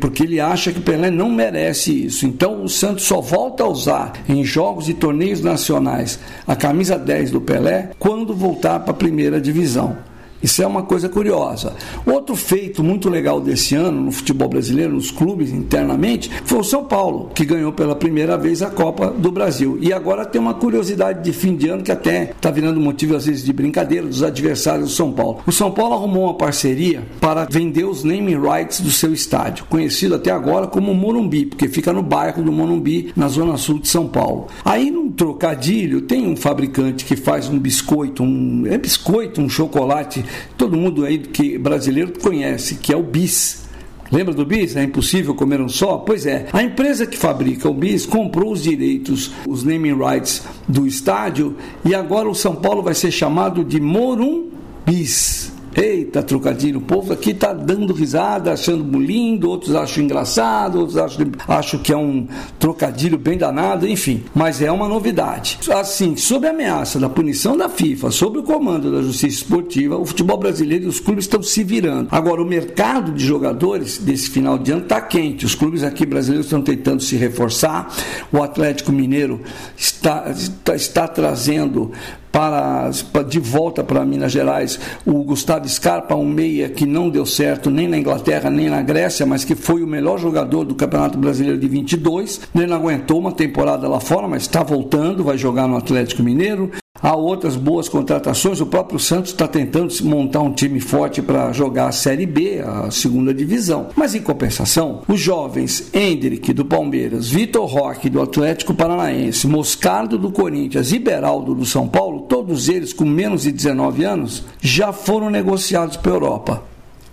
porque 0.00 0.24
ele 0.24 0.40
acha 0.40 0.72
que 0.72 0.80
Pelé 0.80 1.10
não 1.10 1.30
merece 1.30 2.06
isso. 2.06 2.26
Então 2.26 2.64
o 2.64 2.68
Santos 2.68 3.04
só 3.04 3.20
volta 3.20 3.64
a 3.64 3.68
usar 3.68 4.12
em 4.28 4.44
jogos 4.44 4.88
e 4.88 4.94
torneios 4.94 5.40
nacionais 5.40 6.18
a 6.46 6.56
camisa 6.56 6.98
10 6.98 7.30
do 7.30 7.40
Pelé 7.40 7.90
quando 7.98 8.34
voltar 8.34 8.80
para 8.80 8.90
a 8.90 8.96
primeira 8.96 9.40
divisão. 9.40 10.09
Isso 10.42 10.62
é 10.62 10.66
uma 10.66 10.82
coisa 10.82 11.08
curiosa. 11.08 11.74
Outro 12.06 12.34
feito 12.34 12.82
muito 12.82 13.08
legal 13.08 13.40
desse 13.40 13.74
ano 13.74 14.00
no 14.00 14.12
futebol 14.12 14.48
brasileiro, 14.48 14.94
nos 14.94 15.10
clubes 15.10 15.52
internamente, 15.52 16.30
foi 16.44 16.58
o 16.58 16.64
São 16.64 16.84
Paulo, 16.84 17.30
que 17.34 17.44
ganhou 17.44 17.72
pela 17.72 17.94
primeira 17.94 18.36
vez 18.36 18.62
a 18.62 18.70
Copa 18.70 19.10
do 19.10 19.30
Brasil. 19.30 19.78
E 19.80 19.92
agora 19.92 20.24
tem 20.24 20.40
uma 20.40 20.54
curiosidade 20.54 21.22
de 21.22 21.32
fim 21.32 21.54
de 21.56 21.68
ano 21.68 21.82
que 21.82 21.92
até 21.92 22.30
está 22.30 22.50
virando 22.50 22.80
motivo 22.80 23.16
às 23.16 23.26
vezes 23.26 23.44
de 23.44 23.52
brincadeira 23.52 24.06
dos 24.06 24.22
adversários 24.22 24.90
do 24.90 24.94
São 24.94 25.12
Paulo. 25.12 25.40
O 25.46 25.52
São 25.52 25.70
Paulo 25.70 25.94
arrumou 25.94 26.24
uma 26.24 26.34
parceria 26.34 27.02
para 27.20 27.46
vender 27.50 27.84
os 27.84 28.02
naming 28.02 28.40
rights 28.40 28.80
do 28.80 28.90
seu 28.90 29.12
estádio, 29.12 29.66
conhecido 29.68 30.14
até 30.14 30.30
agora 30.30 30.66
como 30.66 30.94
Morumbi, 30.94 31.46
porque 31.46 31.68
fica 31.68 31.92
no 31.92 32.02
bairro 32.02 32.42
do 32.42 32.52
Morumbi, 32.52 33.12
na 33.14 33.28
zona 33.28 33.56
sul 33.56 33.78
de 33.78 33.88
São 33.88 34.08
Paulo. 34.08 34.46
Aí 34.64 34.90
num 34.90 35.10
trocadilho, 35.10 36.02
tem 36.02 36.26
um 36.26 36.36
fabricante 36.36 37.04
que 37.04 37.16
faz 37.16 37.48
um 37.48 37.58
biscoito, 37.58 38.22
um 38.22 38.64
é 38.66 38.78
biscoito, 38.78 39.40
um 39.40 39.48
chocolate 39.48 40.24
todo 40.56 40.76
mundo 40.76 41.04
aí 41.04 41.18
que 41.18 41.58
brasileiro 41.58 42.12
conhece, 42.20 42.76
que 42.76 42.92
é 42.92 42.96
o 42.96 43.02
bis. 43.02 43.68
Lembra 44.10 44.34
do 44.34 44.44
bis? 44.44 44.74
É 44.74 44.82
impossível 44.82 45.34
comer 45.34 45.60
um 45.60 45.68
só? 45.68 45.98
Pois 45.98 46.26
é. 46.26 46.46
A 46.52 46.62
empresa 46.62 47.06
que 47.06 47.16
fabrica 47.16 47.68
o 47.68 47.74
bis 47.74 48.04
comprou 48.04 48.52
os 48.52 48.62
direitos, 48.62 49.30
os 49.46 49.62
naming 49.62 49.96
rights 49.96 50.42
do 50.66 50.86
estádio 50.86 51.56
e 51.84 51.94
agora 51.94 52.28
o 52.28 52.34
São 52.34 52.56
Paulo 52.56 52.82
vai 52.82 52.94
ser 52.94 53.12
chamado 53.12 53.64
de 53.64 53.80
Morum 53.80 54.48
Bis. 54.84 55.52
Eita, 55.74 56.22
trocadilho, 56.22 56.78
o 56.78 56.82
povo 56.82 57.12
aqui 57.12 57.32
tá 57.32 57.52
dando 57.52 57.92
risada, 57.92 58.52
achando 58.52 58.98
lindo, 58.98 59.48
outros 59.48 59.74
acham 59.74 60.02
engraçado, 60.02 60.80
outros 60.80 60.96
acham, 60.96 61.26
acham 61.46 61.80
que 61.80 61.92
é 61.92 61.96
um 61.96 62.26
trocadilho 62.58 63.16
bem 63.16 63.38
danado, 63.38 63.86
enfim. 63.86 64.24
Mas 64.34 64.60
é 64.60 64.70
uma 64.70 64.88
novidade. 64.88 65.58
Assim, 65.72 66.16
sob 66.16 66.46
a 66.46 66.50
ameaça 66.50 66.98
da 66.98 67.08
punição 67.08 67.56
da 67.56 67.68
FIFA, 67.68 68.10
sob 68.10 68.38
o 68.38 68.42
comando 68.42 68.90
da 68.90 69.00
Justiça 69.00 69.42
Esportiva, 69.42 69.96
o 69.96 70.04
futebol 70.04 70.36
brasileiro 70.36 70.84
e 70.84 70.88
os 70.88 70.98
clubes 70.98 71.24
estão 71.24 71.42
se 71.42 71.62
virando. 71.62 72.08
Agora, 72.10 72.42
o 72.42 72.46
mercado 72.46 73.12
de 73.12 73.24
jogadores 73.24 73.98
desse 73.98 74.28
final 74.28 74.58
de 74.58 74.72
ano 74.72 74.82
está 74.82 75.00
quente. 75.00 75.46
Os 75.46 75.54
clubes 75.54 75.84
aqui 75.84 76.04
brasileiros 76.04 76.46
estão 76.46 76.62
tentando 76.62 77.02
se 77.02 77.16
reforçar. 77.16 77.94
O 78.32 78.42
Atlético 78.42 78.90
Mineiro 78.90 79.40
está, 79.76 80.30
está, 80.30 80.74
está 80.74 81.06
trazendo 81.06 81.92
para, 82.32 82.90
de 83.28 83.40
volta 83.40 83.82
para 83.82 84.04
Minas 84.04 84.32
Gerais 84.32 84.78
o 85.04 85.22
Gustavo 85.24 85.68
Scarpa, 85.68 86.14
um 86.14 86.26
meia 86.26 86.68
que 86.68 86.86
não 86.86 87.10
deu 87.10 87.26
certo 87.26 87.70
nem 87.70 87.88
na 87.88 87.98
Inglaterra 87.98 88.50
nem 88.50 88.68
na 88.68 88.82
Grécia, 88.82 89.26
mas 89.26 89.44
que 89.44 89.54
foi 89.54 89.82
o 89.82 89.86
melhor 89.86 90.18
jogador 90.18 90.64
do 90.64 90.74
Campeonato 90.74 91.18
Brasileiro 91.18 91.58
de 91.58 91.68
22. 91.68 92.40
Ele 92.54 92.66
não 92.66 92.76
aguentou 92.76 93.18
uma 93.18 93.32
temporada 93.32 93.88
lá 93.88 94.00
fora, 94.00 94.28
mas 94.28 94.42
está 94.42 94.62
voltando, 94.62 95.24
vai 95.24 95.36
jogar 95.36 95.66
no 95.66 95.76
Atlético 95.76 96.22
Mineiro. 96.22 96.70
Há 97.02 97.16
outras 97.16 97.56
boas 97.56 97.88
contratações. 97.88 98.60
O 98.60 98.66
próprio 98.66 98.98
Santos 98.98 99.32
está 99.32 99.48
tentando 99.48 99.92
montar 100.04 100.40
um 100.40 100.52
time 100.52 100.80
forte 100.80 101.22
para 101.22 101.52
jogar 101.52 101.88
a 101.88 101.92
Série 101.92 102.26
B, 102.26 102.60
a 102.60 102.90
segunda 102.90 103.32
divisão. 103.32 103.88
Mas 103.96 104.14
em 104.14 104.20
compensação, 104.20 105.02
os 105.08 105.18
jovens 105.18 105.90
Hendrick 105.94 106.52
do 106.52 106.64
Palmeiras, 106.64 107.28
Vitor 107.28 107.64
Roque 107.66 108.10
do 108.10 108.20
Atlético 108.20 108.74
Paranaense, 108.74 109.46
Moscardo 109.46 110.18
do 110.18 110.30
Corinthians 110.30 110.92
e 110.92 110.98
Beraldo 110.98 111.54
do 111.54 111.64
São 111.64 111.88
Paulo, 111.88 112.26
todos 112.28 112.68
eles 112.68 112.92
com 112.92 113.04
menos 113.04 113.42
de 113.42 113.52
19 113.52 114.04
anos, 114.04 114.44
já 114.60 114.92
foram 114.92 115.30
negociados 115.30 115.96
para 115.96 116.12
a 116.12 116.14
Europa. 116.14 116.70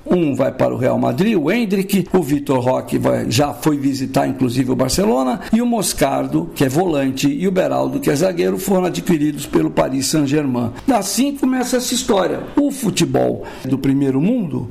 Um 0.09 0.35
vai 0.35 0.51
para 0.51 0.73
o 0.73 0.77
Real 0.77 0.97
Madrid, 0.97 1.37
o 1.37 1.51
Hendrick, 1.51 2.07
o 2.13 2.21
Vitor 2.21 2.59
Roque 2.59 2.97
vai, 2.97 3.29
já 3.29 3.53
foi 3.53 3.77
visitar 3.77 4.27
inclusive 4.27 4.71
o 4.71 4.75
Barcelona, 4.75 5.41
e 5.53 5.61
o 5.61 5.65
Moscardo, 5.65 6.49
que 6.55 6.63
é 6.63 6.69
volante, 6.69 7.27
e 7.27 7.47
o 7.47 7.51
Beraldo, 7.51 7.99
que 7.99 8.09
é 8.09 8.15
zagueiro, 8.15 8.57
foram 8.57 8.85
adquiridos 8.85 9.45
pelo 9.45 9.69
Paris 9.69 10.07
Saint-Germain. 10.07 10.71
Assim 10.91 11.35
começa 11.35 11.77
essa 11.77 11.93
história. 11.93 12.41
O 12.55 12.71
futebol 12.71 13.45
do 13.65 13.77
primeiro 13.77 14.21
mundo 14.21 14.69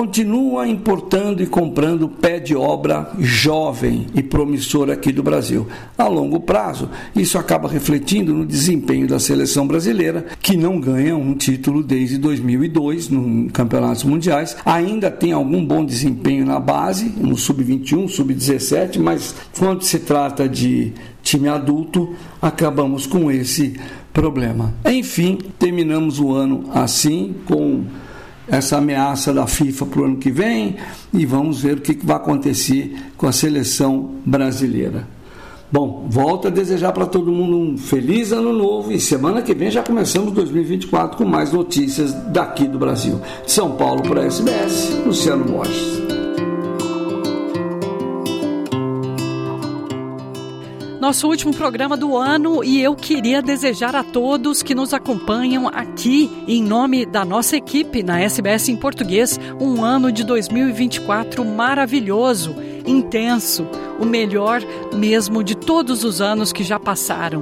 continua 0.00 0.66
importando 0.66 1.42
e 1.42 1.46
comprando 1.46 2.08
pé 2.08 2.40
de 2.40 2.56
obra 2.56 3.12
jovem 3.18 4.06
e 4.14 4.22
promissor 4.22 4.88
aqui 4.88 5.12
do 5.12 5.22
Brasil. 5.22 5.66
A 5.98 6.08
longo 6.08 6.40
prazo, 6.40 6.88
isso 7.14 7.36
acaba 7.36 7.68
refletindo 7.68 8.32
no 8.32 8.46
desempenho 8.46 9.06
da 9.06 9.18
seleção 9.18 9.66
brasileira, 9.66 10.24
que 10.40 10.56
não 10.56 10.80
ganha 10.80 11.14
um 11.14 11.34
título 11.34 11.82
desde 11.82 12.16
2002 12.16 13.10
no 13.10 13.50
campeonatos 13.50 14.02
mundiais. 14.02 14.56
Ainda 14.64 15.10
tem 15.10 15.32
algum 15.32 15.62
bom 15.62 15.84
desempenho 15.84 16.46
na 16.46 16.58
base, 16.58 17.12
no 17.18 17.36
sub-21, 17.36 18.08
sub-17, 18.08 18.98
mas 18.98 19.34
quando 19.58 19.82
se 19.82 19.98
trata 19.98 20.48
de 20.48 20.94
time 21.22 21.46
adulto, 21.46 22.14
acabamos 22.40 23.06
com 23.06 23.30
esse 23.30 23.78
problema. 24.14 24.72
Enfim, 24.86 25.36
terminamos 25.58 26.18
o 26.18 26.32
ano 26.32 26.70
assim 26.72 27.34
com 27.44 27.84
essa 28.50 28.78
ameaça 28.78 29.32
da 29.32 29.46
FIFA 29.46 29.86
para 29.86 30.00
o 30.00 30.04
ano 30.04 30.16
que 30.16 30.30
vem 30.30 30.76
e 31.12 31.24
vamos 31.24 31.62
ver 31.62 31.78
o 31.78 31.80
que 31.80 31.94
vai 32.04 32.16
acontecer 32.16 32.94
com 33.16 33.26
a 33.26 33.32
seleção 33.32 34.16
brasileira. 34.24 35.06
Bom, 35.72 36.06
volto 36.10 36.48
a 36.48 36.50
desejar 36.50 36.92
para 36.92 37.06
todo 37.06 37.30
mundo 37.30 37.56
um 37.56 37.78
feliz 37.78 38.32
ano 38.32 38.52
novo 38.52 38.90
e 38.90 38.98
semana 38.98 39.40
que 39.40 39.54
vem 39.54 39.70
já 39.70 39.84
começamos 39.84 40.32
2024 40.32 41.16
com 41.16 41.24
mais 41.24 41.52
notícias 41.52 42.12
daqui 42.12 42.66
do 42.66 42.78
Brasil. 42.78 43.20
São 43.46 43.76
Paulo 43.76 44.02
para 44.02 44.22
a 44.22 44.24
SBS, 44.24 44.90
Luciano 45.06 45.44
Borges. 45.44 45.99
Nosso 51.10 51.26
último 51.26 51.52
programa 51.52 51.96
do 51.96 52.16
ano 52.16 52.62
e 52.62 52.80
eu 52.80 52.94
queria 52.94 53.42
desejar 53.42 53.96
a 53.96 54.04
todos 54.04 54.62
que 54.62 54.76
nos 54.76 54.94
acompanham 54.94 55.66
aqui, 55.66 56.30
em 56.46 56.62
nome 56.62 57.04
da 57.04 57.24
nossa 57.24 57.56
equipe 57.56 58.00
na 58.00 58.20
SBS 58.20 58.68
em 58.68 58.76
português, 58.76 59.36
um 59.60 59.82
ano 59.82 60.12
de 60.12 60.22
2024 60.22 61.44
maravilhoso, 61.44 62.54
intenso, 62.86 63.66
o 63.98 64.04
melhor 64.04 64.62
mesmo 64.94 65.42
de 65.42 65.56
todos 65.56 66.04
os 66.04 66.20
anos 66.20 66.52
que 66.52 66.62
já 66.62 66.78
passaram. 66.78 67.40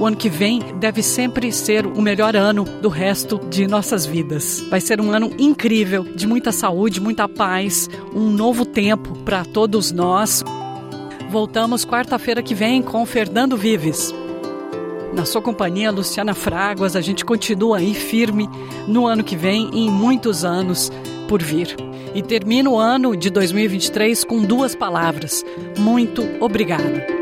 O 0.00 0.04
ano 0.04 0.16
que 0.16 0.28
vem 0.28 0.58
deve 0.80 1.00
sempre 1.00 1.52
ser 1.52 1.86
o 1.86 2.02
melhor 2.02 2.34
ano 2.34 2.64
do 2.64 2.88
resto 2.88 3.38
de 3.48 3.68
nossas 3.68 4.06
vidas. 4.06 4.60
Vai 4.68 4.80
ser 4.80 5.00
um 5.00 5.12
ano 5.12 5.30
incrível, 5.38 6.02
de 6.02 6.26
muita 6.26 6.50
saúde, 6.50 7.00
muita 7.00 7.28
paz, 7.28 7.88
um 8.12 8.28
novo 8.28 8.66
tempo 8.66 9.16
para 9.18 9.44
todos 9.44 9.92
nós. 9.92 10.42
Voltamos 11.28 11.84
quarta-feira 11.84 12.42
que 12.42 12.54
vem 12.54 12.80
com 12.80 13.04
Fernando 13.04 13.54
Vives. 13.54 14.14
Na 15.12 15.26
sua 15.26 15.42
companhia, 15.42 15.90
Luciana 15.90 16.32
Fraguas, 16.32 16.96
a 16.96 17.02
gente 17.02 17.22
continua 17.22 17.78
aí 17.78 17.92
firme 17.92 18.48
no 18.86 19.06
ano 19.06 19.22
que 19.22 19.36
vem 19.36 19.68
e 19.74 19.86
em 19.86 19.90
muitos 19.90 20.42
anos 20.42 20.90
por 21.28 21.42
vir. 21.42 21.76
E 22.14 22.22
termina 22.22 22.70
o 22.70 22.78
ano 22.78 23.14
de 23.14 23.28
2023 23.28 24.24
com 24.24 24.42
duas 24.42 24.74
palavras: 24.74 25.44
muito 25.78 26.26
obrigado. 26.40 27.17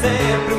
sempre 0.00 0.57